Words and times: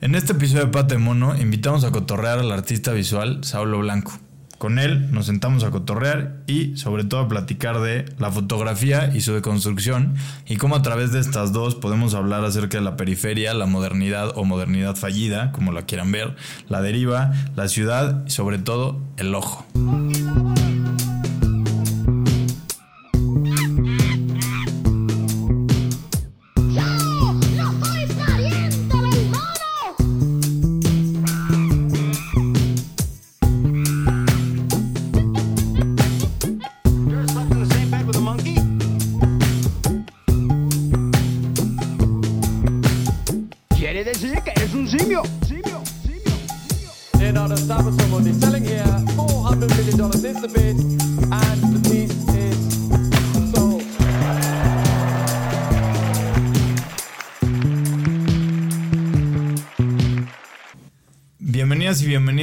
En 0.00 0.14
este 0.14 0.32
episodio 0.32 0.66
de 0.66 0.70
Pate 0.70 0.96
Mono 0.96 1.36
invitamos 1.36 1.82
a 1.82 1.90
cotorrear 1.90 2.38
al 2.38 2.52
artista 2.52 2.92
visual 2.92 3.42
Saulo 3.42 3.80
Blanco. 3.80 4.12
Con 4.56 4.78
él 4.78 5.10
nos 5.10 5.26
sentamos 5.26 5.64
a 5.64 5.72
cotorrear 5.72 6.36
y 6.46 6.76
sobre 6.76 7.02
todo 7.02 7.20
a 7.20 7.28
platicar 7.28 7.80
de 7.80 8.04
la 8.16 8.30
fotografía 8.30 9.12
y 9.12 9.22
su 9.22 9.32
deconstrucción 9.34 10.14
y 10.46 10.56
cómo 10.56 10.76
a 10.76 10.82
través 10.82 11.10
de 11.10 11.18
estas 11.18 11.52
dos 11.52 11.74
podemos 11.74 12.14
hablar 12.14 12.44
acerca 12.44 12.78
de 12.78 12.84
la 12.84 12.96
periferia, 12.96 13.54
la 13.54 13.66
modernidad 13.66 14.30
o 14.36 14.44
modernidad 14.44 14.94
fallida, 14.94 15.50
como 15.50 15.72
la 15.72 15.82
quieran 15.82 16.12
ver, 16.12 16.36
la 16.68 16.80
deriva, 16.80 17.32
la 17.56 17.66
ciudad 17.66 18.24
y 18.24 18.30
sobre 18.30 18.58
todo 18.58 19.00
el 19.16 19.34
ojo. 19.34 19.66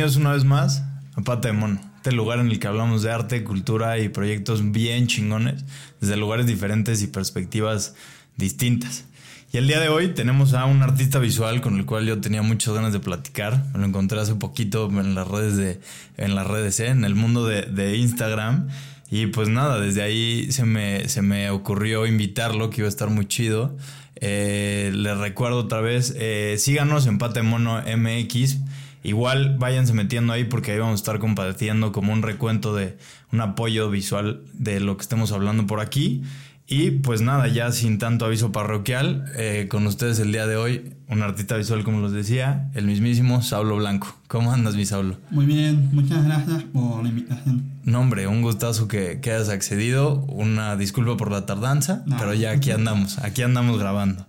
Bienvenidos 0.05 0.17
una 0.17 0.33
vez 0.33 0.45
más 0.45 0.83
a 1.15 1.21
Pata 1.21 1.47
de 1.47 1.53
Mono, 1.55 1.81
este 1.95 2.11
lugar 2.11 2.37
en 2.37 2.51
el 2.51 2.59
que 2.59 2.67
hablamos 2.67 3.01
de 3.01 3.11
arte, 3.11 3.43
cultura 3.43 3.97
y 3.97 4.07
proyectos 4.07 4.71
bien 4.71 5.07
chingones, 5.07 5.65
desde 5.99 6.15
lugares 6.15 6.45
diferentes 6.45 7.01
y 7.01 7.07
perspectivas 7.07 7.95
distintas. 8.37 9.05
Y 9.51 9.57
el 9.57 9.67
día 9.67 9.79
de 9.79 9.89
hoy 9.89 10.09
tenemos 10.09 10.53
a 10.53 10.65
un 10.65 10.83
artista 10.83 11.17
visual 11.17 11.59
con 11.59 11.77
el 11.77 11.87
cual 11.87 12.05
yo 12.05 12.21
tenía 12.21 12.43
muchas 12.43 12.75
ganas 12.75 12.93
de 12.93 12.99
platicar. 12.99 13.65
Me 13.73 13.79
lo 13.79 13.85
encontré 13.85 14.19
hace 14.19 14.35
poquito 14.35 14.87
en 14.91 15.15
las 15.15 15.27
redes 15.27 15.57
de, 15.57 15.79
en 16.17 16.35
las 16.35 16.45
redes, 16.45 16.79
¿eh? 16.81 16.89
en 16.89 17.03
el 17.03 17.15
mundo 17.15 17.47
de, 17.47 17.63
de, 17.63 17.97
Instagram. 17.97 18.67
Y 19.09 19.25
pues 19.27 19.49
nada, 19.49 19.79
desde 19.79 20.03
ahí 20.03 20.51
se 20.51 20.65
me, 20.65 21.09
se 21.09 21.23
me 21.23 21.49
ocurrió 21.49 22.05
invitarlo, 22.05 22.69
que 22.69 22.81
iba 22.81 22.87
a 22.87 22.89
estar 22.89 23.09
muy 23.09 23.25
chido. 23.25 23.75
Eh, 24.17 24.91
les 24.93 25.17
recuerdo 25.17 25.57
otra 25.57 25.81
vez, 25.81 26.13
eh, 26.15 26.57
síganos 26.59 27.07
en 27.07 27.17
Patemono 27.17 27.81
MX. 27.81 28.59
Igual 29.05 29.57
váyanse 29.59 29.93
metiendo 29.93 30.33
ahí 30.33 30.45
porque 30.45 30.71
ahí 30.71 30.79
vamos 30.79 30.93
a 30.93 31.03
estar 31.03 31.19
compartiendo 31.19 31.91
como 31.91 32.11
un 32.11 32.23
recuento 32.23 32.75
de 32.75 32.97
un 33.31 33.39
apoyo 33.39 33.89
visual 33.91 34.41
de 34.53 34.79
lo 34.79 34.97
que 34.97 35.03
estemos 35.03 35.31
hablando 35.31 35.67
por 35.67 35.79
aquí. 35.79 36.23
Y 36.67 36.89
pues 36.89 37.21
nada, 37.21 37.47
ya 37.47 37.71
sin 37.71 37.99
tanto 37.99 38.25
aviso 38.25 38.51
parroquial, 38.51 39.25
eh, 39.35 39.67
con 39.69 39.85
ustedes 39.85 40.17
el 40.17 40.31
día 40.31 40.47
de 40.47 40.55
hoy, 40.55 40.93
un 41.07 41.21
artista 41.21 41.55
visual 41.55 41.83
como 41.83 41.99
los 41.99 42.11
decía, 42.11 42.71
el 42.73 42.87
mismísimo 42.87 43.43
Saulo 43.43 43.75
Blanco. 43.75 44.17
¿Cómo 44.27 44.51
andas, 44.51 44.75
mi 44.75 44.83
Saulo? 44.83 45.17
Muy 45.29 45.45
bien, 45.45 45.89
muchas 45.93 46.25
gracias 46.25 46.63
por 46.63 47.03
la 47.03 47.09
invitación. 47.09 47.63
No, 47.83 47.99
hombre, 47.99 48.25
un 48.25 48.41
gustazo 48.41 48.87
que, 48.87 49.19
que 49.21 49.31
hayas 49.31 49.49
accedido. 49.49 50.25
Una 50.27 50.75
disculpa 50.75 51.15
por 51.15 51.29
la 51.29 51.45
tardanza, 51.45 52.01
no. 52.07 52.17
pero 52.17 52.33
ya 52.33 52.49
aquí 52.49 52.71
andamos, 52.71 53.19
aquí 53.19 53.43
andamos 53.43 53.77
grabando. 53.77 54.25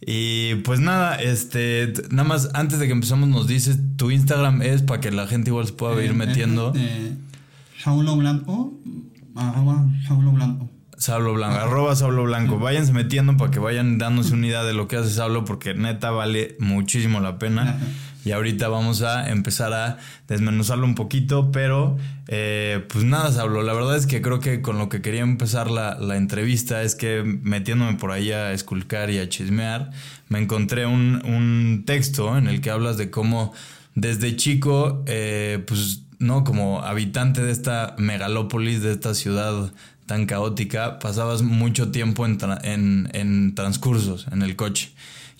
Y 0.00 0.56
pues 0.56 0.80
nada, 0.80 1.16
este, 1.16 1.92
nada 2.10 2.28
más 2.28 2.50
antes 2.54 2.78
de 2.78 2.86
que 2.86 2.92
empezamos 2.92 3.28
nos 3.28 3.46
dices, 3.48 3.78
tu 3.96 4.10
Instagram 4.10 4.62
es 4.62 4.82
para 4.82 5.00
que 5.00 5.10
la 5.10 5.26
gente 5.26 5.50
igual 5.50 5.66
se 5.66 5.72
pueda 5.72 6.00
Eh, 6.00 6.04
ir 6.06 6.14
metiendo. 6.14 6.72
Eh, 6.76 7.14
Saulo 7.82 8.16
Blanco, 8.16 8.72
arroba 9.34 9.84
Saulo 10.06 10.32
Blanco. 10.32 10.70
Saulo 10.96 11.34
Blanco, 11.34 11.56
arroba 11.56 11.94
Saulo 11.94 12.24
Blanco. 12.24 12.58
Váyanse 12.58 12.92
metiendo 12.92 13.36
para 13.36 13.50
que 13.50 13.58
vayan 13.60 13.98
dándose 13.98 14.34
una 14.34 14.46
idea 14.48 14.64
de 14.64 14.72
lo 14.72 14.88
que 14.88 14.96
hace 14.96 15.10
Saulo, 15.10 15.44
porque 15.44 15.74
neta 15.74 16.10
vale 16.10 16.56
muchísimo 16.58 17.20
la 17.20 17.38
pena. 17.38 17.62
Ajá. 17.62 17.78
Y 18.28 18.32
ahorita 18.32 18.68
vamos 18.68 19.00
a 19.00 19.30
empezar 19.30 19.72
a 19.72 19.96
desmenuzarlo 20.26 20.84
un 20.84 20.94
poquito, 20.94 21.50
pero 21.50 21.96
eh, 22.26 22.84
pues 22.90 23.02
nada, 23.02 23.32
Saulo, 23.32 23.62
la 23.62 23.72
verdad 23.72 23.96
es 23.96 24.06
que 24.06 24.20
creo 24.20 24.38
que 24.38 24.60
con 24.60 24.76
lo 24.76 24.90
que 24.90 25.00
quería 25.00 25.22
empezar 25.22 25.70
la, 25.70 25.94
la, 25.98 26.18
entrevista 26.18 26.82
es 26.82 26.94
que 26.94 27.22
metiéndome 27.24 27.94
por 27.94 28.12
ahí 28.12 28.30
a 28.30 28.52
esculcar 28.52 29.08
y 29.08 29.16
a 29.16 29.30
chismear, 29.30 29.92
me 30.28 30.40
encontré 30.40 30.84
un, 30.84 31.22
un 31.24 31.84
texto 31.86 32.36
en 32.36 32.48
el 32.48 32.60
que 32.60 32.68
hablas 32.68 32.98
de 32.98 33.10
cómo 33.10 33.54
desde 33.94 34.36
chico, 34.36 35.02
eh, 35.06 35.64
pues 35.66 36.02
no, 36.18 36.44
como 36.44 36.82
habitante 36.82 37.40
de 37.40 37.50
esta 37.50 37.94
megalópolis, 37.96 38.82
de 38.82 38.92
esta 38.92 39.14
ciudad 39.14 39.72
tan 40.04 40.26
caótica, 40.26 40.98
pasabas 40.98 41.40
mucho 41.40 41.90
tiempo 41.92 42.26
en, 42.26 42.36
tra 42.36 42.58
en, 42.62 43.08
en 43.14 43.54
transcursos, 43.54 44.26
en 44.30 44.42
el 44.42 44.54
coche. 44.54 44.90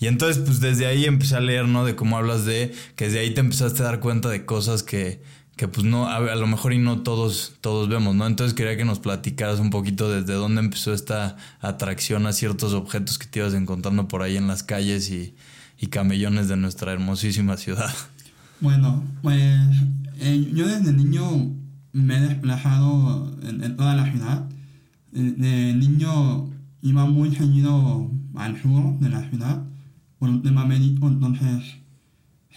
Y 0.01 0.07
entonces, 0.07 0.43
pues 0.45 0.61
desde 0.61 0.87
ahí 0.87 1.07
empecé 1.07 1.37
a 1.37 1.41
leer, 1.41 1.67
¿no? 1.67 1.85
De 1.85 1.97
cómo 1.97 2.17
hablas 2.17 2.45
de 2.45 2.73
que 2.95 3.07
desde 3.07 3.19
ahí 3.19 3.35
te 3.35 3.41
empezaste 3.41 3.83
a 3.83 3.87
dar 3.87 4.01
cuenta 4.01 4.29
de 4.29 4.45
cosas 4.45 4.85
que, 4.85 5.21
que 5.57 5.67
pues 5.67 5.85
no, 5.85 6.09
a, 6.09 6.21
lo 6.21 6.47
mejor 6.47 6.73
y 6.73 6.79
no 6.79 7.01
todos, 7.01 7.55
todos 7.61 7.89
vemos, 7.89 8.15
¿no? 8.15 8.27
Entonces 8.29 8.55
quería 8.55 8.77
que 8.77 8.85
nos 8.85 9.01
platicaras 9.01 9.59
un 9.59 9.71
poquito 9.71 10.09
desde 10.09 10.35
dónde 10.35 10.61
empezó 10.61 10.95
esta 10.95 11.37
atracción 11.61 12.27
a 12.27 12.33
ciertos 12.33 12.75
objetos 12.75 13.19
que 13.19 13.27
te 13.27 13.41
ibas 13.41 13.55
encontrando 13.55 14.07
por 14.07 14.23
ahí 14.23 14.37
en 14.37 14.47
las 14.47 14.63
calles 14.63 15.11
y, 15.11 15.35
y 15.81 15.89
camellones 15.89 16.47
de 16.47 16.57
nuestra 16.57 16.93
hermosísima 16.93 17.57
ciudad. 17.57 17.93
Bueno, 18.61 19.03
pues 19.23 19.41
eh, 20.21 20.51
yo 20.55 20.69
desde 20.69 20.93
niño 20.93 21.25
me 21.93 22.19
he 22.19 22.21
desplazado 22.21 23.37
en, 23.43 23.77
toda 23.77 23.97
la 23.97 24.09
ciudad. 24.13 24.49
De, 25.11 25.33
de 25.33 25.75
niño 25.75 26.51
iba 26.83 27.05
muy 27.05 27.35
seguido 27.35 28.11
al 28.37 28.63
sur 28.63 28.97
de 29.01 29.09
la 29.09 29.29
ciudad 29.29 29.68
un 30.21 30.43
tema 30.43 30.65
médico, 30.65 31.09
entonces 31.09 31.79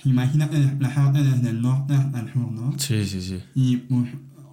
imagínate 0.03 0.59
desplazarte 0.59 1.23
desde 1.23 1.49
el 1.49 1.61
norte 1.61 1.93
hasta 1.93 2.19
el 2.19 2.33
sur, 2.33 2.51
¿no? 2.51 2.73
Sí, 2.77 3.05
sí, 3.05 3.21
sí. 3.21 3.39
Y 3.53 3.77
pues 3.77 4.09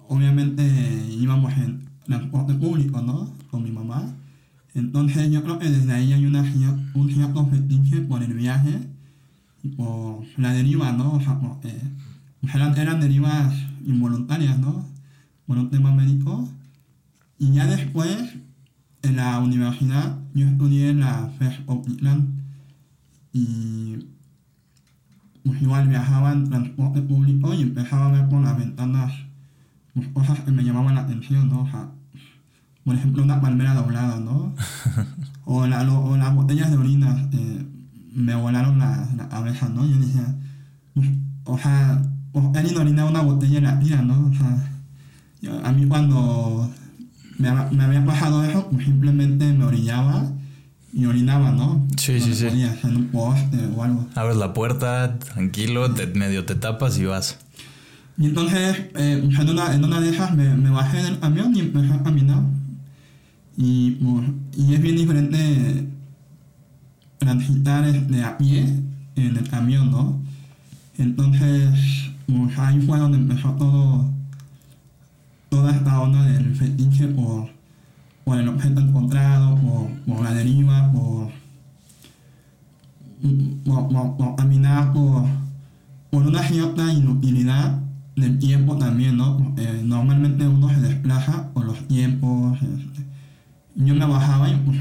obviamente 0.07 0.63
íbamos 1.11 1.53
en 1.53 1.89
transporte 2.05 2.53
público, 2.53 3.01
¿no? 3.01 3.33
Con 3.49 3.63
mi 3.63 3.71
mamá. 3.71 4.15
Entonces 4.73 5.31
yo 5.31 5.43
creo 5.43 5.59
que 5.59 5.69
desde 5.69 5.93
ahí 5.93 6.13
hay 6.13 6.25
una, 6.25 6.41
un 6.93 7.09
cierto 7.11 7.45
fetiche 7.47 8.01
por 8.01 8.21
el 8.21 8.33
viaje 8.33 8.79
y 9.63 9.69
por 9.69 10.23
la 10.37 10.53
deriva, 10.53 10.91
¿no? 10.91 11.13
O 11.13 11.21
sea, 11.21 11.39
porque 11.39 11.73
eran, 12.53 12.77
eran 12.77 12.99
derivas 12.99 13.53
involuntarias, 13.85 14.59
¿no? 14.59 14.85
Por 15.47 15.57
un 15.57 15.69
tema 15.69 15.93
médico. 15.93 16.47
Y 17.39 17.53
ya 17.53 17.65
después, 17.65 18.35
en 19.01 19.15
la 19.15 19.39
universidad, 19.39 20.19
yo 20.33 20.47
estudié 20.47 20.89
en 20.89 20.99
la 20.99 21.31
FES 21.39 21.61
Oakland 21.65 22.39
y 23.33 24.07
pues 25.43 25.61
igual 25.61 25.87
viajaba 25.87 26.31
en 26.31 26.49
transporte 26.49 27.01
público 27.01 27.53
y 27.53 27.61
empezaba 27.61 28.07
a 28.07 28.11
ver 28.11 28.29
por 28.29 28.41
las 28.41 28.57
ventanas 28.57 29.13
pues, 29.93 30.07
cosas 30.09 30.39
que 30.41 30.51
me 30.51 30.63
llamaban 30.63 30.95
la 30.95 31.01
atención, 31.01 31.49
¿no? 31.49 31.61
O 31.61 31.69
sea, 31.69 31.89
por 32.83 32.95
ejemplo, 32.95 33.23
una 33.23 33.41
palmera 33.41 33.73
doblada, 33.73 34.19
¿no? 34.19 34.53
o, 35.45 35.67
la, 35.67 35.83
lo, 35.83 35.99
o, 36.03 36.17
las 36.17 36.33
botellas 36.33 36.71
de 36.71 36.77
orina 36.77 37.27
eh, 37.31 37.65
me 38.13 38.35
volaron 38.35 38.79
la, 38.79 39.07
la, 39.15 39.29
cabeza, 39.29 39.69
¿no? 39.69 39.85
Yo 39.85 39.97
decía, 39.97 40.35
pues, 40.93 41.07
o 41.45 41.57
sea, 41.57 42.01
pues, 42.31 42.45
alguien 42.55 42.77
orina 42.77 43.05
una 43.05 43.21
botella 43.21 43.59
y 43.59 43.61
la 43.61 43.79
tira, 43.79 44.01
¿no? 44.01 44.27
O 44.27 44.33
sea, 44.33 44.71
yo, 45.41 45.65
a 45.65 45.71
mí 45.71 45.85
cuando 45.85 46.69
me, 47.37 47.51
me, 47.71 47.83
había 47.83 48.05
pasado 48.05 48.43
eso, 48.43 48.69
pues 48.69 48.85
simplemente 48.85 49.51
me 49.53 49.65
orillaba 49.65 50.31
y 50.91 51.05
orinaba, 51.05 51.51
¿no? 51.51 51.87
Sí, 51.97 52.19
sí, 52.19 52.33
sí. 52.33 52.47
En 52.47 52.95
un 52.95 53.07
poste 53.07 53.57
o 53.75 53.83
algo. 53.83 54.07
Abres 54.15 54.37
la 54.37 54.53
puerta, 54.53 55.19
tranquilo, 55.19 55.91
te, 55.93 56.07
medio 56.07 56.45
te 56.45 56.55
tapas 56.55 56.97
y 56.97 57.05
vas. 57.05 57.37
Y 58.17 58.25
entonces, 58.25 58.77
eh, 58.95 59.23
en, 59.23 59.49
una, 59.49 59.73
en 59.73 59.83
una 59.85 60.01
de 60.01 60.09
esas 60.09 60.35
me, 60.35 60.53
me, 60.55 60.69
bajé 60.69 61.01
del 61.03 61.19
camión 61.19 61.55
y 61.55 61.61
empecé 61.61 61.93
a 61.93 62.03
caminar. 62.03 62.43
Y, 63.55 63.91
pues, 63.91 64.25
y 64.57 64.73
es 64.73 64.81
bien 64.81 64.95
diferente 64.97 65.87
transitar 67.17 67.85
de 67.85 68.23
a 68.23 68.37
pie 68.37 68.65
en 69.15 69.37
el 69.37 69.49
camión, 69.49 69.91
¿no? 69.91 70.21
Entonces, 70.97 72.09
pues 72.25 72.57
ahí 72.57 72.81
fue 72.81 72.99
donde 72.99 73.17
empezó 73.17 73.51
todo, 73.53 74.09
toda 75.49 75.71
esta 75.71 75.99
onda 76.01 76.23
del 76.23 76.55
fetiche 76.55 77.07
por, 77.07 77.49
por 78.29 78.37
el 78.37 78.47
objeto 78.47 78.79
encontrado, 78.79 79.55
por, 79.55 79.89
por 80.05 80.23
la 80.23 80.31
deriva, 80.35 80.91
por, 80.91 81.31
por, 83.65 83.89
por, 83.89 84.17
por 84.17 84.35
caminar 84.35 84.93
por, 84.93 85.25
una 86.11 86.43
cierta 86.43 86.93
inutilidad 86.93 87.79
del 88.15 88.37
tiempo 88.37 88.77
también, 88.77 89.17
¿no? 89.17 89.55
Eh, 89.57 89.81
normalmente 89.83 90.47
uno 90.47 90.69
se 90.69 90.79
desplaza 90.79 91.51
por 91.53 91.65
los 91.65 91.79
tiempos. 91.87 92.59
Este. 92.61 93.03
Yo 93.73 93.95
me 93.95 94.05
bajaba 94.05 94.47
y 94.47 94.55
pues, 94.57 94.77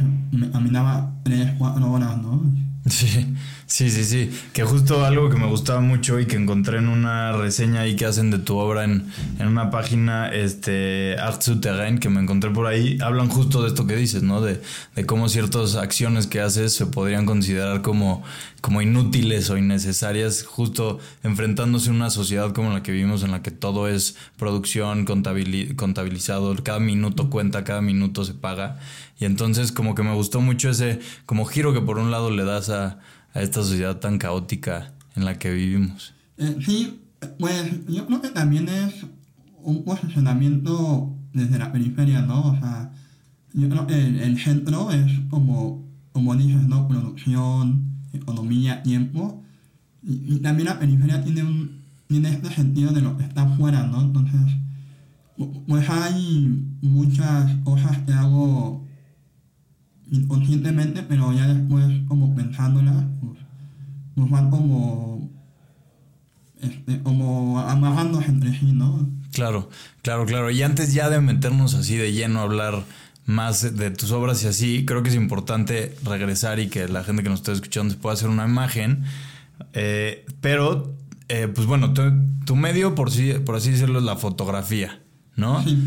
caminaba 0.52 1.14
3, 1.22 1.54
4 1.56 1.90
horas, 1.90 2.20
¿no? 2.20 2.42
Sí, 2.90 3.26
Sí, 3.68 3.90
sí, 3.90 4.02
sí. 4.02 4.30
Que 4.54 4.64
justo 4.64 5.04
algo 5.04 5.28
que 5.28 5.36
me 5.36 5.46
gustaba 5.46 5.80
mucho 5.82 6.18
y 6.18 6.24
que 6.24 6.36
encontré 6.36 6.78
en 6.78 6.88
una 6.88 7.32
reseña 7.32 7.82
ahí 7.82 7.96
que 7.96 8.06
hacen 8.06 8.30
de 8.30 8.38
tu 8.38 8.56
obra 8.56 8.84
en, 8.84 9.12
en 9.38 9.46
una 9.46 9.70
página, 9.70 10.30
este, 10.30 11.16
Art 11.18 11.42
Souterrain, 11.42 11.98
que 11.98 12.08
me 12.08 12.18
encontré 12.18 12.50
por 12.50 12.66
ahí, 12.66 12.96
hablan 13.02 13.28
justo 13.28 13.60
de 13.60 13.68
esto 13.68 13.86
que 13.86 13.94
dices, 13.94 14.22
¿no? 14.22 14.40
De, 14.40 14.62
de 14.96 15.04
cómo 15.04 15.28
ciertas 15.28 15.74
acciones 15.74 16.26
que 16.26 16.40
haces 16.40 16.72
se 16.72 16.86
podrían 16.86 17.26
considerar 17.26 17.82
como, 17.82 18.22
como 18.62 18.80
inútiles 18.80 19.50
o 19.50 19.58
innecesarias, 19.58 20.44
justo 20.44 20.98
enfrentándose 21.22 21.90
a 21.90 21.92
una 21.92 22.08
sociedad 22.08 22.54
como 22.54 22.72
la 22.72 22.82
que 22.82 22.92
vivimos, 22.92 23.22
en 23.22 23.32
la 23.32 23.42
que 23.42 23.50
todo 23.50 23.86
es 23.86 24.16
producción, 24.38 25.04
contabilizado, 25.04 26.56
cada 26.62 26.80
minuto 26.80 27.28
cuenta, 27.28 27.64
cada 27.64 27.82
minuto 27.82 28.24
se 28.24 28.32
paga. 28.32 28.78
Y 29.18 29.24
entonces 29.24 29.72
como 29.72 29.94
que 29.94 30.02
me 30.02 30.14
gustó 30.14 30.40
mucho 30.40 30.70
ese 30.70 31.00
como 31.26 31.44
giro 31.44 31.72
que 31.72 31.80
por 31.80 31.98
un 31.98 32.10
lado 32.10 32.30
le 32.30 32.44
das 32.44 32.70
a 32.70 33.00
a 33.34 33.42
esta 33.42 33.62
sociedad 33.62 33.98
tan 33.98 34.18
caótica 34.18 34.92
en 35.14 35.24
la 35.24 35.38
que 35.38 35.52
vivimos. 35.52 36.14
Eh, 36.36 36.56
sí, 36.64 37.00
pues 37.38 37.86
yo 37.86 38.06
creo 38.06 38.20
que 38.20 38.30
también 38.30 38.68
es 38.68 39.06
un 39.62 39.84
posicionamiento 39.84 41.14
desde 41.32 41.58
la 41.58 41.72
periferia, 41.72 42.22
¿no? 42.22 42.52
O 42.52 42.58
sea, 42.58 42.92
yo 43.54 43.68
creo 43.68 43.86
que 43.86 43.94
el, 43.94 44.38
centro 44.38 44.90
es 44.90 45.12
como, 45.30 45.84
como 46.12 46.34
dices, 46.36 46.62
¿no? 46.62 46.88
Producción, 46.88 47.84
economía, 48.12 48.82
tiempo. 48.82 49.42
Y, 50.02 50.38
también 50.38 50.68
la 50.68 50.78
periferia 50.78 51.22
tiene, 51.22 51.42
un, 51.42 51.82
tiene 52.06 52.30
este 52.30 52.50
sentido 52.50 52.92
de 52.92 53.02
lo 53.02 53.16
que 53.16 53.24
está 53.24 53.42
afuera, 53.42 53.86
¿no? 53.86 54.02
Entonces, 54.02 54.40
pues 55.66 55.88
hay 55.88 56.64
muchas 56.82 57.52
cosas 57.64 57.98
que 57.98 58.12
hago 58.12 58.87
inconscientemente, 60.10 61.02
pero 61.02 61.32
ya 61.32 61.46
después 61.46 61.84
como 62.06 62.34
pensándola, 62.34 63.08
pues, 63.20 63.38
nos 64.16 64.30
van 64.30 64.50
como, 64.50 65.30
este, 66.60 67.00
como 67.02 67.60
amarrando 67.60 68.20
entre 68.20 68.58
sí, 68.58 68.72
¿no? 68.72 69.08
Claro, 69.32 69.70
claro, 70.02 70.26
claro. 70.26 70.50
Y 70.50 70.62
antes 70.62 70.92
ya 70.92 71.10
de 71.10 71.20
meternos 71.20 71.74
así 71.74 71.96
de 71.96 72.12
lleno 72.12 72.40
a 72.40 72.42
hablar 72.42 72.84
más 73.26 73.76
de 73.76 73.90
tus 73.90 74.10
obras 74.10 74.42
y 74.42 74.48
así, 74.48 74.84
creo 74.86 75.02
que 75.02 75.10
es 75.10 75.14
importante 75.14 75.94
regresar 76.02 76.58
y 76.58 76.68
que 76.68 76.88
la 76.88 77.04
gente 77.04 77.22
que 77.22 77.28
nos 77.28 77.40
está 77.40 77.52
escuchando 77.52 77.92
se 77.92 78.00
pueda 78.00 78.14
hacer 78.14 78.30
una 78.30 78.46
imagen. 78.46 79.04
Eh, 79.74 80.24
pero, 80.40 80.94
eh, 81.28 81.46
pues 81.54 81.66
bueno, 81.66 81.92
tu, 81.92 82.56
medio, 82.56 82.94
por, 82.94 83.10
sí, 83.10 83.34
por 83.44 83.56
así 83.56 83.70
decirlo, 83.70 83.98
es 83.98 84.04
la 84.04 84.16
fotografía, 84.16 85.00
¿no? 85.36 85.62
Sí. 85.62 85.78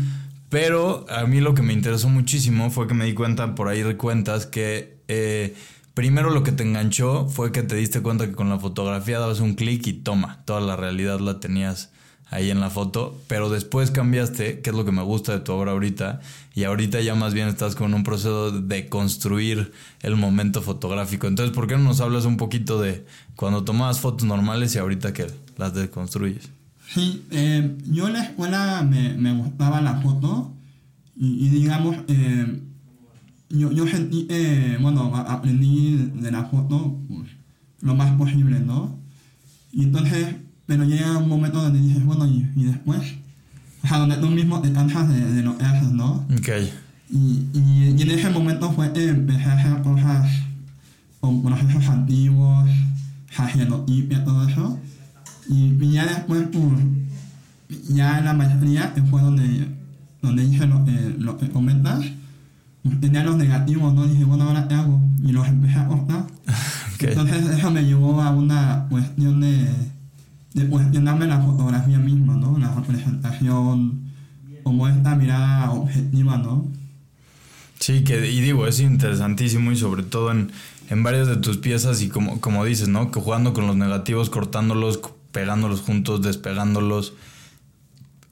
Pero 0.52 1.06
a 1.08 1.24
mí 1.24 1.40
lo 1.40 1.54
que 1.54 1.62
me 1.62 1.72
interesó 1.72 2.10
muchísimo 2.10 2.70
fue 2.70 2.86
que 2.86 2.92
me 2.92 3.06
di 3.06 3.14
cuenta, 3.14 3.54
por 3.54 3.68
ahí 3.68 3.82
recuentas, 3.82 4.44
que 4.44 4.98
eh, 5.08 5.56
primero 5.94 6.28
lo 6.28 6.42
que 6.42 6.52
te 6.52 6.62
enganchó 6.62 7.26
fue 7.26 7.52
que 7.52 7.62
te 7.62 7.74
diste 7.74 8.02
cuenta 8.02 8.26
que 8.26 8.34
con 8.34 8.50
la 8.50 8.58
fotografía 8.58 9.18
dabas 9.18 9.40
un 9.40 9.54
clic 9.54 9.86
y 9.86 9.94
toma, 9.94 10.42
toda 10.44 10.60
la 10.60 10.76
realidad 10.76 11.20
la 11.20 11.40
tenías 11.40 11.90
ahí 12.28 12.50
en 12.50 12.60
la 12.60 12.68
foto, 12.68 13.18
pero 13.28 13.48
después 13.48 13.90
cambiaste, 13.90 14.60
que 14.60 14.68
es 14.68 14.76
lo 14.76 14.84
que 14.84 14.92
me 14.92 15.00
gusta 15.00 15.32
de 15.32 15.40
tu 15.40 15.52
obra 15.52 15.72
ahorita, 15.72 16.20
y 16.54 16.64
ahorita 16.64 17.00
ya 17.00 17.14
más 17.14 17.32
bien 17.32 17.48
estás 17.48 17.74
con 17.74 17.94
un 17.94 18.04
proceso 18.04 18.50
de 18.50 18.90
construir 18.90 19.72
el 20.00 20.16
momento 20.16 20.60
fotográfico. 20.60 21.28
Entonces, 21.28 21.54
¿por 21.54 21.66
qué 21.66 21.78
no 21.78 21.84
nos 21.84 22.02
hablas 22.02 22.26
un 22.26 22.36
poquito 22.36 22.78
de 22.78 23.06
cuando 23.36 23.64
tomabas 23.64 24.00
fotos 24.00 24.26
normales 24.26 24.74
y 24.74 24.78
ahorita 24.78 25.14
que 25.14 25.28
las 25.56 25.72
deconstruyes? 25.72 26.50
Sí, 26.92 27.24
eh, 27.30 27.78
yo 27.90 28.06
en 28.08 28.12
la 28.12 28.22
escuela 28.22 28.82
me, 28.82 29.14
me 29.14 29.34
gustaba 29.34 29.80
la 29.80 30.00
foto 30.00 30.52
y, 31.16 31.48
digamos, 31.48 31.96
eh, 32.08 32.60
yo, 33.48 33.70
yo 33.70 33.86
sentí, 33.86 34.26
eh, 34.28 34.76
bueno, 34.80 35.14
aprendí 35.14 36.10
de 36.14 36.30
la 36.30 36.44
foto 36.44 36.98
pues, 37.08 37.28
lo 37.80 37.94
más 37.94 38.10
posible, 38.16 38.60
¿no? 38.60 38.98
Y 39.72 39.84
entonces, 39.84 40.34
pero 40.66 40.84
llega 40.84 41.18
un 41.18 41.28
momento 41.28 41.62
donde 41.62 41.80
dices, 41.80 42.04
bueno, 42.04 42.26
¿y, 42.26 42.50
y 42.56 42.64
después? 42.64 43.00
O 43.84 43.88
sea, 43.88 43.98
donde 43.98 44.16
tú 44.16 44.28
mismo 44.28 44.60
te 44.60 44.72
cansas 44.72 45.08
de, 45.08 45.32
de, 45.32 45.42
lo 45.42 45.56
que 45.56 45.64
haces, 45.64 45.90
¿no? 45.92 46.26
Ok. 46.36 46.48
Y, 47.10 47.46
y, 47.54 47.94
y, 47.96 48.02
en 48.02 48.10
ese 48.10 48.30
momento 48.30 48.72
fue 48.72 48.92
que 48.92 49.08
empecé 49.08 49.44
a 49.44 49.58
hacer 49.58 49.82
cosas 49.82 50.30
con 51.20 51.42
procesos 51.42 51.88
antiguos, 51.88 52.68
y 53.86 54.02
todo 54.24 54.48
eso. 54.48 54.78
Y, 55.48 55.92
ya 55.92 56.06
después, 56.06 56.48
pues, 56.52 57.84
ya 57.88 58.18
en 58.18 58.24
la 58.24 58.34
maestría, 58.34 58.94
fue 59.10 59.20
donde, 59.22 59.68
donde 60.20 60.44
hice 60.44 60.66
lo, 60.66 60.84
eh, 60.86 61.16
lo 61.18 61.38
que 61.38 61.48
comentas, 61.50 62.04
pues, 62.82 63.00
tenía 63.00 63.24
los 63.24 63.36
negativos, 63.36 63.92
¿no? 63.94 64.06
Dije, 64.06 64.24
bueno, 64.24 64.44
ahora 64.44 64.68
qué 64.68 64.74
hago? 64.74 65.00
Y 65.22 65.32
los 65.32 65.46
empecé 65.46 65.78
a 65.78 65.86
cortar. 65.86 66.26
Entonces 67.00 67.58
eso 67.58 67.70
me 67.70 67.84
llevó 67.84 68.22
a 68.22 68.30
una 68.30 68.86
cuestión 68.88 69.40
de, 69.40 69.68
de 70.54 70.68
cuestionarme 70.68 71.26
la 71.26 71.40
fotografía 71.40 71.98
misma, 71.98 72.36
¿no? 72.36 72.58
La 72.58 72.74
representación, 72.74 74.02
como 74.62 74.88
esta 74.88 75.14
mirada 75.16 75.70
objetiva, 75.72 76.38
¿no? 76.38 76.66
Sí, 77.78 78.04
que, 78.04 78.30
y 78.30 78.40
digo, 78.40 78.66
es 78.68 78.78
interesantísimo 78.78 79.72
y 79.72 79.76
sobre 79.76 80.04
todo 80.04 80.30
en, 80.30 80.52
en 80.88 81.02
varias 81.02 81.26
de 81.26 81.36
tus 81.36 81.56
piezas 81.56 82.00
y 82.02 82.08
como, 82.08 82.40
como 82.40 82.64
dices, 82.64 82.88
¿no? 82.88 83.10
Que 83.10 83.20
jugando 83.20 83.52
con 83.52 83.66
los 83.66 83.76
negativos, 83.76 84.30
cortándolos, 84.30 85.00
pegándolos 85.32 85.80
juntos, 85.80 86.22
despegándolos. 86.22 87.14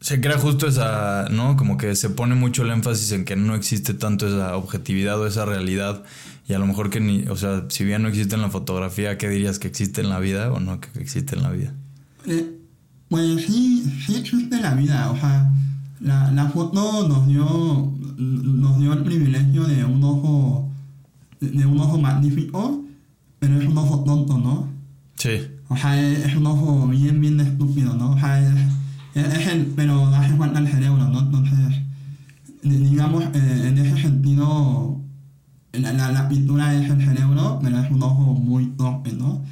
Se 0.00 0.20
crea 0.20 0.38
justo 0.38 0.66
esa, 0.66 1.28
¿no? 1.30 1.56
Como 1.56 1.76
que 1.76 1.94
se 1.94 2.08
pone 2.10 2.34
mucho 2.34 2.62
el 2.62 2.70
énfasis 2.70 3.12
en 3.12 3.24
que 3.24 3.36
no 3.36 3.54
existe 3.54 3.92
tanto 3.92 4.28
esa 4.28 4.56
objetividad 4.56 5.20
o 5.20 5.26
esa 5.26 5.44
realidad. 5.44 6.04
Y 6.48 6.54
a 6.54 6.58
lo 6.58 6.66
mejor 6.66 6.90
que 6.90 7.00
ni, 7.00 7.26
o 7.28 7.36
sea, 7.36 7.66
si 7.68 7.84
bien 7.84 8.02
no 8.02 8.08
existe 8.08 8.34
en 8.34 8.42
la 8.42 8.50
fotografía, 8.50 9.18
¿qué 9.18 9.28
dirías 9.28 9.58
que 9.58 9.68
existe 9.68 10.00
en 10.00 10.08
la 10.08 10.18
vida 10.18 10.52
o 10.52 10.60
no 10.60 10.80
que 10.80 10.88
existe 11.00 11.36
en 11.36 11.42
la 11.42 11.50
vida? 11.50 11.74
Eh, 12.26 12.58
pues 13.08 13.44
sí, 13.44 13.84
sí 14.06 14.16
existe 14.16 14.56
en 14.56 14.62
la 14.62 14.74
vida. 14.74 15.10
O 15.10 15.16
sea, 15.16 15.50
la, 16.00 16.30
la 16.30 16.48
foto 16.48 17.06
nos 17.06 17.26
dio, 17.26 17.92
nos 18.16 18.78
dio 18.78 18.92
el 18.94 19.04
privilegio 19.04 19.64
de 19.64 19.84
un 19.84 20.02
ojo, 20.02 20.70
de 21.40 21.66
un 21.66 21.78
ojo 21.78 21.98
magnífico, 21.98 22.84
pero 23.38 23.60
es 23.60 23.66
un 23.66 23.76
ojo 23.76 24.02
tonto, 24.04 24.38
¿no? 24.38 24.68
Sí. 25.16 25.49
Es, 29.14 29.46
el, 29.46 29.66
pero 29.76 30.10
eh, 35.72 35.80
la, 35.80 36.28
es 37.84 37.90
un 37.90 38.02
ojo 38.02 38.34
muy 38.34 38.66
torpe, 38.66 39.12
¿no? 39.12 39.42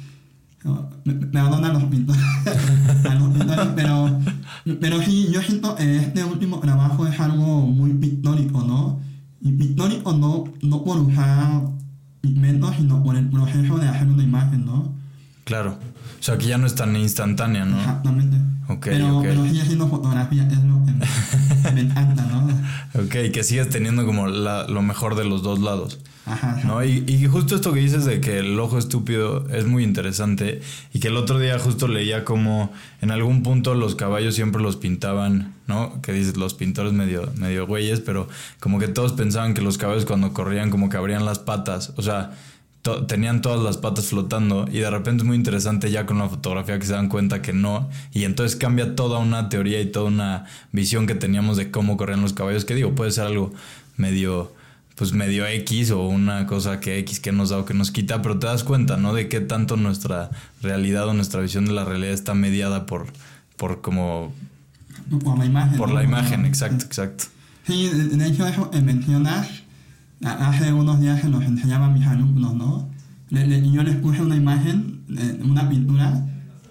A 0.65 1.73
los 1.73 1.83
pintores 1.85 2.21
pero, 3.75 4.99
que 4.99 5.77
este 5.79 6.23
último 6.25 6.59
trabajo 6.59 7.07
es 7.07 7.17
algo 7.19 7.61
muy 7.61 7.93
pictórico, 7.93 8.61
¿no? 8.63 8.99
Y 9.41 9.53
pictórico 9.53 10.11
no, 10.13 10.43
no 10.61 10.83
por 10.83 10.99
usar 10.99 11.61
pigmentos, 12.19 12.75
sino 12.75 13.01
por 13.03 13.15
el 13.15 13.29
proceso 13.29 13.77
de 13.77 13.87
hacer 13.87 14.07
una 14.07 14.23
imagen, 14.23 14.65
¿no? 14.65 14.93
Claro. 15.45 15.77
O 16.19 16.23
sea, 16.23 16.37
que 16.37 16.47
ya 16.47 16.57
no 16.57 16.67
es 16.67 16.75
tan 16.75 16.95
instantánea, 16.95 17.65
¿no? 17.65 17.77
Exactamente. 17.79 18.37
Ok, 18.67 18.85
pero, 18.85 19.21
pero 19.23 19.43
sigue 19.45 19.61
haciendo 19.61 19.87
fotografía, 19.87 20.47
es 20.47 20.63
lo 20.63 20.85
que 20.85 20.91
me, 21.73 21.81
encanta, 21.81 22.23
¿no? 22.23 23.01
Ok, 23.01 23.31
que 23.33 23.43
sigues 23.43 23.69
teniendo 23.69 24.05
como 24.05 24.27
la, 24.27 24.67
lo 24.67 24.81
mejor 24.81 25.15
de 25.15 25.23
los 25.23 25.41
dos 25.41 25.59
lados. 25.59 25.99
Ajá. 26.25 26.61
¿no? 26.63 26.83
Y, 26.83 27.03
y, 27.07 27.25
justo 27.25 27.55
esto 27.55 27.73
que 27.73 27.79
dices 27.79 28.05
de 28.05 28.21
que 28.21 28.37
el 28.37 28.59
ojo 28.59 28.77
estúpido 28.77 29.47
es 29.49 29.65
muy 29.65 29.83
interesante 29.83 30.61
y 30.93 30.99
que 30.99 31.07
el 31.07 31.17
otro 31.17 31.39
día 31.39 31.57
justo 31.57 31.87
leía 31.87 32.23
como 32.23 32.71
en 33.01 33.09
algún 33.09 33.41
punto 33.41 33.73
los 33.73 33.95
caballos 33.95 34.35
siempre 34.35 34.61
los 34.61 34.75
pintaban, 34.75 35.55
¿no? 35.65 35.99
Que 36.03 36.11
dices 36.13 36.37
los 36.37 36.53
pintores 36.53 36.93
medio, 36.93 37.31
medio 37.37 37.65
güeyes, 37.65 38.01
pero 38.01 38.27
como 38.59 38.77
que 38.77 38.87
todos 38.87 39.13
pensaban 39.13 39.55
que 39.55 39.61
los 39.61 39.79
caballos 39.79 40.05
cuando 40.05 40.31
corrían 40.31 40.69
como 40.69 40.89
que 40.89 40.97
abrían 40.97 41.25
las 41.25 41.39
patas, 41.39 41.93
o 41.95 42.03
sea, 42.03 42.33
tenían 42.81 43.41
todas 43.41 43.61
las 43.61 43.77
patas 43.77 44.07
flotando 44.07 44.67
y 44.71 44.79
de 44.79 44.89
repente 44.89 45.23
es 45.23 45.27
muy 45.27 45.35
interesante 45.35 45.91
ya 45.91 46.05
con 46.05 46.17
la 46.17 46.29
fotografía 46.29 46.79
que 46.79 46.85
se 46.85 46.93
dan 46.93 47.09
cuenta 47.09 47.41
que 47.41 47.53
no. 47.53 47.89
Y 48.13 48.23
entonces 48.23 48.55
cambia 48.57 48.95
toda 48.95 49.19
una 49.19 49.49
teoría 49.49 49.81
y 49.81 49.87
toda 49.87 50.05
una 50.05 50.45
visión 50.71 51.05
que 51.05 51.15
teníamos 51.15 51.57
de 51.57 51.71
cómo 51.71 51.97
corrían 51.97 52.21
los 52.21 52.33
caballos 52.33 52.65
que 52.65 52.75
digo 52.75 52.95
puede 52.95 53.11
ser 53.11 53.25
algo 53.25 53.53
medio 53.97 54.53
pues 54.95 55.13
medio 55.13 55.47
X 55.47 55.91
o 55.91 56.01
una 56.01 56.45
cosa 56.45 56.81
que 56.81 56.99
X 56.99 57.21
que 57.21 57.31
nos 57.31 57.49
da 57.49 57.59
o 57.59 57.65
que 57.65 57.73
nos 57.73 57.91
quita 57.91 58.21
pero 58.21 58.37
te 58.37 58.47
das 58.47 58.65
cuenta 58.65 58.97
no 58.97 59.13
de 59.13 59.29
qué 59.29 59.39
tanto 59.39 59.77
nuestra 59.77 60.29
realidad 60.61 61.07
o 61.07 61.13
nuestra 61.13 61.41
visión 61.41 61.65
de 61.65 61.71
la 61.71 61.85
realidad 61.85 62.13
está 62.13 62.33
mediada 62.33 62.85
por 62.85 63.07
por 63.55 63.81
como 63.81 64.33
por 65.23 65.37
la 65.37 65.45
imagen 65.45 65.77
por 65.77 65.91
la 65.91 66.03
imagen 66.03 66.45
exacto 66.45 66.85
exacto. 66.85 67.25
Sí 67.65 67.87
de 67.87 68.27
hecho 68.27 68.71
mencionas 68.81 69.47
hace 70.23 70.73
unos 70.73 70.99
días 70.99 71.21
se 71.21 71.29
nos 71.29 71.43
enseñaba 71.43 71.87
a 71.87 71.89
mis 71.89 72.05
alumnos, 72.05 72.55
¿no? 72.55 72.89
yo 73.31 73.83
les 73.83 73.95
puse 73.97 74.21
una 74.21 74.35
imagen, 74.35 75.03
una 75.43 75.69
pintura, 75.69 76.25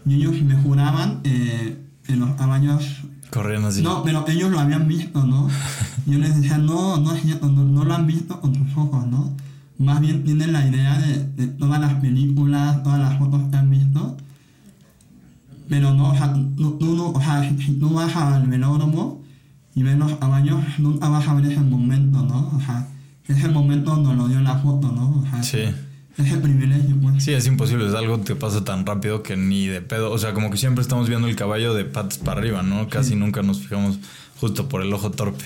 y 0.04 0.14
ellos 0.14 0.42
me 0.42 0.56
juraban 0.56 1.20
eh, 1.24 1.84
en 2.08 2.20
los 2.20 2.30
caballos... 2.32 2.84
Corrían 3.30 3.64
así. 3.64 3.82
No, 3.82 4.02
pero 4.02 4.24
ellos 4.26 4.50
lo 4.50 4.58
habían 4.58 4.88
visto, 4.88 5.24
¿no? 5.24 5.48
yo 6.06 6.18
les 6.18 6.34
decía, 6.36 6.58
no, 6.58 6.96
no 6.96 7.14
es 7.14 7.22
cierto, 7.22 7.48
no, 7.48 7.84
lo 7.84 7.94
han 7.94 8.06
visto 8.06 8.40
con 8.40 8.54
sus 8.54 8.76
ojos, 8.76 9.06
¿no? 9.06 9.36
más 9.78 10.00
bien 10.00 10.24
tienen 10.24 10.52
la 10.52 10.66
idea 10.66 10.98
de, 10.98 11.24
de 11.36 11.46
todas 11.46 11.80
las 11.80 11.94
películas, 11.94 12.82
todas 12.82 12.98
las 12.98 13.16
fotos 13.16 13.42
que 13.48 13.56
han 13.56 13.70
visto, 13.70 14.16
pero 15.68 15.94
no, 15.94 16.10
o 16.10 16.16
sea, 16.16 16.28
no, 16.28 16.78
no, 16.80 16.94
no, 16.94 17.10
o 17.10 17.20
sea, 17.20 17.48
si 17.58 17.74
tú 17.74 17.90
vas 17.90 18.16
al 18.16 18.46
velódromo 18.46 19.20
y 19.74 19.82
ves 19.82 19.98
los 19.98 20.16
caballos, 20.16 20.60
nunca 20.78 21.08
vas 21.08 21.28
a 21.28 21.34
ver 21.34 21.52
ese 21.52 21.60
momento, 21.60 22.22
¿no? 22.22 22.50
O 22.56 22.60
sea, 22.60 22.88
ese 23.28 23.48
momento 23.48 23.94
donde 23.94 24.14
lo 24.14 24.28
dio 24.28 24.40
la 24.40 24.56
foto, 24.58 24.90
¿no? 24.90 25.24
Sí. 25.42 25.64
ese 26.16 26.36
privilegio, 26.38 26.96
pues. 27.00 27.22
Sí, 27.22 27.32
es 27.32 27.46
imposible, 27.46 27.86
es 27.86 27.94
algo 27.94 28.24
que 28.24 28.34
pasa 28.34 28.64
tan 28.64 28.86
rápido 28.86 29.22
que 29.22 29.36
ni 29.36 29.66
de 29.66 29.80
pedo, 29.80 30.10
o 30.10 30.18
sea, 30.18 30.34
como 30.34 30.50
que 30.50 30.56
siempre 30.56 30.82
estamos 30.82 31.08
viendo 31.08 31.28
el 31.28 31.36
caballo 31.36 31.74
de 31.74 31.84
patas 31.84 32.18
para 32.18 32.40
arriba, 32.40 32.62
¿no? 32.62 32.88
Casi 32.88 33.14
nunca 33.14 33.42
nos 33.42 33.60
fijamos 33.60 33.98
justo 34.40 34.68
por 34.68 34.82
el 34.82 34.92
ojo 34.92 35.10
torpe. 35.10 35.44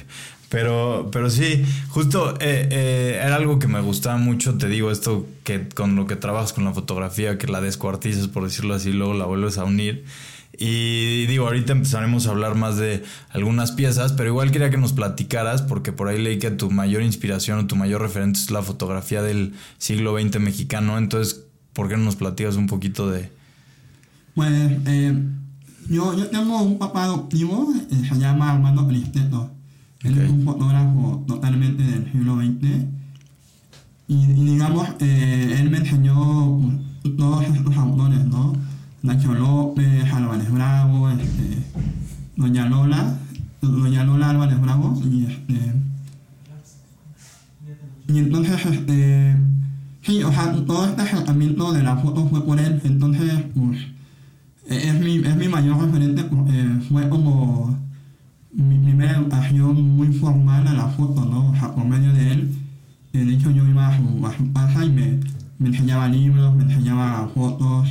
Pero, 0.49 1.09
pero 1.11 1.31
sí, 1.31 1.65
justo 1.89 2.35
eh, 2.39 2.69
eh, 2.71 3.21
era 3.25 3.37
algo 3.37 3.59
que 3.59 3.69
me 3.69 3.81
gustaba 3.81 4.19
mucho, 4.19 4.59
te 4.59 4.69
digo, 4.69 4.91
esto 4.91 5.27
que 5.45 5.67
con 5.71 5.97
lo 5.97 6.07
que 6.07 6.15
trabajas 6.15 6.53
con 6.53 6.65
la 6.65 6.75
fotografía, 6.75 7.39
que 7.39 7.47
la 7.47 7.63
descuartizas, 7.63 8.29
por 8.29 8.45
decirlo 8.45 8.75
así, 8.75 8.93
luego 8.93 9.15
la 9.15 9.25
vuelves 9.25 9.57
a 9.57 9.65
unir. 9.65 10.05
Y 10.59 11.27
digo, 11.27 11.47
ahorita 11.47 11.73
empezaremos 11.73 12.27
a 12.27 12.31
hablar 12.31 12.57
más 12.57 12.77
de 12.77 13.03
algunas 13.31 13.73
piezas, 13.73 14.13
pero 14.13 14.29
igual 14.29 14.51
quería 14.51 14.71
que 14.71 14.77
nos 14.77 14.93
platicaras, 14.93 15.63
porque 15.63 15.93
por 15.93 16.09
ahí 16.09 16.23
leí 16.23 16.39
que 16.39 16.51
tu 16.51 16.71
mayor 16.71 17.03
inspiración 17.03 17.59
o 17.59 17.67
tu 17.67 17.75
mayor 17.75 18.03
referente 18.03 18.39
es 18.39 18.51
la 18.51 18.63
fotografía 18.63 19.23
del 19.23 19.55
siglo 19.79 20.19
XX 20.21 20.41
mexicano. 20.41 20.99
Entonces, 20.99 21.45
¿por 21.73 21.89
qué 21.89 21.97
no 21.97 22.05
nos 22.05 22.17
platicas 22.17 22.57
un 22.57 22.67
poquito 22.67 23.11
de... 23.11 23.31
Pues 24.35 24.51
eh, 24.87 25.15
yo, 25.89 26.17
yo 26.17 26.27
tengo 26.29 26.63
un 26.63 26.79
papá 26.79 27.05
adoptivo, 27.05 27.73
eh, 27.91 28.03
se 28.09 28.19
llama 28.19 28.53
Armando 28.53 28.87
Cristeto. 28.87 29.51
Él 30.03 30.19
es 30.19 30.31
un 30.31 30.45
fotógrafo 30.45 31.25
totalmente 31.27 31.83
del 31.83 32.11
siglo 32.13 32.37
XX. 32.37 32.87
Y, 34.09 34.15
y 34.15 34.45
digamos, 34.53 34.87
eh, 35.01 35.57
él 35.61 35.71
me 35.71 35.79
enseñó 35.79 36.61
todos 37.17 37.45
estos 37.45 37.77
autores, 37.77 38.25
¿no? 38.27 38.53
Nacho 39.03 39.35
López, 39.35 40.13
Álvarez 40.13 40.51
Bravo, 40.51 41.11
este, 41.11 41.59
Doña 42.37 42.67
Lola, 42.69 43.17
Doña 43.61 44.05
Lola 44.05 44.31
Álvarez 44.31 44.61
Bravo, 44.61 45.01
y 45.05 45.25
este. 45.27 45.73
Y 48.09 48.19
entonces, 48.19 48.65
este. 48.67 49.37
Sí, 50.03 50.23
o 50.25 50.33
sea, 50.33 50.53
todo 50.67 50.87
este 50.87 51.03
acercamiento 51.03 51.73
de 51.73 51.83
la 51.83 51.97
foto 51.97 52.27
fue 52.29 52.45
por 52.45 52.59
él, 52.59 52.81
entonces, 52.85 53.33
pues. 53.55 53.79
eh, 54.69 54.89
Es 54.89 55.01
mi, 55.01 55.17
es 55.19 55.37
mi 55.37 55.49
mayor 55.49 55.81
referente, 55.85 56.25
porque 56.25 56.67
fue 56.89 57.09
como 57.09 57.79
mi 58.53 58.79
primera 58.79 59.13
educación 59.13 59.97
muy 59.97 60.09
formal 60.13 60.67
a 60.67 60.73
la 60.75 60.87
foto, 60.89 61.25
¿no? 61.25 61.51
O 61.51 61.55
sea, 61.57 61.75
por 61.75 61.85
medio 61.87 62.13
de 62.13 62.33
él. 62.33 62.55
Eh, 63.13 63.25
De 63.25 63.35
hecho, 63.35 63.51
yo 63.51 63.67
iba 63.67 63.89
a 63.89 63.97
su, 63.97 64.27
a 64.27 64.37
su 64.37 64.53
casa 64.53 64.85
y 64.85 64.91
me, 64.91 65.21
me 65.59 65.69
enseñaba 65.69 66.09
libros, 66.09 66.55
me 66.55 66.65
enseñaba 66.65 67.29
fotos. 67.35 67.89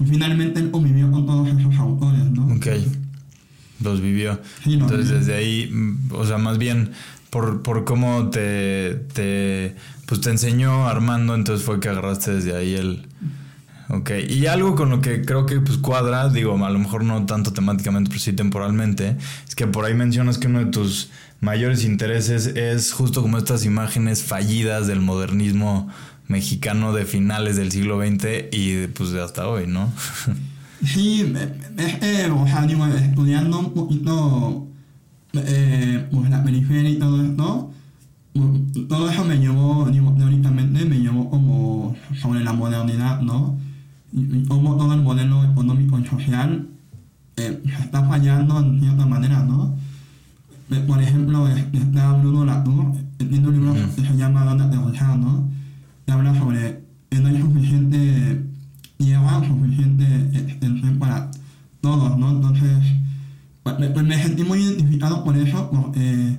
Y 0.00 0.04
finalmente 0.06 0.60
él 0.60 0.70
convivió 0.70 1.10
con 1.10 1.26
todos 1.26 1.48
esos 1.48 1.74
autores, 1.76 2.24
¿no? 2.32 2.46
Ok, 2.54 2.66
los 3.82 4.00
vivió. 4.00 4.40
Sí, 4.64 4.76
los 4.76 4.90
Entonces, 4.90 5.06
vivió. 5.06 5.18
desde 5.18 5.34
ahí, 5.34 5.72
o 6.10 6.24
sea, 6.24 6.38
más 6.38 6.58
bien 6.58 6.92
por, 7.30 7.62
por 7.62 7.84
cómo 7.84 8.30
te, 8.30 8.94
te, 9.12 9.74
pues 10.06 10.20
te 10.20 10.30
enseñó 10.30 10.86
Armando, 10.88 11.34
entonces 11.34 11.64
fue 11.64 11.80
que 11.80 11.88
agarraste 11.88 12.34
desde 12.34 12.56
ahí 12.56 12.74
el... 12.74 13.06
Ok, 13.90 14.10
y 14.28 14.44
algo 14.46 14.74
con 14.74 14.90
lo 14.90 15.00
que 15.00 15.22
creo 15.22 15.46
que 15.46 15.60
pues 15.60 15.78
cuadra, 15.78 16.28
digo, 16.28 16.62
a 16.62 16.70
lo 16.70 16.78
mejor 16.78 17.04
no 17.04 17.24
tanto 17.24 17.54
temáticamente, 17.54 18.10
pero 18.10 18.20
sí 18.20 18.34
temporalmente, 18.34 19.16
es 19.46 19.54
que 19.54 19.66
por 19.66 19.86
ahí 19.86 19.94
mencionas 19.94 20.36
que 20.36 20.46
uno 20.46 20.58
de 20.58 20.66
tus 20.66 21.08
mayores 21.40 21.84
intereses 21.84 22.46
es 22.48 22.92
justo 22.92 23.22
como 23.22 23.38
estas 23.38 23.64
imágenes 23.64 24.22
fallidas 24.22 24.86
del 24.88 25.00
modernismo 25.00 25.88
mexicano 26.28 26.92
de 26.92 27.04
finales 27.04 27.56
del 27.56 27.72
siglo 27.72 27.98
XX 27.98 28.24
y 28.52 28.72
de, 28.72 28.88
pues 28.88 29.10
de 29.10 29.22
hasta 29.22 29.48
hoy, 29.48 29.66
¿no? 29.66 29.90
Sí, 30.84 31.24
digo, 32.16 32.46
estudiando 32.46 33.58
un 33.58 33.72
poquito 33.74 34.68
eh, 35.32 36.06
pues 36.12 36.30
la 36.30 36.44
periferia 36.44 36.88
y 36.90 36.98
todo 37.00 37.20
esto, 37.24 37.72
todo 38.88 39.10
eso 39.10 39.24
me 39.24 39.38
llevó, 39.38 39.88
teóricamente 40.16 40.84
me 40.84 41.00
llevó 41.00 41.28
como 41.30 41.96
sobre 42.20 42.44
la 42.44 42.52
modernidad, 42.52 43.20
¿no? 43.22 43.58
Y, 44.12 44.44
cómo 44.44 44.76
todo 44.76 44.94
el 44.94 45.02
modelo 45.02 45.42
económico 45.44 45.98
y 45.98 46.06
social 46.06 46.68
eh, 47.36 47.60
está 47.82 48.06
fallando 48.06 48.58
en 48.60 48.80
cierta 48.80 49.04
manera, 49.04 49.42
¿no? 49.42 49.76
Eh, 50.70 50.84
Por 50.86 51.02
ejemplo, 51.02 51.48
es- 51.48 51.64
está 51.72 52.12
Bruno 52.12 52.44
Latour, 52.44 52.92
eh, 53.18 53.24
tiene 53.24 53.48
un 53.48 53.54
libro 53.54 53.74
que 53.96 54.02
se 54.02 54.16
llama 54.16 54.44
Dónde 54.44 54.64
aterrizar, 54.64 55.18
¿no? 55.18 55.48
Habla 56.10 56.34
sobre 56.38 56.88
no 57.10 57.28
hay 57.28 57.40
suficiente 57.40 58.44
tierra, 58.96 59.42
suficiente 59.46 60.04
extensión 60.38 60.98
para 60.98 61.30
todos, 61.80 62.18
¿no? 62.18 62.30
Entonces, 62.30 62.78
pues, 63.62 63.76
pues 63.76 64.06
me 64.06 64.22
sentí 64.22 64.44
muy 64.44 64.60
identificado 64.60 65.24
por 65.24 65.36
eso, 65.36 65.70
porque, 65.70 66.38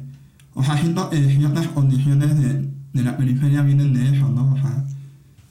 o 0.54 0.64
sea, 0.64 0.78
siento 0.78 1.10
que 1.10 1.36
ciertas 1.36 1.68
condiciones 1.68 2.38
de, 2.38 2.70
de 2.94 3.04
la 3.04 3.18
periferia 3.18 3.62
vienen 3.62 3.94
de 3.94 4.16
eso, 4.16 4.30
¿no? 4.30 4.54
O 4.54 4.58
sea, 4.58 4.86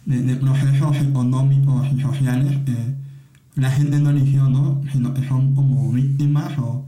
de, 0.06 0.22
de 0.22 0.36
procesos 0.36 0.96
económicos 0.96 1.86
y 1.94 2.00
sociales 2.00 2.58
que 2.64 3.60
la 3.60 3.70
gente 3.70 3.98
no 3.98 4.10
eligió, 4.10 4.48
¿no? 4.48 4.80
Sino 4.92 5.14
que 5.14 5.26
son 5.26 5.54
como 5.54 5.92
víctimas 5.92 6.56
o, 6.58 6.87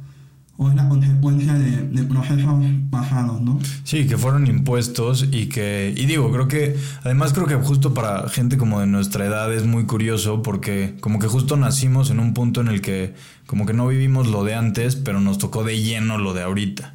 o 0.62 0.68
es 0.68 0.74
la 0.74 0.86
consecuencia 0.90 1.54
de, 1.54 1.88
de 1.88 2.02
procesos 2.02 2.54
pasados, 2.90 3.40
¿no? 3.40 3.58
Sí, 3.82 4.06
que 4.06 4.18
fueron 4.18 4.46
impuestos 4.46 5.26
y 5.32 5.46
que, 5.46 5.94
y 5.96 6.04
digo, 6.04 6.30
creo 6.30 6.48
que, 6.48 6.76
además 7.02 7.32
creo 7.32 7.46
que 7.46 7.54
justo 7.54 7.94
para 7.94 8.28
gente 8.28 8.58
como 8.58 8.78
de 8.80 8.86
nuestra 8.86 9.24
edad 9.24 9.50
es 9.54 9.64
muy 9.64 9.86
curioso 9.86 10.42
porque 10.42 10.96
como 11.00 11.18
que 11.18 11.28
justo 11.28 11.56
nacimos 11.56 12.10
en 12.10 12.20
un 12.20 12.34
punto 12.34 12.60
en 12.60 12.68
el 12.68 12.82
que 12.82 13.14
como 13.46 13.64
que 13.64 13.72
no 13.72 13.88
vivimos 13.88 14.26
lo 14.28 14.44
de 14.44 14.54
antes, 14.54 14.96
pero 14.96 15.18
nos 15.18 15.38
tocó 15.38 15.64
de 15.64 15.80
lleno 15.80 16.18
lo 16.18 16.34
de 16.34 16.42
ahorita, 16.42 16.92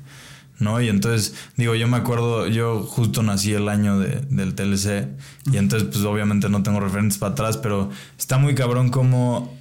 ¿no? 0.59 0.79
Y 0.79 0.87
entonces, 0.89 1.33
digo, 1.57 1.73
yo 1.73 1.87
me 1.87 1.97
acuerdo, 1.97 2.45
yo 2.47 2.83
justo 2.83 3.23
nací 3.23 3.53
el 3.53 3.67
año 3.67 3.97
de- 3.97 4.21
del 4.29 4.53
TLC 4.53 5.07
y 5.51 5.57
entonces 5.57 5.89
pues 5.91 6.05
obviamente 6.05 6.49
no 6.49 6.61
tengo 6.61 6.79
referentes 6.81 7.17
para 7.17 7.31
atrás, 7.31 7.57
pero 7.57 7.89
está 8.15 8.37
muy 8.37 8.53
cabrón 8.53 8.89
como 8.89 9.51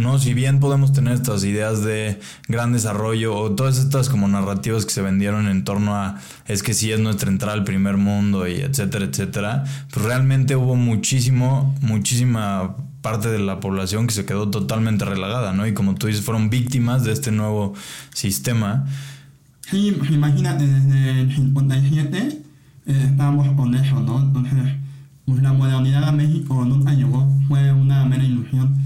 no, 0.00 0.18
si 0.18 0.34
bien 0.34 0.58
podemos 0.60 0.92
tener 0.92 1.14
estas 1.14 1.44
ideas 1.44 1.84
de 1.84 2.18
gran 2.48 2.72
desarrollo 2.72 3.36
o 3.36 3.52
todas 3.52 3.78
estas 3.78 4.08
como 4.08 4.26
narrativas 4.26 4.84
que 4.84 4.92
se 4.92 5.02
vendieron 5.02 5.46
en 5.48 5.64
torno 5.64 5.94
a 5.94 6.16
es 6.46 6.62
que 6.62 6.74
sí 6.74 6.90
es 6.90 7.00
nuestra 7.00 7.30
entrada 7.30 7.54
al 7.54 7.64
primer 7.64 7.96
mundo 7.96 8.48
y 8.48 8.54
etcétera, 8.54 9.04
etcétera, 9.04 9.64
pues 9.92 10.04
realmente 10.04 10.56
hubo 10.56 10.74
muchísimo, 10.74 11.74
muchísima 11.82 12.76
parte 13.02 13.28
de 13.28 13.38
la 13.38 13.60
población 13.60 14.06
que 14.06 14.14
se 14.14 14.24
quedó 14.24 14.50
totalmente 14.50 15.04
relagada, 15.04 15.52
¿no? 15.52 15.66
Y 15.66 15.74
como 15.74 15.94
tú 15.94 16.06
dices, 16.06 16.24
fueron 16.24 16.50
víctimas 16.50 17.04
de 17.04 17.12
este 17.12 17.30
nuevo 17.30 17.74
sistema. 18.12 18.86
Sí, 19.70 19.96
imagínate, 20.10 20.66
desde 20.66 21.20
el 21.20 21.34
57 21.34 22.42
eh, 22.86 23.06
estábamos 23.10 23.48
con 23.56 23.74
eso, 23.74 24.00
¿no? 24.00 24.20
Entonces, 24.20 24.74
pues 25.24 25.42
la 25.42 25.52
modernidad 25.52 26.04
a 26.04 26.12
México 26.12 26.64
nunca 26.64 26.92
llegó, 26.92 27.28
fue 27.48 27.72
una 27.72 28.04
mera 28.04 28.24
ilusión. 28.24 28.76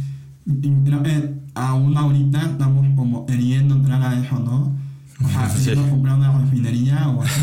Y 0.46 0.70
creo 0.84 1.02
que 1.02 1.34
aún 1.54 1.96
ahorita 1.96 2.40
estamos 2.42 2.86
como 2.96 3.24
queriendo 3.26 3.74
entrar 3.76 4.02
a 4.02 4.18
eso, 4.20 4.38
¿no? 4.38 4.72
O 5.24 5.28
sea, 5.28 5.48
Sí. 5.48 5.64
queriendo 5.66 5.90
comprar 5.90 6.16
una 6.16 6.38
refinería 6.38 7.08
o 7.08 7.22
así. 7.22 7.40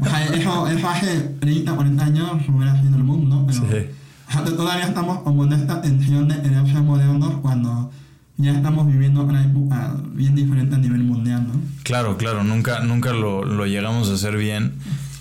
O 0.00 0.04
sea, 0.04 0.24
eso, 0.26 0.68
eso 0.68 0.88
hace 0.88 1.18
30, 1.40 1.74
40 1.74 2.04
años 2.04 2.30
hubiera 2.48 2.80
sido 2.80 2.96
el 2.96 3.04
mundo, 3.04 3.36
¿no? 3.36 3.46
Pero, 3.46 3.58
Sí. 3.60 3.86
o 4.28 4.32
sea, 4.32 4.44
todavía 4.44 4.86
estamos 4.86 5.18
como 5.20 5.44
en 5.44 5.52
esta 5.52 5.82
tensión 5.82 6.28
de 6.28 6.40
querer 6.40 6.66
ser 6.66 6.82
modernos 6.82 7.34
cuando 7.42 7.90
ya 8.38 8.52
estamos 8.52 8.86
viviendo 8.86 9.24
una 9.24 9.44
época 9.44 9.96
bien 10.14 10.34
diferente 10.36 10.76
a 10.76 10.78
nivel 10.78 11.02
mundial, 11.02 11.46
¿no? 11.48 11.54
Claro, 11.82 12.16
claro, 12.16 12.44
nunca, 12.44 12.80
nunca 12.80 13.12
lo, 13.12 13.44
lo 13.44 13.66
llegamos 13.66 14.08
a 14.10 14.14
hacer 14.14 14.36
bien, 14.36 14.74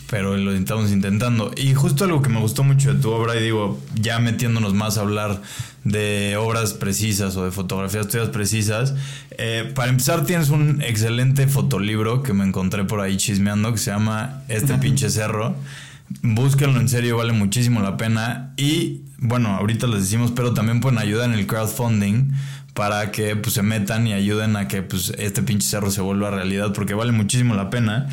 pero 0.09 0.37
lo 0.37 0.53
estamos 0.53 0.91
intentando. 0.91 1.51
Y 1.55 1.73
justo 1.73 2.05
algo 2.05 2.21
que 2.21 2.29
me 2.29 2.39
gustó 2.39 2.63
mucho 2.63 2.93
de 2.93 2.99
tu 3.01 3.11
obra, 3.11 3.35
y 3.35 3.43
digo, 3.43 3.79
ya 3.95 4.19
metiéndonos 4.19 4.73
más 4.73 4.97
a 4.97 5.01
hablar 5.01 5.41
de 5.83 6.37
obras 6.37 6.73
precisas 6.73 7.35
o 7.37 7.45
de 7.45 7.51
fotografías 7.51 8.07
tuyas 8.07 8.29
precisas, 8.29 8.95
eh, 9.31 9.71
para 9.75 9.89
empezar 9.89 10.25
tienes 10.25 10.49
un 10.49 10.81
excelente 10.81 11.47
fotolibro 11.47 12.23
que 12.23 12.33
me 12.33 12.45
encontré 12.45 12.83
por 12.85 13.01
ahí 13.01 13.17
chismeando 13.17 13.71
que 13.71 13.77
se 13.77 13.91
llama 13.91 14.43
Este 14.47 14.75
pinche 14.75 15.09
cerro. 15.09 15.55
Búsquenlo 16.21 16.79
en 16.79 16.87
serio, 16.87 17.17
vale 17.17 17.33
muchísimo 17.33 17.81
la 17.81 17.97
pena. 17.97 18.53
Y 18.55 19.01
bueno, 19.17 19.49
ahorita 19.49 19.87
les 19.87 20.01
decimos, 20.01 20.31
pero 20.31 20.53
también 20.53 20.79
pueden 20.79 20.99
ayudar 20.99 21.29
en 21.29 21.37
el 21.37 21.47
crowdfunding 21.47 22.31
para 22.73 23.11
que 23.11 23.35
pues, 23.35 23.55
se 23.55 23.63
metan 23.63 24.05
y 24.05 24.13
ayuden 24.13 24.55
a 24.55 24.67
que 24.67 24.83
pues, 24.83 25.11
este 25.17 25.41
pinche 25.41 25.67
cerro 25.67 25.89
se 25.89 25.99
vuelva 25.99 26.29
realidad, 26.29 26.73
porque 26.73 26.93
vale 26.93 27.11
muchísimo 27.11 27.55
la 27.55 27.69
pena. 27.69 28.07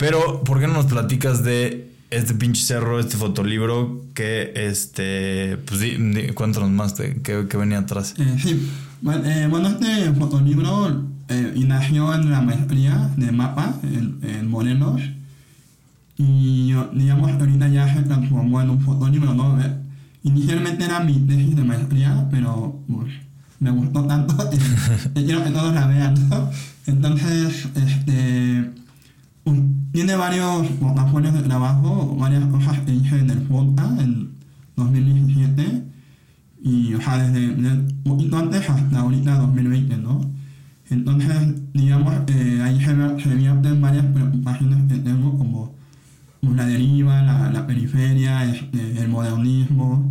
Pero, 0.00 0.42
¿por 0.44 0.58
qué 0.60 0.66
no 0.66 0.72
nos 0.72 0.86
platicas 0.86 1.44
de 1.44 1.90
este 2.10 2.32
pinche 2.34 2.62
cerro, 2.62 2.98
este 2.98 3.16
fotolibro 3.18 4.02
que, 4.14 4.52
este, 4.56 5.58
pues, 5.66 5.78
di- 5.80 5.96
di- 5.98 6.32
cuéntanos 6.32 6.70
más 6.70 6.96
de 6.96 7.20
qué, 7.22 7.46
qué 7.48 7.56
venía 7.58 7.78
atrás? 7.80 8.14
Eh, 8.18 8.36
sí, 8.42 8.68
bueno, 9.02 9.24
eh, 9.26 9.46
bueno, 9.48 9.68
este 9.68 10.10
fotolibro 10.14 11.04
eh, 11.28 11.52
nació 11.66 12.14
en 12.14 12.30
la 12.30 12.40
maestría 12.40 13.10
de 13.16 13.30
mapa 13.30 13.74
en, 13.82 14.18
en 14.22 14.48
Morelos. 14.50 15.02
y 16.16 16.72
digamos 16.94 17.30
ahorita 17.32 17.68
ya 17.68 17.94
se 17.94 18.02
transformó 18.02 18.60
en 18.60 18.70
un 18.70 18.80
fotónimo, 18.80 19.32
¿no? 19.34 19.60
Eh, 19.62 19.76
Inicialmente 20.22 20.84
era 20.84 21.00
mi 21.00 21.14
tesis 21.20 21.56
de 21.56 21.64
maestría, 21.64 22.26
pero 22.30 22.78
pues, 22.88 23.10
me 23.58 23.70
gustó 23.70 24.04
tanto 24.04 24.34
que 25.14 25.24
quiero 25.24 25.42
que 25.44 25.50
todos 25.50 25.74
la 25.74 25.86
vean, 25.86 26.14
¿no? 26.28 26.50
Entonces, 26.86 27.68
este, 27.74 28.70
tiene 29.92 30.14
varios 30.16 30.66
portafolios 30.68 31.34
de 31.34 31.42
trabajo, 31.42 32.16
varias 32.18 32.44
cosas 32.46 32.78
que 32.80 32.94
hice 32.94 33.18
en 33.18 33.30
el 33.30 33.46
FOTA 33.46 33.96
en 34.00 34.30
2017 34.76 35.84
y, 36.62 36.94
o 36.94 37.00
sea, 37.00 37.18
desde, 37.18 37.50
un 37.50 38.02
poquito 38.04 38.36
antes 38.36 38.68
hasta 38.68 39.00
ahorita 39.00 39.38
2020, 39.38 39.96
¿no? 39.98 40.20
Entonces, 40.90 41.54
digamos, 41.72 42.14
eh, 42.28 42.60
ahí 42.62 42.78
se, 42.80 42.94
se 43.22 43.34
vierten 43.34 43.80
varias 43.80 44.04
preocupaciones 44.06 44.92
que 44.92 44.98
tengo 44.98 45.36
como 45.38 45.74
la 46.42 46.66
deriva, 46.66 47.22
la, 47.22 47.50
la 47.50 47.66
periferia, 47.66 48.44
este, 48.44 49.00
el 49.00 49.08
modernismo. 49.08 50.10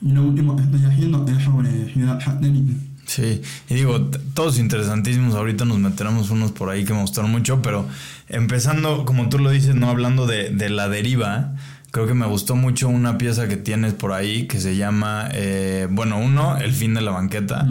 Y 0.00 0.12
lo 0.12 0.24
último 0.24 0.56
que 0.56 0.62
estoy 0.62 0.84
haciendo 0.84 1.26
es 1.26 1.42
sobre 1.42 1.92
ciudad 1.92 2.20
satélite. 2.20 2.93
Sí, 3.06 3.42
y 3.68 3.74
digo, 3.74 4.00
todos 4.32 4.58
interesantísimos, 4.58 5.34
ahorita 5.34 5.64
nos 5.64 5.78
meteremos 5.78 6.30
unos 6.30 6.52
por 6.52 6.70
ahí 6.70 6.84
que 6.84 6.94
me 6.94 7.00
gustaron 7.02 7.30
mucho, 7.30 7.60
pero 7.60 7.86
empezando, 8.28 9.04
como 9.04 9.28
tú 9.28 9.38
lo 9.38 9.50
dices, 9.50 9.74
no 9.74 9.90
hablando 9.90 10.26
de, 10.26 10.50
de 10.50 10.70
la 10.70 10.88
deriva, 10.88 11.54
creo 11.94 12.08
que 12.08 12.14
me 12.14 12.26
gustó 12.26 12.56
mucho 12.56 12.88
una 12.88 13.18
pieza 13.18 13.46
que 13.46 13.56
tienes 13.56 13.94
por 13.94 14.12
ahí 14.12 14.48
que 14.48 14.58
se 14.58 14.74
llama, 14.74 15.28
eh, 15.30 15.86
bueno, 15.88 16.18
uno, 16.18 16.56
El 16.56 16.72
fin 16.72 16.92
de 16.92 17.00
la 17.00 17.12
banqueta, 17.12 17.68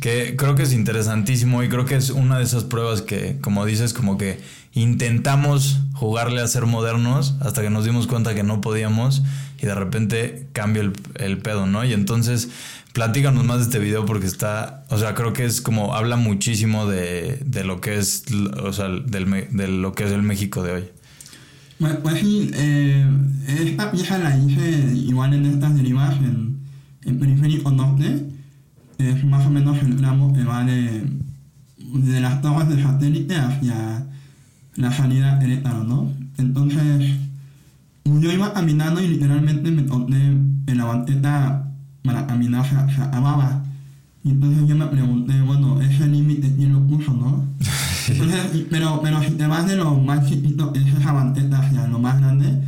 que 0.00 0.36
creo 0.36 0.54
que 0.54 0.62
es 0.62 0.72
interesantísimo 0.72 1.64
y 1.64 1.68
creo 1.68 1.84
que 1.84 1.96
es 1.96 2.10
una 2.10 2.38
de 2.38 2.44
esas 2.44 2.62
pruebas 2.62 3.02
que, 3.02 3.38
como 3.40 3.66
dices, 3.66 3.92
como 3.92 4.18
que 4.18 4.38
intentamos 4.72 5.80
jugarle 5.94 6.42
a 6.42 6.46
ser 6.46 6.66
modernos 6.66 7.34
hasta 7.40 7.60
que 7.60 7.68
nos 7.68 7.84
dimos 7.84 8.06
cuenta 8.06 8.36
que 8.36 8.44
no 8.44 8.60
podíamos 8.60 9.24
y 9.60 9.66
de 9.66 9.74
repente 9.74 10.46
cambia 10.52 10.82
el, 10.82 10.92
el, 11.16 11.38
pedo, 11.38 11.66
¿no? 11.66 11.84
Y 11.84 11.92
entonces 11.92 12.50
platícanos 12.96 13.44
más 13.44 13.58
de 13.58 13.64
este 13.64 13.78
video 13.78 14.06
porque 14.06 14.24
está, 14.24 14.86
o 14.88 14.96
sea, 14.96 15.14
creo 15.14 15.34
que 15.34 15.44
es 15.44 15.60
como, 15.60 15.94
habla 15.94 16.16
muchísimo 16.16 16.86
de, 16.86 17.42
de 17.44 17.62
lo 17.62 17.82
que 17.82 17.98
es, 17.98 18.24
o 18.62 18.72
sea, 18.72 18.88
del, 18.88 19.48
de 19.50 19.68
lo 19.68 19.92
que 19.92 20.04
es 20.04 20.12
el 20.12 20.22
México 20.22 20.62
de 20.62 20.72
hoy. 20.72 20.84
En 21.78 21.88
derivas 25.76 26.16
en, 26.20 26.60
en 27.02 27.18
Periférico 27.18 27.70
Norte, 27.70 28.30
es 28.96 29.24
más 29.26 29.44
o 29.44 29.50
menos 29.50 29.76
el 29.82 29.96
tramo 29.96 30.32
que 30.32 30.44
va 30.44 30.64
de, 30.64 31.04
las 32.18 32.40
torres 32.40 32.70
de 32.70 32.82
satélite 32.82 33.36
hacia 33.36 34.06
la 34.76 34.90
salida 34.90 35.38
Querétaro, 35.38 35.84
¿no? 35.84 36.10
Entonces, 36.38 37.10
yo 38.06 38.32
iba 38.32 38.54
caminando 38.54 39.02
y 39.02 39.08
literalmente 39.08 39.70
me 39.70 39.82
encontré 39.82 40.18
en 40.18 40.78
la 40.78 40.86
banqueta 40.86 41.66
para 42.06 42.26
caminar 42.26 42.64
se, 42.66 43.02
acababa. 43.02 43.62
Y 44.24 44.30
entonces 44.30 44.68
yo 44.68 44.76
me 44.76 44.86
pregunté, 44.86 45.40
bueno, 45.42 45.80
ese 45.80 46.06
límite 46.08 46.54
quién 46.56 46.72
lo 46.72 46.86
puso, 46.86 47.12
¿no? 47.12 47.44
Entonces, 48.08 48.66
pero, 48.70 49.00
pero 49.02 49.20
vas 49.48 49.66
de 49.66 49.76
lo 49.76 49.96
más 49.96 50.26
chiquito, 50.28 50.72
es 50.74 50.86
esa 50.86 51.12
banqueta 51.12 51.58
hacia 51.58 51.88
lo 51.88 51.98
más 51.98 52.18
grande, 52.20 52.62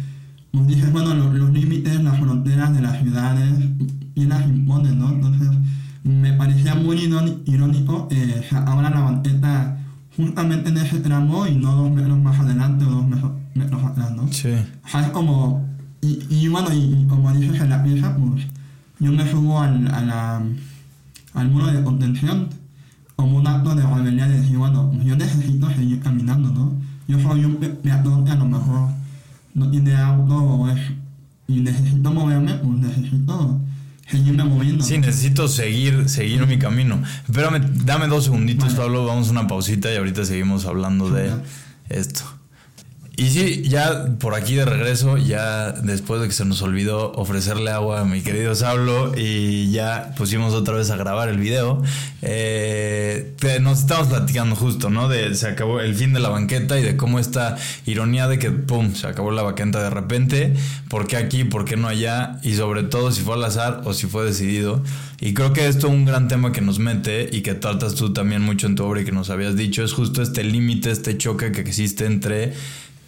pues 0.51 0.67
dices, 0.67 0.93
bueno, 0.93 1.15
los, 1.15 1.33
los 1.33 1.51
límites, 1.53 2.03
las 2.03 2.19
fronteras 2.19 2.75
de 2.75 2.81
las 2.81 3.01
ciudades, 3.01 3.55
y 4.19 4.27
las 4.27 4.47
imponen, 4.47 4.99
¿no? 4.99 5.11
Entonces, 5.11 5.49
me 6.03 6.33
parecía 6.33 6.75
muy 6.75 6.97
irónico 7.47 8.09
eh, 8.11 8.43
ahora 8.67 8.91
la 8.91 9.01
banqueta 9.01 9.79
justamente 10.17 10.71
en 10.71 10.79
ese 10.79 10.99
tramo 10.99 11.47
y 11.47 11.55
no 11.55 11.77
dos 11.77 11.91
metros 11.93 12.19
más 12.19 12.39
adelante 12.41 12.85
o 12.85 12.91
dos 12.91 13.07
metros 13.55 13.85
atrás, 13.85 14.11
¿no? 14.17 14.27
Sí. 14.33 14.51
O 14.85 14.89
sea, 14.89 15.03
es 15.03 15.11
como... 15.11 15.65
Y, 16.01 16.25
y 16.29 16.49
bueno, 16.49 16.73
y, 16.73 17.07
como 17.09 17.33
dices 17.33 17.61
en 17.61 17.71
la 17.71 17.83
pieza, 17.83 18.17
pues 18.17 18.45
yo 19.01 19.13
me 19.13 19.31
subo 19.31 19.61
al, 19.61 19.87
a 19.89 20.01
la, 20.03 20.43
al 21.35 21.49
muro 21.49 21.67
de 21.69 21.83
contención 21.83 22.49
como 23.17 23.39
un 23.39 23.47
acto 23.47 23.75
de 23.75 23.83
rebeldía 23.83 24.29
de 24.29 24.41
decir, 24.41 24.57
bueno, 24.57 24.93
yo 25.05 25.17
necesito 25.17 25.69
seguir 25.71 26.01
caminando, 26.01 26.51
¿no? 26.51 26.73
Yo 27.09 27.21
soy 27.21 27.45
un 27.45 27.57
peatón 27.57 28.25
que 28.25 28.31
a 28.31 28.37
lo 28.37 28.47
mejor 28.47 28.91
no 29.55 29.71
tiene 29.71 29.97
auto 29.97 30.37
o 30.37 30.69
es, 30.69 30.81
y 31.49 31.61
necesito 31.61 32.13
moverme, 32.13 32.55
pues 32.55 32.79
necesito 32.79 33.61
seguirme 34.07 34.45
moviendo. 34.45 34.85
Sí, 34.85 34.99
necesito 34.99 35.49
seguir, 35.49 36.09
seguir 36.09 36.47
mi 36.47 36.59
camino. 36.59 37.03
Espérame, 37.27 37.61
dame 37.85 38.07
dos 38.07 38.25
segunditos, 38.25 38.69
vale. 38.69 38.79
Pablo, 38.79 39.07
vamos 39.07 39.29
a 39.29 39.31
una 39.33 39.47
pausita 39.47 39.93
y 39.93 39.97
ahorita 39.97 40.25
seguimos 40.25 40.65
hablando 40.67 41.11
de 41.11 41.33
esto. 41.89 42.38
Y 43.19 43.31
sí, 43.31 43.65
ya 43.65 44.17
por 44.21 44.37
aquí 44.37 44.55
de 44.55 44.65
regreso, 44.65 45.17
ya 45.19 45.73
después 45.73 46.21
de 46.21 46.29
que 46.29 46.33
se 46.33 46.45
nos 46.45 46.63
olvidó 46.63 47.11
ofrecerle 47.15 47.73
agua 47.73 48.03
a 48.03 48.05
mi 48.05 48.21
querido 48.21 48.55
Sablo 48.55 49.13
y 49.17 49.73
ya 49.73 50.15
pusimos 50.17 50.55
otra 50.55 50.77
vez 50.77 50.89
a 50.91 50.97
grabar 50.97 51.29
el 51.29 51.37
video, 51.37 51.83
eh, 52.23 53.35
nos 53.61 53.81
estamos 53.81 54.07
platicando 54.07 54.55
justo, 54.55 54.89
¿no? 54.89 55.09
De 55.09 55.35
se 55.35 55.49
acabó 55.49 55.81
el 55.81 55.97
fin 55.97 56.13
de 56.13 56.21
la 56.21 56.29
banqueta 56.29 56.79
y 56.79 56.85
de 56.85 56.97
cómo 56.97 57.19
esta 57.19 57.57
ironía 57.87 58.29
de 58.29 58.39
que, 58.39 58.53
¡pum!, 58.53 58.95
se 58.95 59.09
acabó 59.09 59.33
la 59.33 59.43
banqueta 59.43 59.83
de 59.83 59.91
repente, 59.91 60.55
¿por 60.89 61.09
qué 61.09 61.17
aquí, 61.17 61.43
por 61.43 61.65
qué 61.65 61.77
no 61.77 61.89
allá? 61.89 62.39
Y 62.45 62.55
sobre 62.55 62.85
todo 62.85 63.11
si 63.11 63.23
fue 63.23 63.35
al 63.35 63.43
azar 63.43 63.81
o 63.85 63.95
si 63.95 64.07
fue 64.07 64.27
decidido. 64.27 64.81
Y 65.21 65.35
creo 65.35 65.53
que 65.53 65.67
esto 65.67 65.89
es 65.89 65.93
un 65.93 66.05
gran 66.05 66.29
tema 66.29 66.53
que 66.53 66.61
nos 66.61 66.79
mete 66.79 67.29
y 67.33 67.43
que 67.43 67.55
tratas 67.55 67.97
tú 67.97 68.13
también 68.13 68.43
mucho 68.43 68.69
en 68.69 68.77
tu 68.77 68.85
obra 68.85 69.01
y 69.01 69.05
que 69.05 69.11
nos 69.11 69.29
habías 69.29 69.57
dicho, 69.57 69.83
es 69.83 69.93
justo 69.93 70.23
este 70.23 70.45
límite, 70.45 70.93
este 70.93 71.19
choque 71.19 71.51
que 71.51 71.63
existe 71.63 72.07
entre 72.07 72.55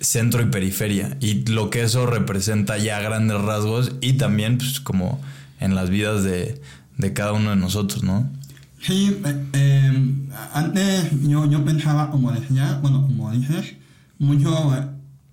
centro 0.01 0.43
y 0.43 0.47
periferia 0.47 1.17
y 1.21 1.47
lo 1.47 1.71
que 1.71 1.83
eso 1.83 2.07
representa 2.07 2.79
ya 2.79 2.97
a 2.97 3.01
grandes 3.01 3.41
rasgos 3.41 3.93
y 4.01 4.15
también 4.15 4.59
pues 4.59 4.81
como 4.81 5.21
en 5.61 5.75
las 5.75 5.91
vidas 5.91 6.25
de, 6.25 6.61
de 6.97 7.13
cada 7.13 7.33
uno 7.33 7.51
de 7.51 7.57
nosotros, 7.57 8.03
¿no? 8.03 8.29
Sí, 8.81 9.21
eh, 9.53 10.15
antes 10.55 11.11
yo, 11.29 11.49
yo 11.51 11.65
pensaba, 11.65 12.11
como 12.11 12.33
decía, 12.33 12.79
bueno, 12.81 13.03
como 13.03 13.31
dices, 13.31 13.75
mucho 14.19 14.73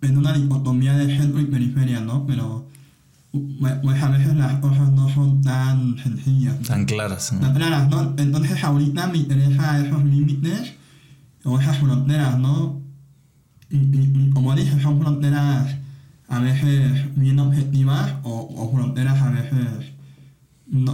en 0.02 0.18
una 0.18 0.34
dicotomía 0.34 0.98
de 0.98 1.18
centro 1.18 1.40
y 1.40 1.46
periferia, 1.46 2.02
¿no? 2.02 2.26
Pero 2.28 2.68
pues 3.32 4.02
a 4.02 4.10
veces 4.10 4.36
las 4.36 4.60
cosas 4.60 4.92
no 4.92 5.10
son 5.14 5.42
tan 5.42 5.98
sencillas. 5.98 6.60
Tan 6.62 6.86
claras. 6.86 7.32
¿no? 7.34 7.40
Tan 7.40 7.54
claras, 7.54 7.90
¿no? 7.90 8.14
Entonces 8.18 8.64
ahorita 8.64 9.08
me 9.08 9.20
interesa 9.20 9.80
esos 9.86 10.04
límites 10.04 10.74
o 11.44 11.60
esas 11.60 11.78
fronteras, 11.78 12.38
¿no? 12.38 12.82
Y, 13.70 13.78
y, 13.78 14.30
como 14.34 14.56
dije, 14.56 14.82
son 14.82 15.00
fronteras 15.00 15.76
a 16.30 16.40
veces 16.40 17.16
bien 17.16 17.40
objetivas 17.40 18.14
o, 18.24 18.50
o 18.56 18.72
fronteras 18.72 19.22
a 19.22 19.30
veces 19.30 19.94
no, 20.68 20.94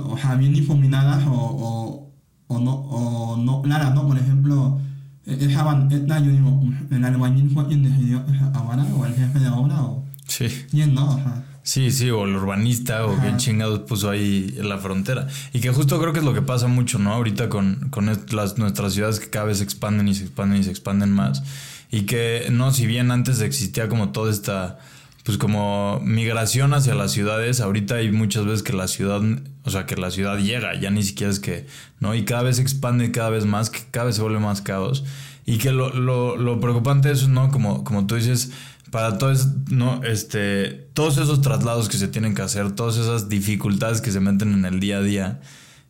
o 2.47 2.59
no, 2.59 2.73
o 2.73 3.37
no 3.37 3.61
claras, 3.61 3.93
¿no? 3.95 4.07
Por 4.07 4.17
ejemplo, 4.17 4.79
esa 5.25 5.63
banqueta, 5.63 6.19
yo 6.19 6.31
digo, 6.31 6.63
el 6.91 7.05
albañil 7.05 7.49
fue 7.49 7.67
quien 7.67 7.83
decidió 7.83 8.23
acabara, 8.43 8.83
o 8.95 9.05
el 9.05 9.15
jefe 9.15 9.39
de 9.39 9.49
obra, 9.49 9.81
o... 9.81 10.03
Sí. 10.27 10.47
¿Quién 10.69 10.93
no? 10.93 11.15
Sea, 11.15 11.45
Sí, 11.65 11.91
sí, 11.91 12.09
o 12.09 12.25
el 12.25 12.35
urbanista, 12.35 13.05
o 13.05 13.15
quién 13.15 13.37
chingados 13.37 13.79
puso 13.79 14.09
ahí 14.09 14.53
la 14.61 14.79
frontera. 14.79 15.27
Y 15.53 15.61
que 15.61 15.71
justo 15.71 15.97
creo 15.99 16.11
que 16.11 16.19
es 16.19 16.25
lo 16.25 16.33
que 16.33 16.41
pasa 16.41 16.67
mucho, 16.67 16.99
¿no? 16.99 17.13
Ahorita 17.13 17.47
con, 17.47 17.87
con 17.89 18.05
las, 18.31 18.57
nuestras 18.57 18.93
ciudades 18.93 19.21
que 19.21 19.29
cada 19.29 19.45
vez 19.45 19.59
se 19.59 19.63
expanden 19.63 20.09
y 20.09 20.13
se 20.13 20.25
expanden 20.25 20.59
y 20.59 20.63
se 20.65 20.71
expanden 20.71 21.13
más. 21.13 21.41
Y 21.93 22.07
que, 22.07 22.47
no, 22.49 22.71
si 22.73 22.87
bien 22.87 23.11
antes 23.11 23.39
existía 23.39 23.87
como 23.87 24.09
toda 24.09 24.31
esta, 24.31 24.79
pues 25.23 25.37
como 25.37 25.99
migración 26.03 26.73
hacia 26.73 26.95
las 26.95 27.11
ciudades, 27.11 27.61
ahorita 27.61 27.97
hay 27.97 28.11
muchas 28.11 28.45
veces 28.45 28.63
que 28.63 28.73
la 28.73 28.87
ciudad, 28.87 29.21
o 29.63 29.69
sea, 29.69 29.85
que 29.85 29.95
la 29.95 30.09
ciudad 30.09 30.39
llega, 30.39 30.73
ya 30.73 30.89
ni 30.89 31.03
siquiera 31.03 31.31
es 31.31 31.39
que, 31.39 31.67
¿no? 31.99 32.15
Y 32.15 32.25
cada 32.25 32.41
vez 32.41 32.55
se 32.55 32.63
expande 32.63 33.11
cada 33.11 33.29
vez 33.29 33.45
más, 33.45 33.69
que 33.69 33.81
cada 33.91 34.07
vez 34.07 34.15
se 34.15 34.23
vuelve 34.23 34.39
más 34.39 34.63
caos. 34.63 35.03
Y 35.45 35.59
que 35.59 35.71
lo, 35.71 35.91
lo, 35.91 36.35
lo 36.35 36.59
preocupante 36.59 37.11
es, 37.11 37.27
¿no? 37.27 37.51
Como, 37.51 37.83
como 37.83 38.07
tú 38.07 38.15
dices, 38.15 38.49
para 38.89 39.19
todos, 39.19 39.49
no, 39.69 40.01
este, 40.03 40.87
todos 40.95 41.19
esos 41.19 41.43
traslados 41.43 41.89
que 41.89 41.97
se 41.97 42.07
tienen 42.07 42.33
que 42.33 42.41
hacer, 42.41 42.71
todas 42.71 42.97
esas 42.97 43.29
dificultades 43.29 44.01
que 44.01 44.09
se 44.09 44.19
meten 44.19 44.51
en 44.53 44.65
el 44.65 44.79
día 44.79 44.97
a 44.97 45.01
día 45.03 45.41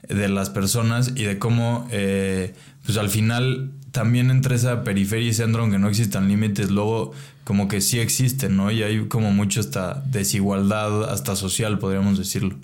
de 0.09 0.27
las 0.27 0.49
personas 0.49 1.13
y 1.15 1.23
de 1.23 1.39
cómo, 1.39 1.87
eh, 1.91 2.53
pues 2.85 2.97
al 2.97 3.09
final 3.09 3.71
también 3.93 4.31
entre 4.31 4.55
esa 4.55 4.83
periferia 4.83 5.29
y 5.29 5.33
centro, 5.33 5.61
aunque 5.61 5.77
no 5.77 5.87
existan 5.87 6.27
límites, 6.27 6.71
luego 6.71 7.13
como 7.43 7.67
que 7.67 7.79
sí 7.79 7.99
existen, 7.99 8.57
¿no? 8.57 8.71
Y 8.71 8.81
hay 8.81 9.05
como 9.07 9.31
mucho 9.31 9.61
esta 9.61 10.03
desigualdad, 10.11 11.11
hasta 11.11 11.35
social, 11.35 11.77
podríamos 11.77 12.17
decirlo. 12.17 12.55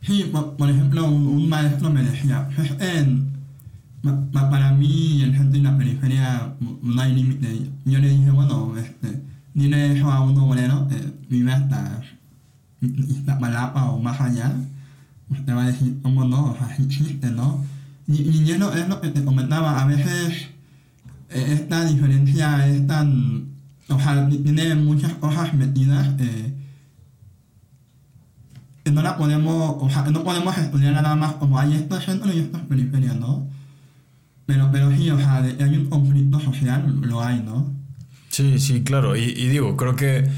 Sí, 0.00 0.32
por 0.32 0.70
ejemplo, 0.70 1.04
un 1.04 1.46
maestro 1.46 1.90
me 1.90 2.02
decía, 2.02 2.48
para 4.32 4.72
mí 4.72 5.20
el 5.22 5.34
gente 5.36 5.58
en 5.58 5.64
la 5.64 5.76
periferia 5.76 6.54
no 6.82 7.02
hay 7.02 7.14
límite. 7.14 7.70
Yo 7.84 7.98
le 7.98 8.08
dije, 8.08 8.30
bueno, 8.30 8.74
este, 8.78 9.20
dile 9.52 9.92
eso 9.94 10.10
a 10.10 10.22
un 10.22 10.38
obrero 10.38 10.88
que 10.88 10.96
vive 11.28 11.52
hasta 11.52 12.00
Iztapalapa 12.80 13.90
o 13.90 14.00
más 14.00 14.18
allá, 14.22 14.54
usted 15.28 15.54
va 15.54 15.64
a 15.64 15.66
decir, 15.66 15.98
¿cómo 16.00 16.24
no? 16.24 16.52
O 16.52 16.56
sea, 16.56 16.74
existe, 16.82 17.30
¿no? 17.30 17.62
Y, 18.06 18.22
y 18.22 18.50
es, 18.50 18.58
lo, 18.58 18.72
es 18.72 18.88
lo 18.88 19.00
que 19.00 19.08
te 19.08 19.24
comentaba, 19.24 19.82
a 19.82 19.86
veces 19.86 20.48
esta 21.28 21.84
diferencia 21.84 22.66
es 22.66 22.86
tan 22.86 23.50
o 23.90 23.98
sea, 23.98 24.28
tiene 24.28 24.74
muchas 24.76 25.14
cosas 25.14 25.52
metidas. 25.54 26.08
Eh, 26.18 26.54
que 28.84 28.90
no 28.90 29.02
la 29.02 29.16
podemos, 29.16 29.76
o 29.78 29.90
sea, 29.90 30.04
no 30.10 30.22
podemos 30.22 30.56
estudiar 30.56 30.94
nada 30.94 31.14
más 31.16 31.34
como 31.34 31.58
hay 31.58 31.74
estos 31.74 32.04
centros 32.04 32.34
y 32.34 32.38
estas 32.38 32.62
periferias, 32.62 33.16
¿no? 33.16 33.46
Pero, 34.46 34.70
pero 34.72 34.90
sí, 34.96 35.10
o 35.10 35.18
sea, 35.18 35.42
hay 35.42 35.76
un 35.76 35.86
conflicto 35.90 36.40
social, 36.40 37.00
lo 37.02 37.20
hay, 37.20 37.42
¿no? 37.42 37.72
Sí, 38.30 38.58
sí, 38.58 38.82
claro. 38.82 39.16
Y, 39.16 39.22
y 39.22 39.48
digo, 39.48 39.76
creo 39.76 39.96
que 39.96 40.30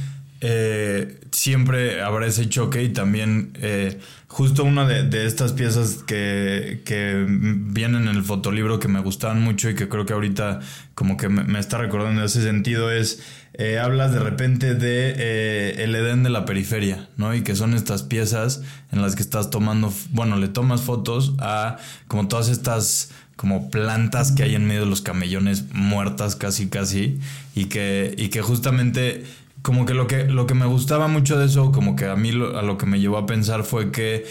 eh, 0.44 1.20
siempre 1.30 2.02
habrá 2.02 2.26
ese 2.26 2.48
choque 2.48 2.82
y 2.82 2.88
también 2.88 3.52
eh, 3.62 4.00
justo 4.26 4.64
una 4.64 4.84
de, 4.88 5.24
estas 5.24 5.52
piezas 5.52 6.02
que, 6.04 6.82
que, 6.84 7.24
vienen 7.28 8.08
en 8.08 8.16
el 8.16 8.24
fotolibro 8.24 8.80
que 8.80 8.88
me 8.88 8.98
gustaban 8.98 9.40
mucho 9.40 9.70
y 9.70 9.76
que 9.76 9.88
creo 9.88 10.04
que 10.04 10.14
ahorita 10.14 10.58
como 10.96 11.16
que 11.16 11.28
me, 11.28 11.60
está 11.60 11.78
recordando 11.78 12.24
ese 12.24 12.42
sentido 12.42 12.90
es, 12.90 13.22
eh, 13.54 13.78
hablas 13.78 14.12
de 14.12 14.18
repente 14.18 14.74
de 14.74 15.84
el 15.84 15.94
Edén 15.94 16.24
de 16.24 16.30
la 16.30 16.44
periferia, 16.44 17.08
¿no? 17.16 17.32
Y 17.36 17.42
que 17.42 17.54
son 17.54 17.72
estas 17.72 18.02
piezas 18.02 18.62
en 18.90 19.00
las 19.00 19.14
que 19.14 19.22
estás 19.22 19.48
tomando, 19.48 19.92
bueno, 20.10 20.36
le 20.38 20.48
tomas 20.48 20.80
fotos 20.80 21.34
a 21.38 21.76
como 22.08 22.26
todas 22.26 22.48
estas 22.48 23.10
como 23.36 23.70
plantas 23.70 24.32
que 24.32 24.42
hay 24.42 24.54
en 24.54 24.66
medio 24.66 24.80
de 24.80 24.86
los 24.86 25.02
camellones 25.02 25.72
muertas 25.72 26.36
casi 26.36 26.68
casi 26.68 27.18
y 27.54 27.64
que, 27.66 28.14
y 28.16 28.28
que 28.28 28.42
justamente 28.42 29.24
como 29.62 29.86
que 29.86 29.94
lo 29.94 30.08
que 30.08 30.24
lo 30.24 30.46
que 30.46 30.54
me 30.54 30.66
gustaba 30.66 31.06
mucho 31.06 31.38
de 31.38 31.46
eso, 31.46 31.70
como 31.70 31.94
que 31.94 32.06
a 32.06 32.16
mí 32.16 32.32
lo, 32.32 32.58
a 32.58 32.62
lo 32.62 32.76
que 32.78 32.86
me 32.86 32.98
llevó 32.98 33.16
a 33.16 33.26
pensar 33.26 33.62
fue 33.62 33.92
que 33.92 34.26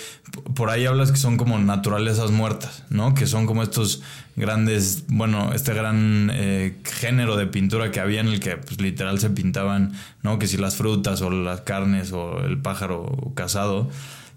por 0.55 0.69
ahí 0.69 0.85
hablas 0.85 1.11
que 1.11 1.17
son 1.17 1.37
como 1.37 1.57
naturalezas 1.57 2.31
muertas, 2.31 2.83
¿no? 2.89 3.13
Que 3.13 3.25
son 3.25 3.45
como 3.45 3.63
estos 3.63 4.01
grandes, 4.35 5.05
bueno, 5.07 5.53
este 5.53 5.73
gran 5.73 6.29
eh, 6.33 6.77
género 6.83 7.37
de 7.37 7.47
pintura 7.47 7.91
que 7.91 8.01
había 8.01 8.19
en 8.19 8.27
el 8.27 8.39
que 8.41 8.57
pues, 8.57 8.81
literal 8.81 9.19
se 9.19 9.29
pintaban, 9.29 9.93
¿no? 10.21 10.37
Que 10.37 10.47
si 10.47 10.57
las 10.57 10.75
frutas 10.75 11.21
o 11.21 11.29
las 11.29 11.61
carnes 11.61 12.11
o 12.11 12.39
el 12.39 12.57
pájaro 12.61 13.31
cazado. 13.33 13.89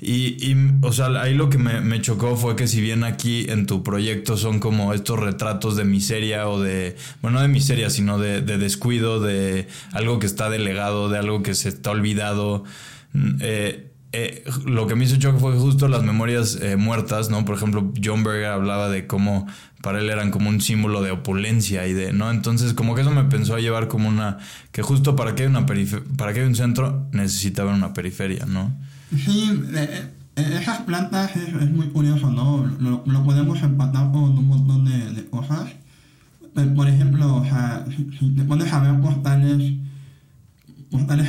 Y, 0.07 0.37
y, 0.39 0.55
o 0.83 0.93
sea, 0.93 1.07
ahí 1.23 1.33
lo 1.33 1.49
que 1.49 1.57
me, 1.57 1.81
me, 1.81 2.03
chocó 2.03 2.37
fue 2.37 2.57
que 2.57 2.69
si 2.69 2.83
bien 2.83 3.05
aquí 3.05 3.47
en 3.49 3.65
tu 3.65 3.83
proyecto 3.83 4.37
son 4.37 4.61
como 4.61 4.93
estos 4.93 5.19
retratos 5.19 5.77
de 5.77 5.85
miseria 5.85 6.47
o 6.47 6.61
de, 6.61 6.95
bueno, 7.23 7.39
no 7.39 7.43
de 7.43 7.49
miseria, 7.49 7.89
sino 7.89 8.19
de, 8.19 8.43
de 8.43 8.59
descuido, 8.59 9.19
de 9.21 9.67
algo 9.93 10.19
que 10.19 10.27
está 10.27 10.51
delegado, 10.51 11.09
de 11.09 11.17
algo 11.17 11.43
que 11.43 11.55
se 11.55 11.71
está 11.71 11.91
olvidado. 11.91 12.65
Eh, 13.41 13.93
eh, 14.13 14.45
lo 14.67 14.87
que 14.87 14.95
me 14.95 15.05
hizo 15.05 15.17
choque 15.17 15.39
fue 15.39 15.55
justo 15.55 15.89
las 15.89 16.03
memorias 16.03 16.59
eh, 16.61 16.77
muertas, 16.77 17.31
¿no? 17.31 17.47
Por 17.47 17.57
ejemplo, 17.57 17.91
John 18.03 18.25
Berger 18.25 18.51
hablaba 18.51 18.91
de 18.91 19.07
cómo 19.07 19.47
para 19.81 20.01
él 20.01 20.11
eran 20.11 20.31
como 20.31 20.51
un 20.51 20.61
símbolo 20.61 21.03
de 21.03 21.13
opulencia 21.13 21.87
y 21.87 21.95
de, 21.95 22.13
¿no? 22.13 22.31
Entonces, 22.31 22.75
como 22.75 22.95
que 22.95 23.01
eso 23.01 23.11
me 23.11 23.25
pensó 23.25 23.55
a 23.55 23.61
llevar 23.61 23.89
como 23.89 24.09
una, 24.09 24.37
que 24.71 24.83
justo 24.83 25.17
para 25.17 25.35
que 25.35 25.45
haya 25.45 25.51
una 25.51 25.65
para 25.65 26.33
que 26.33 26.41
haya 26.41 26.49
un 26.49 26.55
centro 26.55 27.09
necesitaba 27.13 27.73
una 27.73 27.95
periferia, 27.95 28.45
¿no? 28.45 28.77
Sí, 29.11 29.51
eh, 29.75 30.11
esas 30.37 30.83
plantas 30.83 31.37
es, 31.37 31.49
es, 31.49 31.71
muy 31.71 31.89
curioso, 31.89 32.31
¿no? 32.31 32.67
Lo, 32.81 33.05
lo, 33.07 33.25
podemos 33.25 33.63
empatar 33.63 34.11
con 34.11 34.39
un 34.39 34.49
montón 34.49 34.85
de, 34.85 35.13
de 35.13 35.27
cosas. 35.27 35.71
Por 36.77 36.89
ejemplo, 36.89 37.37
o 37.37 37.45
sea, 37.45 37.85
si 38.19 38.31
te 38.31 38.43
pones 38.45 38.73
a 38.73 38.81
ver 38.81 39.01
postales, 39.01 39.75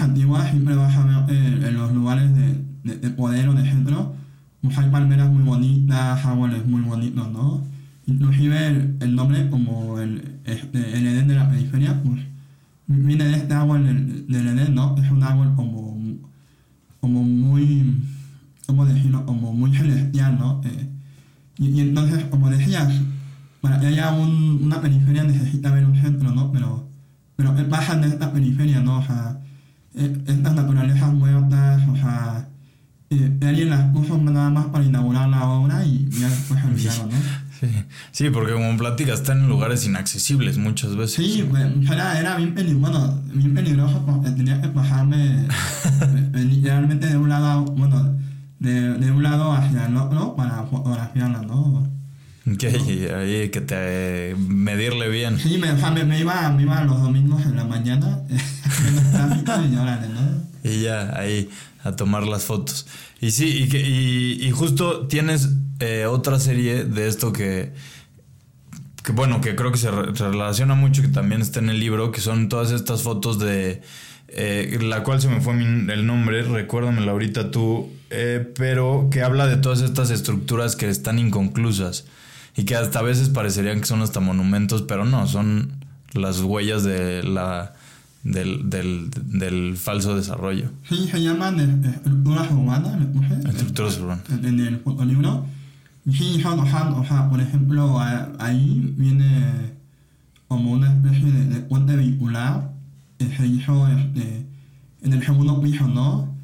antiguas, 0.02 0.50
siempre 0.50 0.76
vas 0.76 0.96
a 0.96 1.26
ver 1.26 1.36
eh, 1.36 1.68
en 1.68 1.74
los 1.76 1.92
lugares 1.94 2.34
de, 2.36 2.64
de, 2.84 2.98
de, 2.98 3.10
poder 3.10 3.50
o 3.50 3.54
de 3.54 3.64
centro, 3.64 4.16
pues 4.62 4.78
hay 4.78 4.90
palmeras 4.90 5.30
muy 5.30 5.44
bonitas, 5.44 6.26
árboles 6.26 6.66
muy 6.66 6.82
bonitos, 6.82 7.32
¿no? 7.32 7.64
Inclusive 8.08 8.68
el, 8.68 8.98
el 9.00 9.16
nombre, 9.16 9.50
como 9.50 10.00
el, 10.00 10.40
este, 10.46 10.98
el 10.98 11.08
Edén 11.08 11.28
de 11.28 11.36
la 11.36 11.50
periferia, 11.50 12.02
pues 12.04 12.22
viene 12.88 13.26
de 13.26 13.38
este 13.38 13.54
árbol 13.54 13.86
del, 13.86 14.28
del 14.28 14.48
Edén, 14.48 14.76
¿no? 14.76 14.96
Es 15.04 15.10
un 15.10 15.24
árbol 15.24 15.56
como 15.56 15.95
como 17.06 17.22
muy, 17.22 18.02
¿cómo 18.66 18.84
decirlo? 18.84 19.24
Como 19.28 19.54
muy 19.54 19.72
celestial, 19.72 20.40
¿no? 20.40 20.60
Eh, 20.66 20.90
y, 21.60 21.68
y, 21.68 21.82
entonces, 21.82 22.24
como 22.32 22.50
decías, 22.50 22.92
para 23.62 23.80
que 23.80 23.86
haya 23.86 24.12
un, 24.12 24.62
una 24.64 24.82
periferia 24.82 25.24
necesita 25.24 25.70
haber 25.70 25.86
un 25.86 25.96
centro, 26.02 26.32
¿no? 26.32 26.52
Pero, 26.52 26.90
pero 27.36 27.54
bajan 27.70 28.02
de 28.02 28.08
esta 28.08 28.34
periferia, 28.34 28.80
¿no? 28.80 28.98
O 28.98 29.04
sea, 29.06 29.40
eh, 29.94 30.24
estas 30.26 30.56
naturalezas 30.56 31.14
muertas, 31.14 31.88
o 31.88 31.96
sea, 31.96 32.50
eh, 33.12 33.38
alguien 33.44 33.70
las 33.70 33.84
puso 33.94 34.18
nada 34.18 34.50
más 34.50 34.66
para 34.66 34.84
inaugurar 34.84 35.30
la 35.30 35.48
obra 35.48 35.86
y 35.86 36.10
ya 36.10 36.28
después 36.28 36.64
olvidaron, 36.64 37.10
¿no? 37.12 37.18
Sí, 37.60 37.68
sí, 38.12 38.30
porque 38.30 38.54
como 38.54 38.78
platicas, 38.78 39.20
están 39.20 39.40
en 39.40 39.48
lugares 39.48 39.86
inaccesibles 39.86 40.58
muchas 40.58 40.96
veces. 40.96 41.16
Sí, 41.16 41.48
pues, 41.50 41.66
era, 41.90 42.20
era 42.20 42.36
bien 42.36 42.54
peligroso, 42.54 43.22
bien 43.34 43.54
peligroso 43.54 44.04
porque 44.06 44.32
tenía 44.32 44.62
que 44.62 44.68
bajarme 44.68 45.48
literalmente 46.34 47.08
de 47.08 47.18
un 47.18 47.30
lado, 47.30 47.64
bueno, 47.64 48.18
de, 48.60 48.94
de 48.94 49.12
un 49.12 49.24
lado 49.24 49.54
hacia 49.54 49.86
el 49.86 49.96
otro 49.96 50.36
para 50.36 50.64
fotografiarla, 50.64 51.42
¿no? 51.44 51.90
Que 52.60 52.68
ahí 52.68 53.50
que 53.50 53.62
te 53.62 54.36
medirle 54.38 55.10
bien. 55.10 55.40
Sí, 55.40 55.58
me, 55.58 55.72
o 55.72 55.80
sea, 55.80 55.90
me, 55.90 56.04
me, 56.04 56.20
iba, 56.20 56.48
me 56.52 56.62
iba 56.62 56.84
los 56.84 57.02
domingos 57.02 57.44
en 57.44 57.56
la 57.56 57.64
mañana 57.64 58.20
y, 58.30 59.76
órale, 59.76 60.10
¿no? 60.10 60.55
Y 60.66 60.82
ya 60.82 61.18
ahí 61.18 61.50
a 61.84 61.96
tomar 61.96 62.24
las 62.26 62.44
fotos. 62.44 62.88
Y 63.22 63.32
sí, 63.32 63.68
y, 63.72 63.78
y, 63.78 64.48
y 64.48 64.52
justo 64.52 65.08
tienes 65.08 65.50
eh, 65.80 66.06
otra 66.08 66.40
serie 66.40 66.84
de 66.84 67.08
esto 67.08 67.32
que, 67.32 67.72
que 69.04 69.12
bueno, 69.12 69.40
que 69.42 69.56
creo 69.56 69.72
que 69.72 69.78
se, 69.78 69.92
relaciona 69.92 70.74
mucho, 70.74 71.04
que 71.04 71.08
también 71.08 71.42
está 71.42 71.60
en 71.60 71.70
el 71.70 71.80
libro, 71.80 72.12
que 72.12 72.22
son 72.22 72.50
todas 72.50 72.72
estas 72.72 73.04
fotos 73.04 73.40
de... 73.40 73.82
Eh, 74.28 74.80
la 74.82 75.04
cual 75.04 75.22
se 75.22 75.30
me 75.30 75.40
fue 75.40 75.54
mi, 75.54 75.66
el 75.94 76.08
nombre, 76.08 76.42
recuérdamela 76.42 77.12
ahorita 77.12 77.52
tú, 77.52 77.92
eh, 78.10 78.52
pero 78.58 79.08
que 79.12 79.22
habla 79.22 79.46
de 79.46 79.58
todas 79.58 79.82
estas 79.82 80.10
estructuras 80.10 80.76
que 80.76 80.90
están 80.90 81.20
inconclusas 81.20 82.06
y 82.58 82.66
que 82.66 82.76
hasta 82.76 83.00
a 83.00 83.04
veces 83.04 83.30
parecerían 83.30 83.80
que 83.82 83.86
son 83.86 84.02
hasta 84.02 84.20
monumentos, 84.20 84.82
pero 84.82 85.06
no, 85.06 85.28
son 85.28 85.74
las 86.14 86.42
huellas 86.42 86.84
de 86.84 87.22
la 87.22 87.75
del, 88.26 88.70
del, 88.70 89.12
del 89.12 89.78
falso 89.78 90.16
desarrollo. 90.16 90.72
Sí, 90.90 91.08
se 91.10 91.22
llaman 91.22 91.60
estructuras 91.60 92.52
urbanas, 92.52 93.00
le 93.00 93.06
puse. 93.06 93.36
Estructuras 93.48 94.00
urbanas. 94.00 94.30
En 94.32 94.46
el 94.46 94.58
libro. 94.58 95.46
Por 97.30 97.40
ejemplo, 97.40 98.00
ahí 98.40 98.94
viene 98.98 99.74
como 100.48 100.72
una 100.72 100.92
especie 100.92 101.32
de, 101.32 101.46
de 101.46 101.60
puente 101.62 101.96
vehicular 101.96 102.74
que 103.18 103.28
se 103.36 103.48
hizo 103.48 103.88
este, 103.88 104.46
en 105.02 105.14
el 105.14 105.24
segundo 105.24 105.62
piso, 105.62 105.88
¿no? 105.88 106.36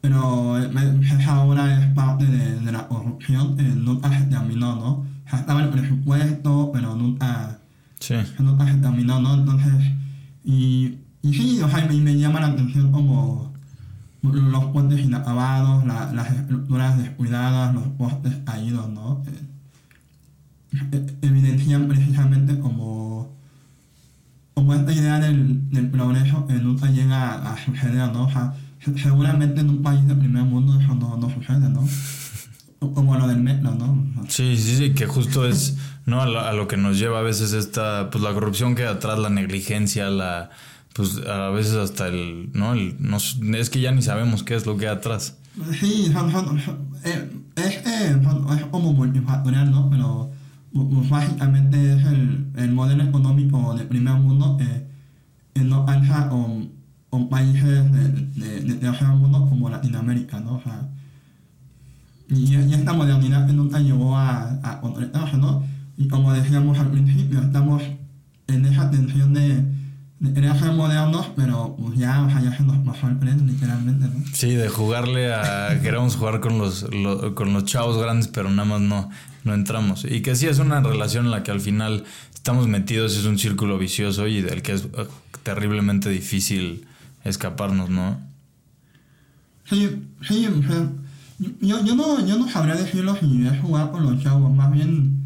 Pero 0.00 0.58
esa 0.58 1.42
obra 1.42 1.82
es 1.82 1.94
parte 1.94 2.26
de, 2.26 2.60
de 2.60 2.72
la 2.72 2.86
corrupción 2.86 3.56
que 3.56 3.62
nunca 3.62 4.16
se 4.18 4.26
terminó, 4.26 4.76
¿no? 4.76 5.06
Sea, 5.28 5.40
estaba 5.40 5.62
el 5.62 5.70
presupuesto, 5.70 6.70
pero 6.72 6.94
nunca, 6.94 7.58
sí. 7.98 8.14
nunca 8.38 8.66
se 8.66 8.74
terminó, 8.74 9.20
¿no? 9.20 9.34
Entonces, 9.34 9.92
y 10.44 10.98
y 11.24 11.32
sí, 11.32 11.60
o 11.62 11.68
sea, 11.70 11.86
me, 11.86 11.94
me 11.94 12.18
llama 12.18 12.38
la 12.38 12.48
atención 12.48 12.92
como 12.92 13.54
los 14.22 14.64
puentes 14.66 15.00
inacabados, 15.00 15.86
la, 15.86 16.12
las 16.12 16.30
estructuras 16.30 16.98
descuidadas, 16.98 17.74
los 17.74 17.88
postes 17.96 18.34
caídos, 18.44 18.90
¿no? 18.90 19.22
Eh, 20.92 21.16
evidencian 21.22 21.88
precisamente 21.88 22.58
como, 22.58 23.34
como 24.52 24.74
esta 24.74 24.92
idea 24.92 25.18
del, 25.18 25.70
del 25.70 25.90
progreso 25.90 26.46
que 26.46 26.54
nunca 26.54 26.90
llega 26.90 27.32
a, 27.32 27.54
a, 27.54 27.64
suceder, 27.64 28.12
¿no? 28.12 28.24
O 28.24 28.30
sea, 28.30 28.52
seguramente 28.96 29.62
en 29.62 29.70
un 29.70 29.82
país 29.82 30.06
de 30.06 30.14
primer 30.14 30.44
mundo 30.44 30.78
eso 30.78 30.94
no, 30.94 31.16
no 31.16 31.30
sucede, 31.30 31.70
¿no? 31.70 31.88
Como 32.92 33.16
lo 33.16 33.26
del 33.26 33.40
metro, 33.40 33.74
¿no? 33.74 34.26
Sí, 34.28 34.58
sí, 34.58 34.76
sí, 34.76 34.92
que 34.92 35.06
justo 35.06 35.46
es, 35.46 35.78
¿no? 36.04 36.20
A 36.20 36.26
lo, 36.26 36.40
a 36.40 36.52
lo 36.52 36.68
que 36.68 36.76
nos 36.76 36.98
lleva 36.98 37.20
a 37.20 37.22
veces 37.22 37.54
esta, 37.54 38.10
pues 38.10 38.22
la 38.22 38.34
corrupción 38.34 38.74
que 38.74 38.84
atrás, 38.84 39.18
la 39.18 39.30
negligencia, 39.30 40.10
la 40.10 40.50
pues 40.94 41.20
a 41.26 41.50
veces 41.50 41.74
hasta 41.74 42.06
el, 42.06 42.50
¿no? 42.54 42.72
El, 42.72 42.96
no, 43.00 43.18
es 43.18 43.68
que 43.68 43.80
ya 43.80 43.90
ni 43.90 44.00
sabemos 44.00 44.44
qué 44.44 44.54
es 44.54 44.64
lo 44.64 44.76
que 44.76 44.86
hay 44.86 44.94
atrás. 44.94 45.36
Sí, 45.78 46.12
eh, 47.04 47.30
es, 47.56 47.76
es 47.86 48.64
como 48.70 48.92
multifactorial, 48.92 49.70
¿no? 49.70 49.90
Pero 49.90 50.30
básicamente 50.72 51.94
es 51.94 52.06
el, 52.06 52.46
el 52.56 52.72
modelo 52.72 53.02
económico 53.02 53.74
del 53.74 53.88
primer 53.88 54.14
mundo 54.14 54.56
eh, 54.60 54.86
que 55.52 55.62
no 55.62 55.84
alza 55.86 56.28
con, 56.28 56.70
con 57.10 57.28
países 57.28 57.92
de, 57.92 58.08
de, 58.08 58.60
de 58.60 58.74
tercer 58.74 59.08
mundo 59.08 59.48
como 59.48 59.68
Latinoamérica, 59.68 60.38
¿no? 60.40 60.56
O 60.56 60.62
sea, 60.62 60.88
y, 62.28 62.54
y 62.54 62.74
esta 62.74 62.92
modernidad 62.92 63.46
que 63.48 63.52
nunca 63.52 63.80
llegó 63.80 64.16
a, 64.16 64.60
a 64.62 64.80
concretarse, 64.80 65.38
¿no? 65.38 65.64
Y 65.96 66.06
como 66.06 66.32
decíamos 66.32 66.78
al 66.78 66.92
principio, 66.92 67.40
estamos 67.40 67.82
en 68.46 68.64
esa 68.66 68.90
tensión 68.90 69.34
de 69.34 69.74
Modernos, 70.72 71.30
pero 71.36 71.76
pues 71.78 71.98
ya, 71.98 72.22
o 72.22 72.30
sea, 72.30 72.40
ya 72.40 72.56
se 72.56 72.62
nos 72.62 72.78
pasó 72.84 73.08
el 73.08 73.46
literalmente, 73.46 74.06
¿no? 74.06 74.24
Sí, 74.32 74.54
de 74.54 74.68
jugarle 74.68 75.32
a. 75.34 75.80
queremos 75.82 76.16
jugar 76.16 76.40
con 76.40 76.58
los, 76.58 76.82
lo, 76.94 77.34
con 77.34 77.52
los 77.52 77.64
chavos 77.64 77.98
grandes, 77.98 78.28
pero 78.28 78.50
nada 78.50 78.64
más 78.64 78.80
no, 78.80 79.10
no 79.44 79.54
entramos. 79.54 80.04
Y 80.04 80.22
que 80.22 80.34
sí 80.34 80.46
es 80.46 80.58
una 80.58 80.80
relación 80.80 81.26
en 81.26 81.30
la 81.30 81.42
que 81.42 81.50
al 81.50 81.60
final 81.60 82.04
estamos 82.34 82.68
metidos, 82.68 83.16
es 83.16 83.24
un 83.24 83.38
círculo 83.38 83.78
vicioso 83.78 84.26
y 84.26 84.42
del 84.42 84.62
que 84.62 84.72
es, 84.72 84.88
terriblemente 85.44 86.08
difícil 86.08 86.86
escaparnos, 87.22 87.90
¿no? 87.90 88.20
Sí, 89.64 90.02
sí, 90.26 90.46
o 90.46 90.62
sea, 90.62 90.90
yo, 91.60 91.84
yo, 91.84 91.94
no, 91.94 92.26
yo 92.26 92.36
no 92.36 92.48
sabría 92.48 92.74
decirlo 92.74 93.16
si 93.16 93.46
es 93.46 93.60
jugar 93.60 93.90
con 93.92 94.04
los 94.04 94.22
chavos, 94.22 94.52
más 94.54 94.72
bien 94.72 95.22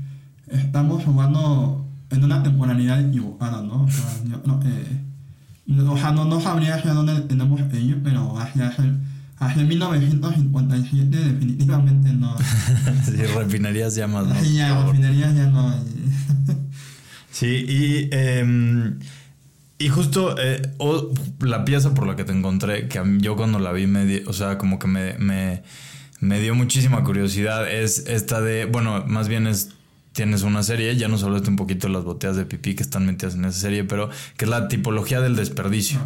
estamos 0.48 1.04
jugando 1.04 1.87
en 2.10 2.24
una 2.24 2.42
temporalidad 2.42 3.00
equivocada, 3.00 3.62
¿no? 3.62 3.84
O 3.84 3.90
sea, 3.90 4.04
yo, 4.24 4.42
no, 4.46 4.60
eh, 4.64 5.88
o 5.88 5.96
sea, 5.96 6.12
no, 6.12 6.24
no 6.24 6.40
sabría 6.40 6.76
hacia 6.76 6.92
dónde 6.92 7.20
tenemos 7.22 7.60
ellos, 7.72 7.98
pero 8.02 8.38
hacia, 8.38 8.74
hacia 9.38 9.62
1957 9.62 11.16
definitivamente 11.16 12.12
no. 12.12 12.36
sí, 13.04 13.16
refinerías 13.16 13.94
ya 13.94 14.06
más, 14.06 14.26
¿no? 14.26 14.34
Sí, 14.40 14.54
ya, 14.54 14.84
refinerías 14.84 15.34
ya 15.34 15.46
no. 15.46 15.74
sí, 17.30 17.64
y... 17.68 18.08
Eh, 18.12 18.96
y 19.78 19.88
justo 19.90 20.34
eh, 20.38 20.60
la 21.38 21.64
pieza 21.64 21.94
por 21.94 22.06
la 22.06 22.16
que 22.16 22.24
te 22.24 22.32
encontré, 22.32 22.88
que 22.88 23.00
yo 23.18 23.36
cuando 23.36 23.60
la 23.60 23.70
vi, 23.72 23.86
me 23.86 24.24
o 24.26 24.32
sea, 24.32 24.58
como 24.58 24.80
que 24.80 24.88
me, 24.88 25.16
me, 25.18 25.62
me, 26.18 26.40
dio 26.40 26.56
muchísima 26.56 27.04
curiosidad, 27.04 27.70
es 27.70 28.06
esta 28.08 28.40
de, 28.40 28.64
bueno, 28.64 29.04
más 29.06 29.28
bien 29.28 29.46
es, 29.46 29.70
tienes 30.18 30.42
una 30.42 30.64
serie, 30.64 30.96
ya 30.96 31.06
nos 31.06 31.22
hablaste 31.22 31.48
un 31.48 31.54
poquito 31.54 31.86
de 31.86 31.92
las 31.92 32.02
botellas 32.02 32.34
de 32.34 32.44
pipí 32.44 32.74
que 32.74 32.82
están 32.82 33.06
metidas 33.06 33.36
en 33.36 33.44
esa 33.44 33.60
serie, 33.60 33.84
pero 33.84 34.10
que 34.36 34.46
es 34.46 34.50
la 34.50 34.66
tipología 34.66 35.20
del 35.20 35.36
desperdicio. 35.36 36.00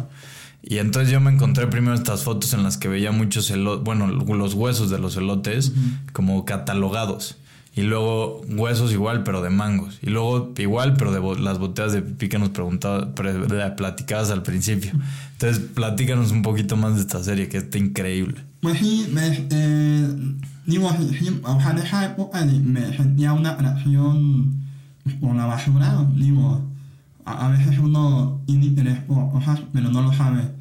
Y 0.61 0.77
entonces 0.77 1.11
yo 1.11 1.19
me 1.19 1.31
encontré 1.31 1.65
primero 1.65 1.95
estas 1.95 2.21
fotos 2.21 2.53
en 2.53 2.61
las 2.61 2.77
que 2.77 2.87
veía 2.87 3.11
muchos 3.11 3.49
elotes, 3.49 3.83
bueno, 3.83 4.05
los 4.05 4.53
huesos 4.53 4.91
de 4.91 4.99
los 4.99 5.17
elotes 5.17 5.71
como 6.11 6.45
catalogados. 6.45 7.37
Y 7.75 7.81
luego 7.81 8.41
huesos 8.47 8.91
igual, 8.91 9.23
pero 9.23 9.41
de 9.41 9.49
mangos. 9.49 9.97
Y 10.03 10.11
luego 10.11 10.53
igual, 10.57 10.93
pero 10.93 11.11
de 11.11 11.41
las 11.41 11.57
botellas 11.57 11.93
de 11.93 12.03
pipí 12.03 12.29
que 12.29 12.37
nos 12.37 12.49
preguntaba, 12.49 13.15
platicabas 13.15 14.29
al 14.29 14.43
principio. 14.43 14.91
Entonces, 15.33 15.59
platícanos 15.73 16.31
un 16.31 16.43
poquito 16.43 16.77
más 16.77 16.95
de 16.95 17.01
esta 17.01 17.23
serie, 17.23 17.49
que 17.49 17.57
está 17.57 17.79
increíble. 17.79 18.43
Eh, 19.75 20.07
a, 27.25 27.49
veces 27.49 27.79
uno 27.79 28.41
interés 28.63 28.99
por 28.99 29.31
cosas, 29.31 29.61
pero 29.73 29.89
no 29.89 30.01
lo 30.01 30.13
sabe. 30.13 30.51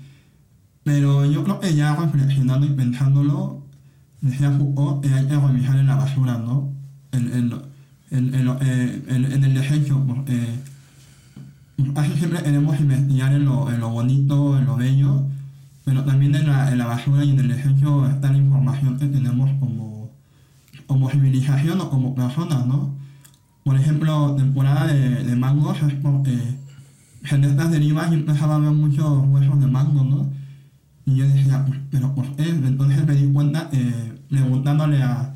Pero 0.83 1.27
yo 1.27 1.45
creo 1.45 1.61
que 1.61 1.75
ya 1.75 1.95
reflexionando 1.95 2.67
y 2.67 2.71
pensándolo, 2.71 3.63
decía 4.21 4.51
Foucault 4.51 5.03
que 5.05 5.13
hay 5.13 5.27
que 5.27 5.35
en 5.35 5.87
la 5.87 5.97
basura, 5.97 6.39
¿no? 6.39 6.72
En, 7.13 7.33
en, 7.33 8.35
en, 8.35 8.49
eh, 8.61 9.03
el 9.09 9.55
desecho. 9.55 10.05
Eh, 10.27 10.59
siempre 12.17 12.43
queremos 12.43 12.79
investigar 12.81 13.33
en 13.33 13.45
lo, 13.45 13.71
en 13.71 13.81
lo 13.81 13.91
bonito, 13.91 14.59
en 14.59 14.67
lo 14.67 14.77
bello, 14.77 15.25
pero 15.85 16.05
también 16.05 16.35
en 16.35 16.47
la, 16.47 16.71
en 16.71 16.79
la 16.79 16.87
basura 16.87 17.25
y 17.25 17.31
en 17.31 17.41
el 17.41 17.49
desecho 17.49 18.09
está 18.09 18.31
la 18.31 18.39
información 18.39 18.99
que 18.99 19.07
tenemos 19.07 19.51
como, 19.59 20.11
como 20.87 21.11
civilización 21.11 21.81
o 21.81 21.91
como 21.91 22.15
personas, 22.15 22.67
¿no? 22.67 22.95
Por 23.65 23.77
ejemplo, 23.77 24.35
temporada 24.37 24.87
de, 24.87 25.25
de 25.25 25.37
mangos 25.37 25.81
es 25.83 25.95
porque 25.95 26.37
en 27.31 27.45
estas 27.45 27.71
derivas 27.71 28.11
yo 28.11 28.17
empezaba 28.17 28.57
a 28.57 28.59
ver 28.59 28.73
muchos 28.73 29.27
huesos 29.29 29.61
de 29.61 29.67
mango, 29.67 30.05
¿no? 30.05 30.31
Y 31.07 31.17
yo 31.17 31.27
decía, 31.27 31.65
pero 31.91 32.15
¿por 32.15 32.35
qué? 32.37 32.49
Entonces 32.49 33.07
me 33.07 33.15
di 33.15 33.33
cuenta, 33.33 33.69
eh, 33.73 34.13
preguntándole 34.29 35.03
a, 35.03 35.32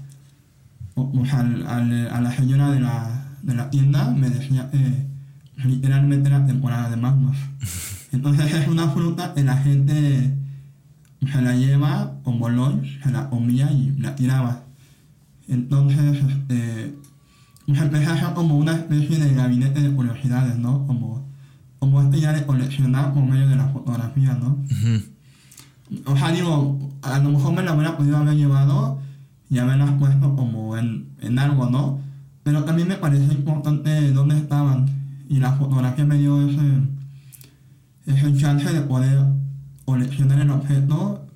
a 0.96 2.20
la 2.20 2.32
señora 2.34 2.70
de 2.70 2.80
la, 2.80 3.36
de 3.42 3.54
la 3.54 3.68
tienda 3.70 4.10
me 4.10 4.30
decía 4.30 4.70
que 4.70 5.06
literalmente 5.64 6.28
era 6.28 6.46
temporada 6.46 6.90
de 6.90 6.96
mangos. 6.96 7.36
Entonces 8.12 8.54
es 8.54 8.68
una 8.68 8.88
fruta 8.88 9.34
que 9.34 9.44
la 9.44 9.56
gente 9.58 10.34
se 11.30 11.42
la 11.42 11.54
lleva 11.54 12.14
con 12.22 12.38
bolón, 12.38 12.82
se 13.02 13.10
la 13.10 13.28
comía 13.28 13.70
y 13.70 13.92
la 13.98 14.14
tiraba. 14.14 14.64
Entonces, 15.48 16.22
este, 16.22 16.94
pues 17.66 17.80
empecé 17.80 18.06
a 18.06 18.14
hacer 18.14 18.34
como 18.34 18.56
una 18.56 18.72
especie 18.72 19.18
de 19.18 19.34
gabinete 19.34 19.80
de 19.80 19.92
curiosidades, 19.92 20.56
¿no? 20.56 20.86
Como, 20.86 21.28
como 21.78 22.02
esta 22.02 22.16
idea 22.16 22.32
de 22.32 22.46
coleccionar 22.46 23.12
por 23.12 23.24
medio 23.24 23.48
de 23.48 23.56
la 23.56 23.68
fotografía, 23.68 24.34
¿no? 24.34 24.64
O 26.06 26.16
sea, 26.16 26.32
digo, 26.32 26.78
a 27.02 27.18
lo 27.18 27.30
mejor 27.30 27.54
me 27.54 27.62
la 27.62 27.74
hubiera 27.74 27.96
podido 27.96 28.16
haber 28.16 28.34
llevado 28.34 29.00
ya 29.48 29.64
me 29.64 29.76
las 29.76 29.92
puesto 29.92 30.34
como 30.34 30.76
en, 30.76 31.08
en 31.20 31.38
algo, 31.38 31.68
¿no? 31.70 32.00
Pero 32.42 32.64
también 32.64 32.88
me 32.88 32.96
parece 32.96 33.32
importante 33.32 34.12
dónde 34.12 34.36
estaban 34.38 34.86
y 35.28 35.38
la 35.38 35.52
fotografía 35.52 36.04
me 36.04 36.18
dio 36.18 36.48
ese, 36.48 36.60
ese 38.06 38.36
chance 38.36 38.72
de 38.72 38.80
poder 38.82 39.18
coleccionar 39.84 40.40
el 40.40 40.50
objeto, 40.50 41.26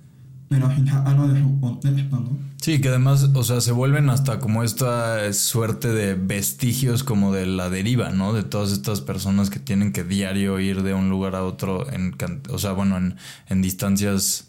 pero 0.48 0.72
sin 0.74 0.86
sacarlo 0.86 1.28
de 1.28 1.40
su 1.40 1.60
contexto, 1.60 2.20
¿no? 2.20 2.50
Sí, 2.60 2.80
que 2.80 2.88
además, 2.88 3.30
o 3.34 3.42
sea, 3.42 3.62
se 3.62 3.72
vuelven 3.72 4.10
hasta 4.10 4.38
como 4.38 4.62
esta 4.62 5.32
suerte 5.32 5.88
de 5.88 6.14
vestigios 6.14 7.02
como 7.02 7.32
de 7.32 7.46
la 7.46 7.70
deriva, 7.70 8.10
¿no? 8.10 8.34
De 8.34 8.42
todas 8.42 8.70
estas 8.70 9.00
personas 9.00 9.48
que 9.48 9.58
tienen 9.58 9.92
que 9.92 10.04
diario 10.04 10.60
ir 10.60 10.82
de 10.82 10.92
un 10.92 11.08
lugar 11.08 11.36
a 11.36 11.44
otro, 11.44 11.90
en, 11.90 12.14
o 12.50 12.58
sea, 12.58 12.72
bueno, 12.72 12.98
en, 12.98 13.16
en 13.48 13.62
distancias 13.62 14.48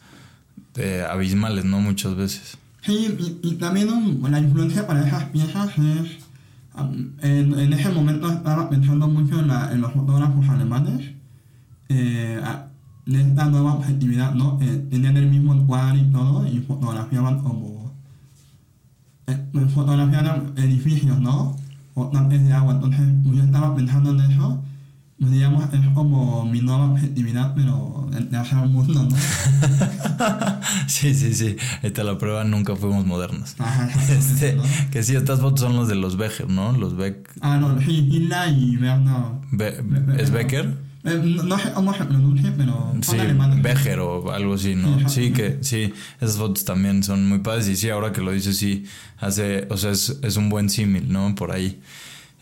eh, 0.76 1.06
abismales, 1.10 1.64
¿no? 1.64 1.80
Muchas 1.80 2.16
veces. 2.16 2.58
Sí, 2.82 3.16
y, 3.44 3.54
también 3.56 3.88
la 4.30 4.40
influencia 4.40 4.88
para 4.88 5.06
esas 5.06 5.26
piezas 5.26 5.70
es... 5.78 6.18
en, 7.22 7.60
en, 7.60 7.74
ese 7.74 7.90
momento 7.90 8.30
estaba 8.32 8.70
pensando 8.70 9.08
mucho 9.08 9.40
en, 9.40 9.48
la, 9.48 9.72
en 9.72 9.82
los 9.82 9.94
fotógrafos 9.94 10.50
alemanes, 10.50 11.12
eh, 11.90 12.42
de 13.06 13.22
esta 13.22 13.46
nueva 13.46 13.74
objetividad, 13.74 14.34
¿no? 14.34 14.58
Eh, 14.62 14.88
tenían 14.90 15.18
el 15.18 15.30
mismo 15.30 15.54
encuadre 15.54 16.00
y 16.00 16.12
todo, 16.12 16.48
y 16.48 16.60
fotografiaban 16.60 17.42
como... 17.42 17.92
Eh, 19.28 19.38
fotografiaban 19.74 20.54
edificios, 20.58 21.20
¿no? 21.20 21.56
O 21.94 22.08
tanques 22.08 22.44
de 22.44 22.54
agua, 22.54 22.74
entonces 22.74 23.02
yo 23.26 23.44
estaba 23.44 23.76
pensando 23.76 24.12
en 24.12 24.32
eso 24.32 24.64
digamos, 25.30 25.72
es 25.72 25.88
como 25.94 26.46
mi 26.46 26.62
nueva 26.62 26.92
objetividad, 26.92 27.54
pero 27.56 28.10
de 28.10 28.38
hacer 28.38 28.58
un 28.58 28.74
mundo, 28.74 29.04
¿no? 29.04 29.16
sí, 30.88 31.14
sí, 31.14 31.34
sí. 31.36 31.58
Esta 31.84 32.04
la 32.04 32.18
prueba, 32.18 32.44
nunca 32.44 32.76
fuimos 32.76 33.06
modernos. 33.06 33.56
Ajá, 33.60 33.90
este, 34.12 34.58
Que 34.92 35.04
sí, 35.04 35.16
estas 35.16 35.40
fotos 35.40 35.62
son 35.62 35.76
los 35.76 35.88
de 35.88 35.96
los 35.96 36.18
Becker, 36.18 36.50
¿no? 36.50 36.72
Los 36.72 36.98
Beck. 36.98 37.30
Ah, 37.42 37.58
no, 37.58 37.80
sí, 37.82 38.10
Hilda 38.12 38.50
y 38.50 38.78
Bernard. 38.78 39.34
Be 39.52 39.84
¿Es 40.18 40.32
Becker? 40.32 40.76
Eh, 41.04 41.40
no, 41.44 41.58
sé 41.58 41.72
cómo 41.72 41.94
se 41.94 42.04
pronuncia, 42.06 42.54
pero 42.58 42.94
sí, 43.02 43.18
Becker 43.62 44.00
o 44.00 44.32
algo 44.32 44.56
así, 44.56 44.76
¿no? 44.76 45.08
Sí, 45.08 45.32
que 45.32 45.60
sí, 45.62 45.94
esas 46.20 46.38
fotos 46.38 46.66
también 46.66 47.04
son 47.04 47.28
muy 47.28 47.40
padres 47.40 47.68
y 47.68 47.76
sí, 47.76 47.90
ahora 47.90 48.12
que 48.12 48.22
lo 48.22 48.32
dices, 48.32 48.58
sí, 48.58 48.86
hace, 49.18 49.68
o 49.70 49.78
sea, 49.78 49.92
es, 49.92 50.20
es 50.22 50.38
un 50.38 50.50
buen 50.50 50.70
símil, 50.70 51.12
¿no? 51.12 51.34
Por 51.36 51.52
ahí. 51.52 51.80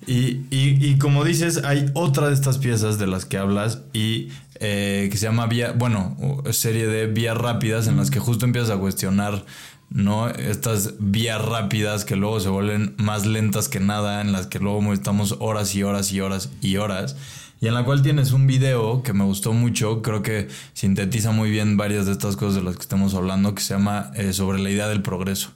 Y, 0.07 0.45
y, 0.49 0.97
como 0.97 1.23
dices, 1.23 1.63
hay 1.63 1.91
otra 1.93 2.29
de 2.29 2.33
estas 2.33 2.57
piezas 2.57 2.97
de 2.97 3.05
las 3.05 3.25
que 3.25 3.37
hablas 3.37 3.81
y 3.93 4.29
eh, 4.59 5.07
que 5.11 5.17
se 5.17 5.25
llama 5.25 5.45
vía, 5.45 5.73
bueno, 5.77 6.17
serie 6.51 6.87
de 6.87 7.07
vías 7.07 7.37
rápidas 7.37 7.87
en 7.87 7.97
las 7.97 8.09
que 8.09 8.19
justo 8.19 8.45
empiezas 8.45 8.71
a 8.71 8.77
cuestionar, 8.77 9.45
¿no? 9.89 10.29
Estas 10.29 10.95
vías 10.99 11.43
rápidas 11.43 12.05
que 12.05 12.15
luego 12.15 12.39
se 12.39 12.49
vuelven 12.49 12.95
más 12.97 13.25
lentas 13.25 13.67
que 13.67 13.79
nada, 13.79 14.21
en 14.21 14.31
las 14.31 14.47
que 14.47 14.59
luego 14.59 14.93
estamos 14.93 15.35
horas 15.39 15.75
y 15.75 15.83
horas 15.83 16.11
y 16.11 16.21
horas 16.21 16.49
y 16.61 16.77
horas. 16.77 17.15
Y 17.61 17.67
en 17.67 17.73
la 17.73 17.83
cual 17.83 18.01
tienes 18.01 18.31
un 18.31 18.47
video 18.47 19.03
que 19.03 19.11
me 19.11 19.25
gustó 19.25 19.51
mucho, 19.51 20.01
creo 20.01 20.23
que 20.23 20.47
sintetiza 20.73 21.31
muy 21.31 21.51
bien 21.51 21.75
varias 21.75 22.05
de 22.05 22.13
estas 22.13 22.37
cosas 22.37 22.55
de 22.55 22.63
las 22.63 22.77
que 22.77 22.81
estamos 22.81 23.13
hablando, 23.15 23.53
que 23.53 23.61
se 23.61 23.73
llama 23.73 24.11
eh, 24.15 24.31
sobre 24.31 24.59
la 24.59 24.69
idea 24.69 24.87
del 24.87 25.01
progreso. 25.01 25.51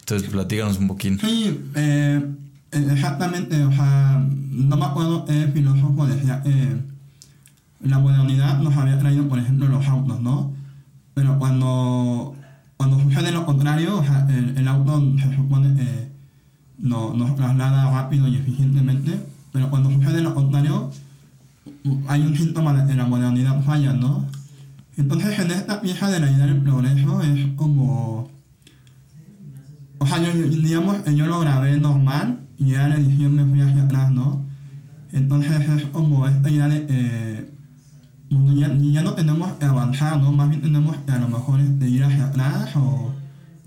Entonces, 0.00 0.28
platícanos 0.28 0.78
un 0.78 0.88
poquito. 0.88 1.24
Sí, 1.24 1.60
eh 1.76 2.20
Me 4.56 4.84
acuerdo 4.84 5.24
el 5.28 5.52
filósofo 5.52 6.06
decía 6.06 6.42
que 6.42 6.80
la 7.80 7.98
modernidad 7.98 8.58
nos 8.60 8.76
había 8.76 8.98
traído, 8.98 9.28
por 9.28 9.38
ejemplo, 9.38 9.68
los 9.68 9.86
autos, 9.86 10.20
¿no? 10.20 10.52
Pero 11.14 11.38
cuando, 11.38 12.34
cuando 12.76 13.00
sucede 13.00 13.32
lo 13.32 13.46
contrario, 13.46 14.02
sea, 14.02 14.26
el, 14.28 14.68
auto 14.68 15.02
se 15.18 15.34
supone 15.34 15.74
que 15.74 16.08
no, 16.78 17.14
nos 17.14 17.36
traslada 17.36 17.90
rápido 17.90 18.28
y 18.28 18.36
eficientemente, 18.36 19.18
pero 19.52 19.70
cuando 19.70 19.90
sucede 19.90 20.20
lo 20.20 20.34
contrario, 20.34 20.90
hay 22.08 22.22
un 22.22 22.36
síntoma 22.36 22.74
de 22.74 22.86
que 22.86 22.94
la 22.94 23.06
modernidad 23.06 23.62
falla, 23.62 23.92
¿no? 23.92 24.26
Entonces, 24.96 25.38
en 25.38 25.50
esta 25.50 25.80
pieza 25.80 26.10
de 26.10 26.20
la 26.20 26.30
idea 26.30 26.46
del 26.46 26.62
progreso 26.62 27.22
es 27.22 27.46
como... 27.56 28.30
O 29.98 30.06
sea, 30.06 30.22
yo, 30.22 30.32
digamos, 30.32 30.96
yo 31.14 31.26
lo 31.26 31.40
grabé 31.40 31.78
normal, 31.78 32.45
fui 32.58 33.60
hacia 33.60 33.82
atrás, 33.82 34.10
¿no? 34.10 34.44
Entonces 35.12 35.68
es 35.68 35.84
como 35.86 36.26
idea 36.28 36.68
de, 36.68 36.86
eh, 36.88 37.50
ya, 38.30 38.74
ya, 38.74 39.02
no 39.02 39.14
tenemos 39.14 39.52
que 39.52 39.64
avanzar, 39.64 40.18
¿no? 40.18 40.32
Más 40.32 40.48
bien 40.48 40.62
tenemos 40.62 40.96
que 40.98 41.12
a 41.12 41.18
lo 41.18 41.28
mejor 41.28 41.60
este, 41.60 41.88
ir 41.88 42.04
hacia 42.04 42.26
atrás 42.26 42.74
o, 42.76 43.14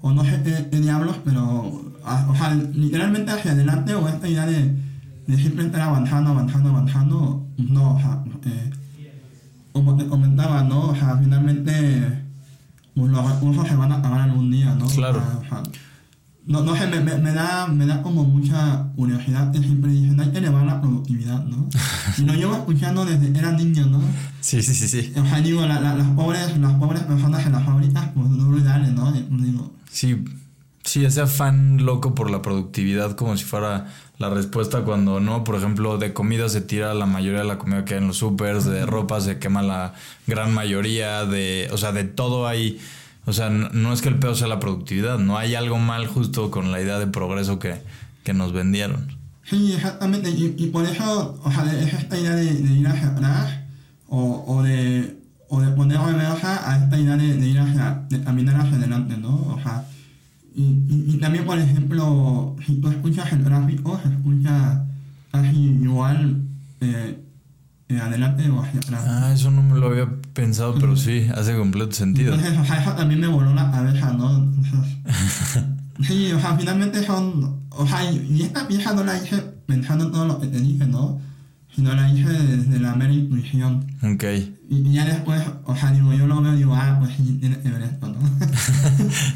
o 0.02 0.12
no 0.12 0.24
sé 0.24 0.42
qué, 0.44 0.80
diablos, 0.80 1.18
pero, 1.24 1.94
o 2.04 2.36
sea, 2.36 2.54
literalmente 2.74 3.32
hacia 3.32 3.52
adelante 3.52 3.94
o 3.96 4.08
esta 4.08 4.28
idea 4.28 4.46
de, 4.46 4.76
de 5.28 5.38
siempre 5.38 5.66
estar 5.66 5.82
avanzando, 5.82 6.32
avanzando, 6.32 6.70
avanzando, 6.70 7.48
no, 7.58 7.96
o 7.96 8.00
sea, 8.00 8.24
eh, 8.46 8.70
como 9.72 9.96
te 9.96 10.08
comentaba, 10.08 10.64
¿no? 10.64 10.90
O 10.90 10.96
sea, 10.96 11.18
finalmente 11.18 12.24
pues, 12.96 13.12
los 13.12 13.34
recursos 13.34 13.68
se 13.68 13.76
van 13.76 13.92
a 13.92 13.98
acabar 13.98 14.22
algún 14.22 14.52
día, 14.52 14.76
¿no? 14.76 14.88
Claro. 14.88 15.22
O 15.40 15.48
sea, 15.48 15.64
no, 16.50 16.64
no 16.64 16.76
sé, 16.76 16.88
me, 16.88 17.00
me, 17.00 17.16
me, 17.20 17.32
da, 17.32 17.68
me 17.68 17.86
da 17.86 18.02
como 18.02 18.24
mucha 18.24 18.88
curiosidad 18.96 19.54
siempre 19.54 19.92
dicen, 19.92 20.20
hay 20.20 20.32
que 20.32 20.40
elevar 20.40 20.66
la 20.66 20.82
productividad, 20.82 21.46
¿no? 21.46 21.70
Y 22.18 22.24
lo 22.24 22.34
llevo 22.34 22.56
escuchando 22.56 23.06
desde 23.06 23.38
era 23.38 23.52
niño, 23.52 23.86
¿no? 23.86 24.02
Sí, 24.42 24.64
sí, 24.64 24.74
sí, 24.74 24.88
sí. 24.88 25.14
O 25.16 25.24
sea, 25.26 25.42
digo, 25.42 25.62
la, 25.68 25.80
la, 25.80 25.94
las, 25.94 26.08
pobres, 26.08 26.58
las 26.58 26.74
pobres 26.74 27.04
personas 27.04 27.46
en 27.46 27.52
las 27.52 27.64
fábricas, 27.64 28.10
pues 28.16 28.28
no 28.30 28.50
lo 28.50 28.64
dan, 28.64 28.96
¿no? 28.96 29.12
Digo, 29.12 29.72
Sí, 29.92 30.26
sí, 30.84 31.06
ese 31.06 31.22
afán 31.22 31.86
loco 31.86 32.16
por 32.16 32.32
la 32.32 32.42
productividad 32.42 33.16
como 33.16 33.38
si 33.38 33.44
fuera 33.44 33.86
la 34.18 34.32
respuesta 34.32 34.82
cuando 34.82 35.20
no, 35.20 35.44
por 35.44 35.56
ejemplo, 35.56 36.00
de 36.00 36.14
comida 36.14 36.50
se 36.50 36.62
tira 36.62 36.96
la 36.96 37.06
mayoría 37.06 37.42
de 37.42 37.48
la 37.48 37.60
comida 37.60 37.86
que 37.86 37.94
hay 37.94 38.00
en 38.02 38.08
los 38.08 38.18
supers, 38.18 38.66
de 38.66 38.88
ropa 38.88 39.22
se 39.22 39.38
quema 39.38 39.62
la 39.62 39.94
gran 40.26 40.52
mayoría, 40.52 41.26
de, 41.26 41.70
o 41.72 41.78
sea, 41.78 41.92
de 41.92 42.06
todo 42.06 42.48
hay, 42.48 42.80
o 43.26 43.34
sea, 43.34 43.50
no 43.50 43.94
es 43.94 44.02
que 44.02 44.10
el 44.10 44.20
peor 44.20 44.36
sea 44.36 44.48
la 44.48 44.60
productividad, 44.60 45.20
no 45.20 45.38
hay 45.38 45.56
algo 45.56 45.78
mal 45.78 46.08
justo 46.08 46.52
con 46.52 46.72
la 46.72 46.82
idea 46.82 47.00
de 47.00 47.08
progreso 47.08 47.60
que, 47.60 47.82
que 48.24 48.34
nos 48.34 48.54
vendieron. 48.54 49.18
Sí, 49.44 49.74
exactamente, 49.74 50.30
y, 50.30 50.56
y 50.58 50.68
por 50.68 50.86
eso, 50.86 51.40
o 51.44 51.52
sea, 51.52 51.66
es 51.74 51.94
esta 51.94 52.18
idea 52.18 52.36
de, 52.36 52.54
de 52.54 52.74
ir 52.74 52.88
hacia 52.88 53.08
atrás, 53.08 53.60
o, 54.08 54.44
o 54.48 54.64
de, 54.64 55.18
o 55.48 55.62
de 55.62 55.72
poner 55.72 56.00
reversa 56.00 56.72
a 56.72 56.84
esta 56.84 57.00
idea 57.00 57.18
de, 57.18 57.36
de 57.36 57.48
ir 57.48 57.60
hacia, 57.60 58.06
de 58.10 58.22
caminar 58.24 58.62
hacia 58.62 58.78
adelante, 58.78 59.18
¿no? 59.18 59.36
O 59.36 59.60
sea, 59.62 59.86
y, 60.56 60.84
y, 60.90 61.18
también, 61.20 61.46
por 61.46 61.58
ejemplo, 61.58 62.56
si 62.66 62.76
tú 62.76 62.90
escuchas 62.90 63.32
el 63.32 63.44
gráfico, 63.44 64.00
se 64.04 64.10
escucha 64.10 64.84
casi 65.32 65.58
igual 65.58 66.42
eh, 66.82 67.18
adelante 67.98 68.50
o 68.50 68.62
hacia 68.62 68.80
atrás. 68.80 69.04
Ah, 69.08 69.32
eso 69.34 69.50
no 69.50 69.64
me 69.64 69.80
lo 69.80 69.88
había 69.88 70.08
pensado, 70.34 70.76
pero 70.80 70.96
sí, 70.96 71.28
hace 71.36 71.58
completo 71.58 71.92
sentido. 71.94 72.36
Entonces, 72.36 72.68
sea, 72.68 72.82
eso 72.82 72.92
también 72.94 73.20
me 73.20 73.28
voló 73.28 73.54
la 73.54 73.72
cabeza, 73.72 74.14
¿no? 74.14 74.54
Sí, 76.02 76.32
o 76.32 76.40
sea, 76.40 76.56
finalmente 76.56 77.04
son, 77.06 77.64
o 77.72 77.86
sea, 77.86 78.10
y 78.10 78.26
y 78.32 78.44
esta 78.44 78.66
pieza 78.66 78.94
no 78.94 79.04
la 79.04 79.18
hice 79.18 79.36
pensando 79.66 80.06
en 80.06 80.12
todo 80.14 80.26
lo 80.26 80.40
que 80.40 80.48
te 80.48 80.62
dije, 80.62 80.86
¿no? 80.88 81.20
Sino 81.80 81.96
la 81.96 82.12
hice 82.12 82.28
desde 82.28 82.78
la 82.78 82.94
mera 82.94 83.14
intuición. 83.14 83.88
Ok. 84.04 84.26
Y, 84.70 84.92
ya 84.92 85.06
después, 85.06 85.42
o 85.64 85.74
sea, 85.74 85.94
digo, 85.94 86.12
yo 86.12 86.28
lo 86.28 86.42
veo 86.42 86.54
y 86.54 86.58
digo, 86.58 86.76
ah, 86.76 86.98
pues 87.00 87.16
sí, 87.16 87.38
tiene 87.40 87.58
que 87.62 87.70
ver 87.70 87.84
esto, 87.84 88.10
¿no? 88.10 88.20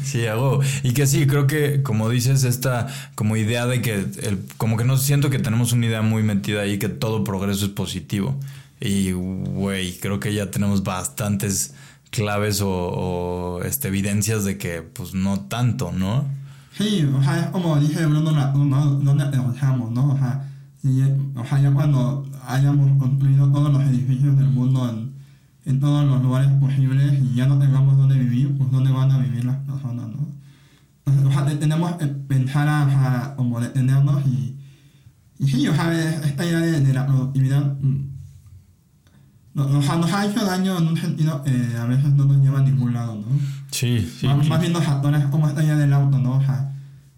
Sí, 0.04 0.26
hago. 0.26 0.60
Y 0.82 0.92
que 0.92 1.06
sí, 1.06 1.26
creo 1.26 1.46
que 1.46 1.82
como 1.82 2.10
dices, 2.10 2.44
esta 2.44 2.86
como 3.14 3.38
idea 3.38 3.64
de 3.64 3.80
que, 3.80 3.94
el, 3.94 4.44
como 4.58 4.76
que 4.76 4.84
no 4.84 4.98
siento 4.98 5.30
que 5.30 5.38
tenemos 5.38 5.72
una 5.72 5.86
idea 5.86 6.02
muy 6.02 6.22
metida 6.22 6.60
ahí 6.60 6.78
que 6.78 6.90
todo 6.90 7.24
progreso 7.24 7.64
es 7.64 7.72
positivo. 7.72 8.38
Y, 8.78 9.12
güey, 9.12 9.96
creo 10.00 10.20
que 10.20 10.34
ya 10.34 10.50
tenemos 10.50 10.84
bastantes 10.84 11.72
claves 12.10 12.60
o, 12.60 12.68
o, 12.68 13.62
este, 13.62 13.88
evidencias 13.88 14.44
de 14.44 14.58
que, 14.58 14.82
pues, 14.82 15.14
no 15.14 15.40
tanto, 15.40 15.92
¿no? 15.92 16.26
Sí, 16.76 17.08
o 17.10 17.22
sea, 17.22 17.40
es 17.40 17.46
como 17.46 17.80
dije 17.80 18.02
¿no? 18.02 18.20
¿Dónde 18.20 19.24
empezamos, 19.24 19.90
no? 19.92 20.12
O 20.12 20.18
sea, 20.18 20.44
y, 20.82 21.00
o 21.34 21.44
sea, 21.46 21.60
ya 21.60 21.70
cuando 21.70 22.26
hayamos 22.46 22.98
construido 22.98 23.50
todos 23.50 23.72
los 23.72 23.82
edificios 23.84 24.36
del 24.36 24.48
mundo 24.48 24.88
en, 24.90 25.12
en 25.64 25.80
todos 25.80 26.04
los 26.06 26.22
lugares 26.22 26.50
posibles 26.60 27.14
y 27.22 27.34
ya 27.34 27.46
no 27.46 27.58
tengamos 27.58 27.96
dónde 27.96 28.18
vivir, 28.18 28.56
pues 28.58 28.70
dónde 28.70 28.90
van 28.92 29.10
a 29.10 29.18
vivir 29.18 29.44
las 29.44 29.56
personas, 29.58 30.08
¿no? 30.08 30.28
Entonces, 31.06 31.26
o 31.26 31.32
sea, 31.32 31.46
te- 31.46 31.56
tenemos 31.56 31.92
que 31.96 32.06
pensar 32.06 32.66
a, 32.68 33.34
como 33.36 33.60
detenernos 33.60 34.24
y, 34.26 34.56
y 35.38 35.46
sí, 35.48 35.68
o 35.68 35.74
sea, 35.74 35.92
es- 35.92 36.24
esta 36.26 36.44
idea 36.44 36.58
de, 36.60 36.80
de 36.80 36.92
la 36.94 37.06
productividad 37.06 37.76
mm, 37.80 38.08
no- 39.54 39.68
nos, 39.68 39.86
nos 39.98 40.12
ha 40.12 40.26
hecho 40.26 40.44
daño 40.44 40.78
en 40.78 40.88
un 40.88 40.96
sentido 40.96 41.42
que 41.44 41.76
a 41.78 41.84
veces 41.86 42.12
no 42.14 42.24
nos 42.24 42.38
lleva 42.42 42.58
a 42.60 42.62
ningún 42.62 42.92
lado, 42.92 43.14
¿no? 43.16 43.26
Sí, 43.70 44.00
sí. 44.00 44.26
más, 44.26 44.44
sí. 44.44 44.50
más 44.50 44.60
bien 44.60 44.72
los 44.72 44.86
actores 44.86 45.24
como 45.26 45.48
esta 45.48 45.62
idea 45.62 45.76
del 45.76 45.92
auto, 45.92 46.18
¿no? 46.18 46.38
O 46.38 46.42
sea, 46.42 46.72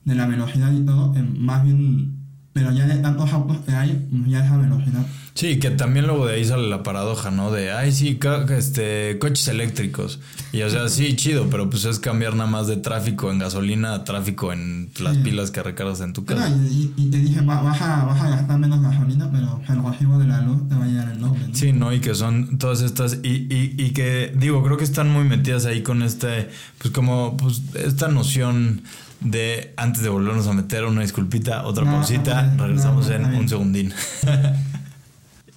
de 0.05 0.15
la 0.15 0.27
velocidad 0.27 0.73
y 0.73 0.85
todo, 0.85 1.15
eh, 1.17 1.23
más 1.23 1.65
bien, 1.65 2.16
pero 2.57 2.73
ya 2.73 2.87
de 2.87 2.97
tantos 2.97 3.31
autos 3.35 3.59
que 3.67 3.73
hay, 3.73 4.09
ya 4.27 4.43
esa 4.43 4.57
velocidad. 4.57 5.05
Sí, 5.35 5.59
que 5.59 5.69
también 5.69 6.07
luego 6.07 6.27
de 6.27 6.37
ahí 6.37 6.45
sale 6.47 6.67
la 6.67 6.83
paradoja, 6.83 7.31
¿no? 7.31 7.51
De, 7.53 7.71
ay, 7.71 7.93
sí, 7.93 8.19
este, 8.57 9.19
coches 9.19 9.47
eléctricos. 9.49 10.19
Y 10.51 10.63
o 10.63 10.71
sea, 10.71 10.89
sí, 10.89 11.15
chido, 11.15 11.49
pero 11.51 11.69
pues 11.69 11.85
es 11.85 11.99
cambiar 11.99 12.35
nada 12.35 12.49
más 12.49 12.67
de 12.69 12.79
tráfico 12.79 13.31
en 13.31 13.39
gasolina 13.39 13.93
a 13.95 14.05
tráfico 14.05 14.55
en 14.55 14.89
las 14.99 15.17
Sí. 15.17 15.23
pilas 15.23 15.51
que 15.51 15.63
recargas 15.63 16.01
en 16.01 16.15
tu 16.15 16.25
casa. 16.25 16.49
y, 16.49 16.95
y- 16.97 17.03
y 17.03 17.11
te 17.11 17.19
dije, 17.19 17.43
va- 17.43 17.61
vas 17.61 17.83
a, 17.83 18.05
vas 18.07 18.23
a 18.23 18.31
gastar 18.31 18.59
menos 18.59 18.81
gasolina, 18.81 19.31
pero 19.31 19.61
el 19.69 19.93
recibo 19.93 20.19
de 20.19 20.27
la 20.27 20.41
luz 20.41 20.67
te 20.71 20.75
va 20.75 20.85
a 20.85 20.89
llegar 20.89 21.11
el 21.11 21.21
doble, 21.21 21.49
¿no? 21.49 21.55
Sí, 21.55 21.73
¿no? 21.75 21.93
Y 21.93 22.01
que 22.01 22.15
son 22.15 22.57
todas 22.57 22.81
estas, 22.81 23.19
y, 23.23 23.29
y, 23.29 23.75
y 23.77 23.91
que, 23.91 24.33
digo, 24.35 24.63
creo 24.65 24.79
que 24.79 24.85
están 24.85 25.11
muy 25.11 25.25
metidas 25.25 25.67
ahí 25.67 25.83
con 25.83 26.03
este, 26.03 26.49
pues 26.79 26.95
como, 26.95 27.37
pues 27.37 27.61
esta 27.75 28.09
noción 28.09 28.81
de, 29.21 29.73
antes 29.77 30.03
de 30.03 30.09
volvernos 30.09 30.47
a 30.47 30.53
meter, 30.53 30.85
una 30.85 31.03
disculpita, 31.03 31.65
otra 31.67 31.85
No, 31.85 31.93
pausita, 31.93 32.43
no, 32.43 32.57
no, 32.57 32.67
regresamos 32.67 33.09
en 33.11 33.25
un 33.25 33.49
segundín. 33.49 33.93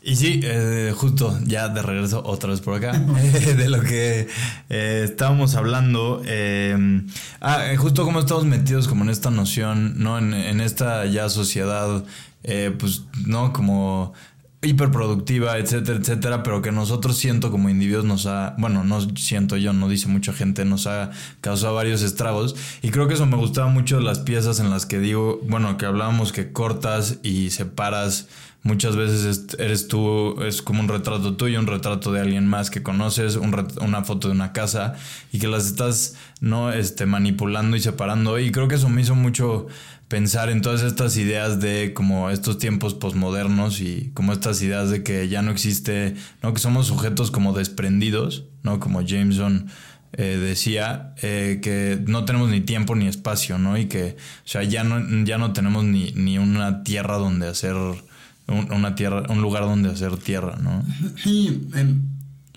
Y 0.01 0.15
sí, 0.15 0.39
eh, 0.43 0.93
justo 0.95 1.37
ya 1.43 1.67
de 1.67 1.81
regreso 1.81 2.23
otra 2.25 2.51
vez 2.51 2.61
por 2.61 2.75
acá, 2.75 2.97
de 3.57 3.69
lo 3.69 3.81
que 3.81 4.27
eh, 4.69 5.01
estábamos 5.03 5.55
hablando. 5.55 6.21
eh, 6.25 7.03
ah, 7.41 7.65
eh, 7.71 7.75
justo 7.75 8.05
como 8.05 8.21
estamos 8.21 8.45
metidos 8.45 8.87
como 8.87 9.03
en 9.03 9.09
esta 9.09 9.29
noción, 9.29 9.95
¿no? 10.01 10.17
En, 10.17 10.33
en 10.33 10.61
esta 10.61 11.05
ya 11.05 11.27
sociedad, 11.29 12.03
eh, 12.43 12.73
pues, 12.79 13.03
¿no? 13.25 13.51
Como 13.51 14.13
hiperproductiva, 14.61 15.57
etcétera, 15.57 15.99
etcétera, 15.99 16.43
pero 16.43 16.61
que 16.61 16.71
nosotros 16.71 17.17
siento 17.17 17.49
como 17.49 17.69
individuos 17.69 18.03
nos 18.05 18.25
ha, 18.25 18.55
bueno, 18.57 18.83
no 18.83 18.99
siento 19.15 19.55
yo, 19.55 19.71
no 19.71 19.87
dice 19.87 20.07
mucha 20.07 20.33
gente, 20.33 20.65
nos 20.65 20.85
ha 20.85 21.11
causado 21.41 21.75
varios 21.75 22.01
estragos. 22.01 22.55
Y 22.81 22.89
creo 22.89 23.07
que 23.07 23.13
eso 23.13 23.25
me 23.25 23.37
gustaba 23.37 23.67
mucho 23.69 23.97
de 23.97 24.03
las 24.03 24.19
piezas 24.19 24.59
en 24.59 24.69
las 24.69 24.85
que 24.85 24.99
digo, 24.99 25.39
bueno, 25.47 25.77
que 25.77 25.85
hablábamos 25.85 26.33
que 26.33 26.51
cortas 26.51 27.19
y 27.23 27.51
separas 27.51 28.27
muchas 28.61 28.97
veces 28.97 29.23
es- 29.23 29.59
eres 29.59 29.87
tú, 29.87 30.41
es 30.43 30.61
como 30.61 30.81
un 30.81 30.89
retrato 30.89 31.37
tuyo, 31.37 31.57
un 31.59 31.67
retrato 31.67 32.11
de 32.11 32.19
alguien 32.19 32.45
más 32.45 32.69
que 32.69 32.83
conoces, 32.83 33.37
un 33.37 33.55
una 33.81 34.03
foto 34.03 34.27
de 34.27 34.33
una 34.33 34.51
casa 34.51 34.95
y 35.31 35.39
que 35.39 35.47
las 35.47 35.65
estás 35.67 36.15
no 36.41 36.73
este 36.73 37.05
manipulando 37.05 37.77
y 37.77 37.79
separando. 37.79 38.37
Y 38.37 38.51
creo 38.51 38.67
que 38.67 38.75
eso 38.75 38.89
me 38.89 39.01
hizo 39.01 39.15
mucho 39.15 39.67
pensar 40.09 40.49
en 40.49 40.61
todas 40.61 40.81
estas 40.81 41.15
ideas 41.17 41.61
de 41.61 41.93
como 41.93 42.31
estos 42.31 42.57
tiempos 42.57 42.95
posmodernos 42.95 43.79
y 43.79 44.11
como 44.15 44.33
estas 44.33 44.61
ideas 44.63 44.89
de 44.89 45.03
que 45.03 45.29
ya 45.29 45.43
no 45.43 45.51
existe, 45.51 46.15
no 46.41 46.51
que 46.53 46.59
somos 46.59 46.87
sujetos 46.87 47.29
como 47.29 47.53
desprendidos, 47.53 48.45
no 48.63 48.79
como 48.79 49.01
Jameson 49.03 49.67
eh, 50.13 50.37
decía 50.41 51.13
eh, 51.21 51.59
que 51.61 52.03
no 52.07 52.25
tenemos 52.25 52.49
ni 52.49 52.61
tiempo 52.61 52.95
ni 52.95 53.05
espacio, 53.05 53.59
¿no? 53.59 53.77
Y 53.77 53.85
que, 53.85 54.17
o 54.43 54.47
sea, 54.47 54.63
ya 54.63 54.83
no, 54.83 55.23
ya 55.25 55.37
no 55.37 55.53
tenemos 55.53 55.83
ni, 55.83 56.11
ni 56.13 56.39
una 56.39 56.81
tierra 56.81 57.17
donde 57.17 57.47
hacer, 57.47 57.75
un, 57.75 58.71
una 58.71 58.95
tierra, 58.95 59.25
un 59.29 59.43
lugar 59.43 59.63
donde 59.63 59.89
hacer 59.89 60.17
tierra, 60.17 60.57
¿no? 60.59 60.83
Sí, 61.17 61.69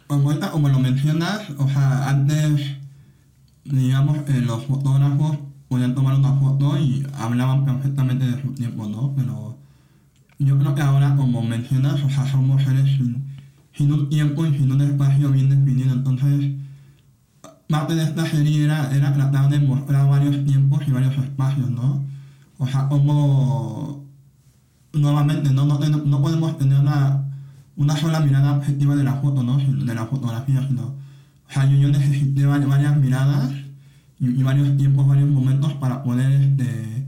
como, 0.06 0.40
como 0.40 0.68
lo 0.70 0.80
mencionas, 0.80 1.42
o 1.58 1.68
sea, 1.68 2.08
antes, 2.08 2.62
digamos, 3.64 4.16
los 4.26 4.64
fotógrafos 4.64 5.36
podían 5.72 5.94
tomar 5.94 6.14
una 6.18 6.34
foto 6.34 6.78
y 6.78 7.06
hablaban 7.18 7.64
perfectamente 7.64 8.26
de 8.26 8.42
su 8.42 8.48
tiempo, 8.52 8.86
¿no? 8.86 9.14
Pero 9.16 9.56
yo 10.38 10.58
creo 10.58 10.74
que 10.74 10.82
ahora, 10.82 11.16
como 11.16 11.40
mencionas, 11.42 12.02
o 12.02 12.10
sea, 12.10 12.26
somos 12.30 12.62
seres 12.62 12.84
sin, 12.96 13.24
sin 13.72 13.90
un 13.90 14.10
tiempo 14.10 14.44
y 14.44 14.52
sin 14.58 14.70
un 14.70 14.82
espacio 14.82 15.30
bien 15.32 15.48
definido. 15.48 15.94
Entonces, 15.94 16.38
parte 17.68 17.94
de 17.94 18.04
esta 18.04 18.26
serie 18.26 18.64
era, 18.64 18.90
tratar 19.14 19.48
de 19.48 19.60
mostrar 19.60 20.06
varios 20.10 20.44
tiempos 20.44 20.82
y 20.86 20.90
varios 20.90 21.16
espacios, 21.16 21.70
¿no? 21.70 22.04
O 22.58 22.66
sea, 22.66 22.86
como 22.88 24.04
nuevamente 24.92 25.48
no, 25.54 25.64
no, 25.64 25.78
no 26.12 26.20
podemos 26.20 26.58
tener 26.58 26.78
una, 26.80 27.24
una 27.76 27.96
sola 27.96 28.20
mirada 28.20 28.58
objetiva 28.58 28.94
de 28.94 29.04
la 29.04 29.14
foto, 29.22 29.42
¿no? 29.42 29.56
De 29.56 29.94
la 29.94 30.04
fotografía, 30.04 30.60
sino, 30.68 30.82
o 31.48 31.50
sea, 31.52 31.64
yo, 31.64 31.78
yo 31.78 31.88
necesité 31.88 32.46
vari- 32.46 32.68
varias 32.68 32.94
miradas 32.98 33.50
y, 34.22 34.28
y 34.40 34.42
varios 34.42 34.76
tiempos, 34.78 35.06
varios 35.06 35.28
momentos 35.28 35.72
para 35.74 36.02
poder, 36.02 36.30
este, 36.30 37.04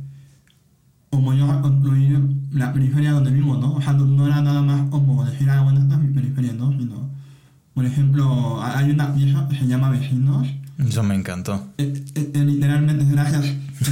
como 1.11 1.33
yo 1.33 1.47
reconstruir 1.47 2.21
la 2.53 2.73
periferia 2.73 3.13
donde 3.13 3.31
vivo, 3.31 3.57
¿no? 3.57 3.75
O 3.75 3.81
sea, 3.81 3.93
no, 3.93 4.27
era 4.27 4.43
nada 4.43 4.63
más 4.63 4.91
como 4.91 5.25
decir, 5.25 5.49
ah, 5.49 5.63
bueno, 5.63 5.81
esta 5.81 5.95
es 5.95 6.01
mi 6.01 6.13
periferia, 6.13 6.53
¿no? 6.55 6.73
Sino, 6.73 7.09
por 7.73 7.85
ejemplo, 7.87 8.61
hay 8.63 8.91
una 8.91 9.15
pieza 9.15 9.47
que 9.49 9.57
se 9.57 9.67
llama 9.69 9.91
Vecinos, 9.91 10.49
Eso 10.77 11.03
me 11.05 11.15
encantó. 11.15 11.69
eh, 11.79 12.05
eh, 12.17 12.31
eh, 12.35 12.45
literalmente, 12.45 13.05
gracias. 13.05 13.45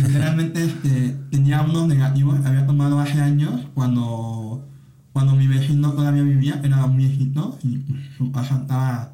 Literalmente 0.03 0.65
este, 0.65 1.17
tenía 1.31 1.63
unos 1.63 1.87
negativos 1.87 2.41
que 2.41 2.49
había 2.49 2.67
tomado 2.67 2.99
hace 2.99 3.21
años 3.21 3.61
cuando, 3.75 4.67
cuando 5.13 5.37
mi 5.37 5.47
vecino 5.47 5.93
todavía 5.93 6.23
vivía, 6.25 6.61
era 6.65 6.85
un 6.85 6.97
viejito 6.97 7.57
y 7.63 7.81
su 8.19 8.33
casa 8.33 8.57
estaba 8.63 9.13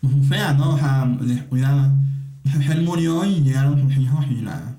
pues, 0.00 0.12
muy 0.14 0.26
fea, 0.26 0.54
¿no? 0.54 0.74
O 0.74 0.78
sea, 0.78 1.06
descuidada. 1.22 1.92
Entonces 2.48 2.70
él 2.70 2.82
murió 2.82 3.24
y 3.26 3.42
llegaron 3.42 3.82
sus 3.82 3.98
hijos 3.98 4.24
y 4.30 4.40
la, 4.40 4.74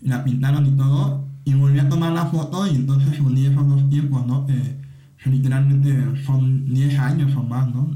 y 0.00 0.08
la 0.08 0.22
pintaron 0.22 0.66
y 0.66 0.70
todo. 0.70 1.24
Y 1.44 1.54
volví 1.54 1.80
a 1.80 1.88
tomar 1.88 2.12
la 2.12 2.26
foto 2.26 2.64
y 2.66 2.76
entonces 2.76 3.18
uní 3.18 3.46
esos 3.46 3.68
dos 3.68 3.90
tiempos, 3.90 4.24
¿no? 4.24 4.46
Que 4.46 4.78
literalmente 5.24 6.22
son 6.24 6.72
10 6.72 6.98
años 6.98 7.34
o 7.34 7.42
más, 7.42 7.68
¿no? 7.74 7.90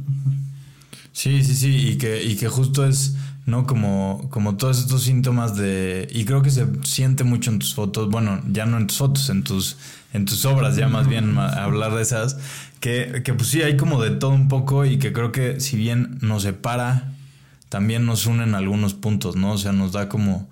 Sí, 1.12 1.44
sí, 1.44 1.54
sí, 1.54 1.76
y 1.90 1.98
que, 1.98 2.24
y 2.24 2.34
que 2.34 2.48
justo 2.48 2.84
es, 2.84 3.14
¿no? 3.46 3.64
Como, 3.64 4.26
como 4.30 4.56
todos 4.56 4.80
estos 4.80 5.04
síntomas 5.04 5.56
de... 5.56 6.08
Y 6.12 6.24
creo 6.24 6.42
que 6.42 6.50
se 6.50 6.66
siente 6.82 7.22
mucho 7.22 7.52
en 7.52 7.60
tus 7.60 7.74
fotos, 7.74 8.10
bueno, 8.10 8.42
ya 8.50 8.66
no 8.66 8.76
en 8.76 8.88
tus 8.88 8.98
fotos, 8.98 9.30
en 9.30 9.44
tus, 9.44 9.76
en 10.12 10.24
tus 10.24 10.44
obras, 10.44 10.74
ya 10.74 10.88
más 10.88 11.06
bien 11.06 11.38
hablar 11.38 11.94
de 11.94 12.02
esas, 12.02 12.38
que, 12.80 13.22
que 13.24 13.34
pues 13.34 13.48
sí, 13.48 13.62
hay 13.62 13.76
como 13.76 14.02
de 14.02 14.10
todo 14.10 14.32
un 14.32 14.48
poco 14.48 14.84
y 14.84 14.98
que 14.98 15.12
creo 15.12 15.30
que 15.30 15.60
si 15.60 15.76
bien 15.76 16.18
nos 16.20 16.42
separa, 16.42 17.13
también 17.74 18.06
nos 18.06 18.26
une 18.26 18.44
en 18.44 18.54
algunos 18.54 18.94
puntos, 18.94 19.34
¿no? 19.34 19.50
O 19.50 19.58
sea, 19.58 19.72
nos 19.72 19.90
da 19.90 20.08
como 20.08 20.48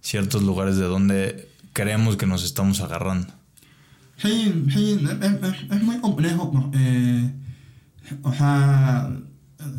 ciertos 0.00 0.42
lugares 0.42 0.78
de 0.78 0.84
donde 0.84 1.50
creemos 1.74 2.16
que 2.16 2.24
nos 2.24 2.44
estamos 2.44 2.80
agarrando. 2.80 3.28
Sí, 4.16 4.64
sí, 4.72 4.98
es, 5.70 5.82
muy 5.82 5.98
complejo. 5.98 6.70
Eh, 6.72 7.30
o 8.22 8.32
sea, 8.32 9.06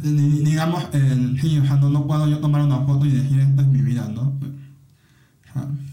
digamos, 0.04 0.84
eh, 0.94 1.36
sí, 1.42 1.58
o 1.58 1.66
sea, 1.66 1.78
no, 1.78 2.06
puedo 2.06 2.28
yo 2.28 2.38
tomar 2.38 2.62
una 2.62 2.82
foto 2.82 3.08
y 3.08 3.10
decir 3.10 3.40
esta 3.40 3.64
es 3.64 3.68
mi 3.70 3.82
vida, 3.82 4.08
¿no? 4.14 4.32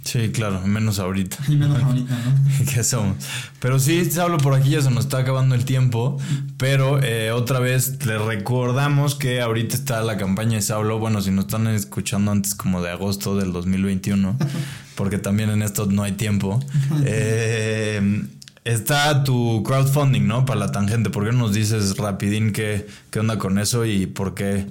Sí, 0.04 0.30
claro, 0.30 0.60
menos 0.66 0.98
ahorita. 0.98 1.36
Sí, 1.44 1.56
menos 1.56 1.82
ahorita, 1.82 2.14
¿no? 2.14 2.66
¿Qué 2.72 2.82
somos? 2.82 3.16
Pero 3.60 3.78
sí, 3.78 4.08
hablo 4.20 4.38
por 4.38 4.54
aquí, 4.54 4.70
ya 4.70 4.82
se 4.82 4.90
nos 4.90 5.04
está 5.04 5.18
acabando 5.18 5.54
el 5.54 5.64
tiempo. 5.64 6.18
Pero 6.56 7.02
eh, 7.02 7.32
otra 7.32 7.60
vez 7.60 8.04
les 8.04 8.20
recordamos 8.20 9.14
que 9.14 9.40
ahorita 9.40 9.74
está 9.74 10.02
la 10.02 10.16
campaña 10.16 10.56
de 10.56 10.62
Saulo. 10.62 10.98
Bueno, 10.98 11.20
si 11.20 11.30
nos 11.30 11.46
están 11.46 11.66
escuchando 11.68 12.30
antes 12.32 12.54
como 12.54 12.82
de 12.82 12.90
agosto 12.90 13.36
del 13.36 13.52
2021, 13.52 14.36
porque 14.94 15.18
también 15.18 15.50
en 15.50 15.62
esto 15.62 15.86
no 15.86 16.02
hay 16.02 16.12
tiempo. 16.12 16.60
Eh, 17.04 18.22
Está 18.64 19.24
tu 19.24 19.62
crowdfunding, 19.62 20.26
¿no? 20.26 20.44
Para 20.44 20.60
la 20.60 20.72
tangente. 20.72 21.08
¿Por 21.08 21.24
qué 21.24 21.32
nos 21.32 21.54
dices 21.54 21.96
rapidín 21.96 22.52
qué, 22.52 22.86
qué 23.10 23.20
onda 23.20 23.38
con 23.38 23.58
eso 23.58 23.86
y 23.86 24.06
por 24.06 24.34
qué, 24.34 24.66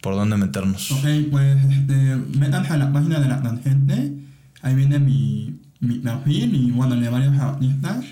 por 0.00 0.16
dónde 0.16 0.36
meternos? 0.36 0.90
Ok, 0.90 1.06
pues 1.30 1.56
este, 1.70 2.16
métanse 2.36 2.72
a 2.72 2.76
la 2.78 2.92
página 2.92 3.20
de 3.20 3.28
la 3.28 3.40
tangente. 3.40 4.12
Ahí 4.62 4.74
viene 4.74 4.98
mi, 4.98 5.60
mi 5.80 5.98
perfil 5.98 6.54
y 6.54 6.70
bueno, 6.70 6.96
de 6.96 7.08
varios 7.08 7.36
artistas. 7.38 8.04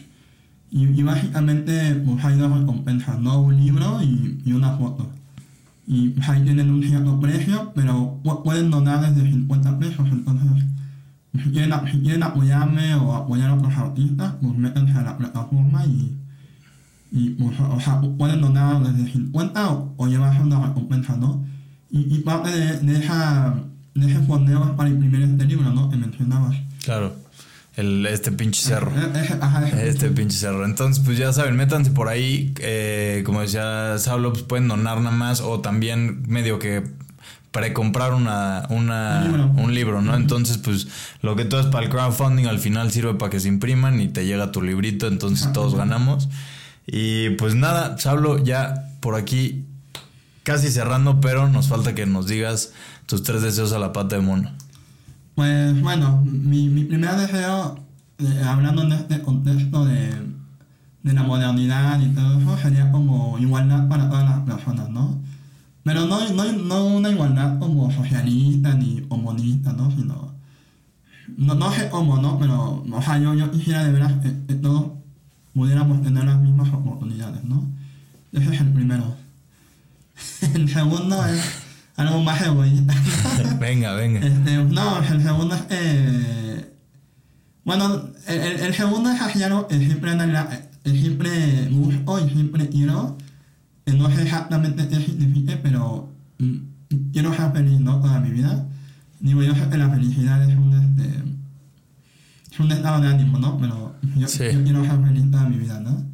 Y, 0.70 0.84
y, 0.84 1.02
básicamente 1.02 1.94
pues 2.04 2.24
hay 2.24 2.36
dos 2.36 2.58
recompensas, 2.58 3.18
¿no? 3.20 3.40
Un 3.40 3.56
libro 3.56 4.02
y, 4.02 4.42
y 4.44 4.52
una 4.52 4.76
foto. 4.76 5.10
Y 5.86 6.10
pues, 6.10 6.28
ahí 6.28 6.42
tienen 6.42 6.70
un 6.70 6.82
cierto 6.82 7.20
precio, 7.20 7.72
pero 7.74 8.20
pueden 8.44 8.70
donar 8.70 9.14
desde 9.14 9.30
50 9.30 9.78
pesos, 9.78 10.08
entonces 10.10 10.64
si 11.42 11.50
quieren, 11.50 12.22
apoyarme 12.22 12.94
o 12.94 13.14
apoyar 13.14 13.50
a 13.50 13.54
otros 13.54 13.74
artistas, 13.76 14.34
pues 14.40 14.56
métanse 14.56 14.92
a 14.92 15.02
la 15.02 15.18
plataforma 15.18 15.84
y, 15.86 16.16
y 17.10 17.30
pues, 17.30 17.58
o 17.60 17.80
sea, 17.80 18.00
pueden 18.00 18.40
donar 18.40 18.82
desde 18.82 19.12
50 19.12 19.70
o, 19.70 19.94
o 19.96 20.06
llevarse 20.06 20.42
una 20.42 20.66
recompensa, 20.66 21.16
¿no? 21.16 21.44
Y, 21.90 22.16
y 22.16 22.18
parte 22.20 22.50
de, 22.50 22.78
de, 22.80 22.98
esa, 22.98 23.54
de 23.96 24.12
ese 24.12 24.20
fondeo 24.22 24.76
para 24.76 24.88
imprimir 24.88 25.22
este 25.22 25.44
libro, 25.44 25.70
¿no? 25.70 25.90
Que 25.90 25.96
mencionabas. 25.96 26.56
Claro. 26.84 27.14
El, 27.76 28.06
este 28.06 28.32
pinche 28.32 28.62
cerro. 28.62 28.90
este 29.82 30.08
pinche 30.10 30.36
cerro. 30.36 30.64
Entonces, 30.64 31.04
pues 31.04 31.18
ya 31.18 31.32
saben, 31.32 31.56
métanse 31.56 31.90
por 31.90 32.08
ahí. 32.08 32.54
Eh, 32.60 33.22
como 33.26 33.42
decía 33.42 33.98
Saulo, 33.98 34.32
pues 34.32 34.44
pueden 34.44 34.68
donar 34.68 34.98
nada 35.00 35.14
más. 35.14 35.40
O 35.40 35.60
también 35.60 36.22
medio 36.26 36.58
que 36.58 36.84
precomprar 37.50 38.12
una, 38.12 38.66
una, 38.70 39.24
un, 39.24 39.32
libro. 39.32 39.62
un 39.64 39.74
libro, 39.74 40.02
¿no? 40.02 40.14
Entonces, 40.14 40.58
pues 40.58 40.88
lo 41.22 41.36
que 41.36 41.44
todo 41.44 41.60
es 41.60 41.66
para 41.66 41.84
el 41.84 41.90
crowdfunding 41.90 42.46
al 42.46 42.58
final 42.58 42.90
sirve 42.90 43.14
para 43.14 43.30
que 43.30 43.40
se 43.40 43.48
impriman 43.48 44.00
y 44.00 44.08
te 44.08 44.26
llega 44.26 44.52
tu 44.52 44.62
librito, 44.62 45.06
entonces 45.06 45.52
todos 45.52 45.74
ganamos. 45.74 46.28
Y 46.86 47.30
pues 47.30 47.54
nada, 47.54 47.98
Sablo, 47.98 48.42
ya 48.42 48.90
por 49.00 49.16
aquí 49.16 49.65
casi 50.46 50.70
cerrando, 50.70 51.20
pero 51.20 51.48
nos 51.48 51.66
falta 51.66 51.96
que 51.96 52.06
nos 52.06 52.28
digas 52.28 52.72
tus 53.06 53.24
tres 53.24 53.42
deseos 53.42 53.72
a 53.72 53.80
la 53.80 53.92
pata 53.92 54.14
de 54.14 54.22
mono. 54.22 54.52
Pues 55.34 55.82
bueno, 55.82 56.22
mi, 56.24 56.68
mi 56.68 56.84
primer 56.84 57.16
deseo, 57.16 57.80
eh, 58.18 58.42
hablando 58.46 58.82
en 58.82 58.92
este 58.92 59.22
contexto 59.22 59.84
de, 59.84 60.08
de 61.02 61.12
la 61.12 61.24
modernidad 61.24 62.00
y 62.00 62.10
todo 62.10 62.38
eso, 62.38 62.58
sería 62.58 62.92
como 62.92 63.36
igualdad 63.40 63.88
para 63.88 64.08
todas 64.08 64.24
las 64.24 64.38
personas, 64.42 64.88
¿no? 64.88 65.18
Pero 65.82 66.06
no, 66.06 66.28
no, 66.30 66.52
no 66.52 66.86
una 66.86 67.10
igualdad 67.10 67.58
como 67.58 67.90
socialista 67.90 68.72
ni 68.74 69.00
comunista, 69.08 69.72
¿no? 69.72 69.90
Sino, 69.90 70.32
no, 71.36 71.54
no 71.56 71.72
sé 71.72 71.88
cómo, 71.90 72.18
¿no? 72.18 72.38
Pero, 72.38 72.84
o 72.88 73.02
sea, 73.02 73.18
yo, 73.18 73.34
yo 73.34 73.50
quisiera 73.50 73.82
de 73.82 73.90
veras 73.90 74.12
que, 74.22 74.54
todos 74.54 74.92
pudiéramos 75.52 76.02
tener 76.02 76.22
las 76.22 76.38
mismas 76.40 76.72
oportunidades, 76.72 77.42
¿no? 77.42 77.68
Ese 78.32 78.54
es 78.54 78.60
el 78.60 78.72
primero. 78.72 79.25
el 80.54 80.68
segundo 80.68 81.24
es 81.26 81.42
algo 81.96 82.22
más 82.22 82.40
egoísta. 82.42 82.94
venga, 83.60 83.94
venga. 83.94 84.20
Este, 84.20 84.56
no, 84.64 84.98
el 85.02 85.22
segundo 85.22 85.54
es... 85.54 85.62
Eh, 85.70 86.72
bueno, 87.64 88.10
el, 88.28 88.60
el, 88.60 88.74
segundo 88.74 89.10
es 89.10 89.20
hacer 89.20 89.44
algo 89.44 89.66
que 89.66 89.78
siempre, 89.78 91.68
busco 91.70 92.20
y 92.20 92.30
siempre 92.30 92.68
quiero 92.68 93.16
no 93.94 94.10
sé 94.10 94.22
exactamente 94.22 94.88
qué 94.88 94.96
significa, 94.96 95.58
pero 95.62 96.12
mm, 96.38 96.56
quiero 97.12 97.34
ser 97.34 97.52
feliz, 97.52 97.80
¿no? 97.80 98.00
Toda 98.00 98.20
mi 98.20 98.30
vida. 98.30 98.66
Digo, 99.20 99.42
yo 99.42 99.54
sé 99.54 99.68
que 99.68 99.78
la 99.78 99.90
felicidad 99.90 100.42
es 100.48 100.56
un, 100.56 100.72
este, 100.74 101.22
es 102.52 102.60
un 102.60 102.72
estado 102.72 103.00
de 103.00 103.08
ánimo, 103.08 103.38
¿no? 103.38 103.58
Pero 103.58 103.94
yo, 104.16 104.26
quiero 104.26 104.84
ser 104.84 105.00
feliz 105.02 105.30
toda 105.30 105.48
mi 105.48 105.58
vida, 105.58 105.80
¿no? 105.80 106.04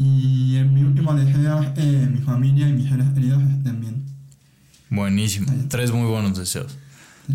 Y 0.00 0.54
en 0.56 0.72
mi 0.72 0.84
último 0.84 1.12
deseo 1.12 1.60
es 1.60 1.70
que 1.70 1.82
mi 1.82 2.18
familia 2.18 2.68
y 2.68 2.72
mis 2.72 2.88
seres 2.88 3.08
queridos 3.16 3.42
estén 3.42 3.80
bien. 3.80 4.04
Buenísimo. 4.90 5.52
Tres 5.68 5.90
muy 5.90 6.08
buenos 6.08 6.38
deseos. 6.38 6.78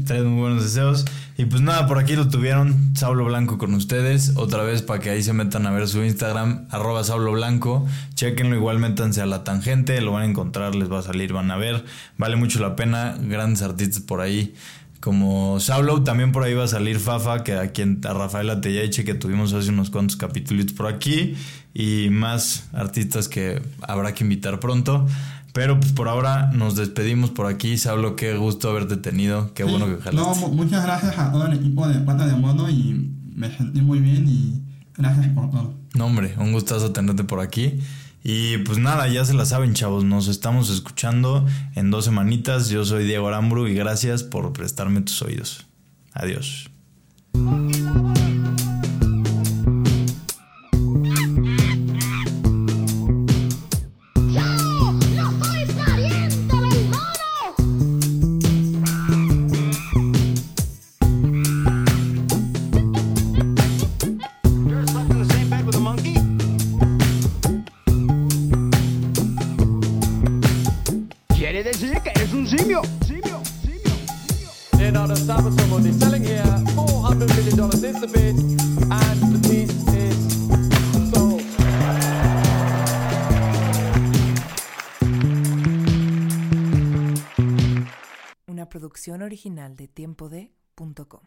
Tres 0.06 0.24
muy 0.24 0.40
buenos 0.40 0.64
deseos. 0.64 1.04
Y 1.38 1.44
pues 1.44 1.62
nada, 1.62 1.88
por 1.88 2.00
aquí 2.00 2.16
lo 2.16 2.30
tuvieron 2.30 2.96
Saulo 2.96 3.26
Blanco 3.26 3.58
con 3.58 3.74
ustedes. 3.74 4.38
Otra 4.38 4.64
vez 4.64 4.82
para 4.82 5.02
que 5.02 5.10
ahí 5.10 5.22
se 5.22 5.34
metan 5.34 5.68
a 5.68 5.72
ver 5.72 5.90
su 5.90 6.02
Instagram, 6.06 6.68
arroba 6.72 7.04
Saulo 7.04 7.34
Blanco. 7.34 7.86
Chequenlo, 8.16 8.56
igual 8.56 8.80
métanse 8.80 9.22
a 9.22 9.26
la 9.26 9.44
tangente, 9.44 10.00
lo 10.00 10.14
van 10.14 10.24
a 10.24 10.26
encontrar, 10.28 10.74
les 10.74 10.90
va 10.90 11.00
a 11.00 11.04
salir, 11.04 11.34
van 11.34 11.52
a 11.52 11.58
ver. 11.58 11.84
Vale 12.18 12.38
mucho 12.38 12.60
la 12.60 12.78
pena, 12.78 13.18
grandes 13.22 13.62
artistas 13.62 14.02
por 14.02 14.22
ahí. 14.22 14.56
Como 15.04 15.60
Saulo, 15.60 16.02
también 16.02 16.32
por 16.32 16.44
ahí 16.44 16.54
va 16.54 16.64
a 16.64 16.68
salir 16.70 16.98
Fafa, 16.98 17.44
que 17.44 17.56
aquí 17.56 17.82
en, 17.82 18.00
a 18.08 18.14
Rafaela 18.14 18.62
Tellache, 18.62 19.04
que 19.04 19.14
tuvimos 19.14 19.52
hace 19.52 19.70
unos 19.70 19.90
cuantos 19.90 20.16
capítulos 20.16 20.72
por 20.72 20.88
aquí. 20.88 21.36
Y 21.74 22.08
más 22.10 22.70
artistas 22.72 23.28
que 23.28 23.62
habrá 23.82 24.14
que 24.14 24.24
invitar 24.24 24.62
pronto. 24.62 25.06
Pero 25.52 25.78
pues 25.78 25.92
por 25.92 26.08
ahora 26.08 26.52
nos 26.54 26.78
despedimos 26.78 27.32
por 27.32 27.48
aquí. 27.48 27.78
Sablo, 27.78 28.16
qué 28.16 28.38
gusto 28.38 28.70
haberte 28.70 28.96
tenido. 28.96 29.54
Qué 29.54 29.66
bueno 29.66 29.88
que 29.88 30.02
jalaste. 30.02 30.40
No, 30.40 30.48
muchas 30.54 30.86
gracias 30.86 31.18
a 31.18 31.34
todo 31.34 31.48
el 31.48 31.54
equipo 31.58 31.86
de 31.86 32.00
Pata 32.00 32.26
de 32.26 32.38
Mono 32.38 32.70
y 32.70 33.14
me 33.36 33.54
sentí 33.54 33.82
muy 33.82 34.00
bien 34.00 34.26
y 34.26 34.62
gracias 34.96 35.28
por 35.34 35.52
todo. 35.52 35.74
No, 35.96 36.06
hombre, 36.06 36.34
un 36.38 36.54
gustazo 36.54 36.94
tenerte 36.94 37.26
por 37.26 37.42
aquí. 37.42 37.78
Y 38.24 38.60
pues 38.60 38.78
nada, 38.78 39.08
ya 39.10 39.26
se 39.26 39.34
la 39.34 39.46
saben, 39.46 39.74
chavos. 39.74 40.06
Nos 40.06 40.30
estamos 40.30 40.70
escuchando 40.70 41.46
en 41.76 41.92
dos 41.92 42.06
semanitas. 42.06 42.70
Yo 42.70 42.86
soy 42.86 43.04
Diego 43.04 43.28
Aramburu 43.28 43.68
y 43.68 43.76
gracias 43.76 44.24
por 44.24 44.54
prestarme 44.54 45.02
tus 45.02 45.22
oídos. 45.22 45.68
Adiós. 46.14 46.70
Original 89.34 89.76
de 89.76 89.88
tiempo 89.88 90.30
de.com. 90.30 91.22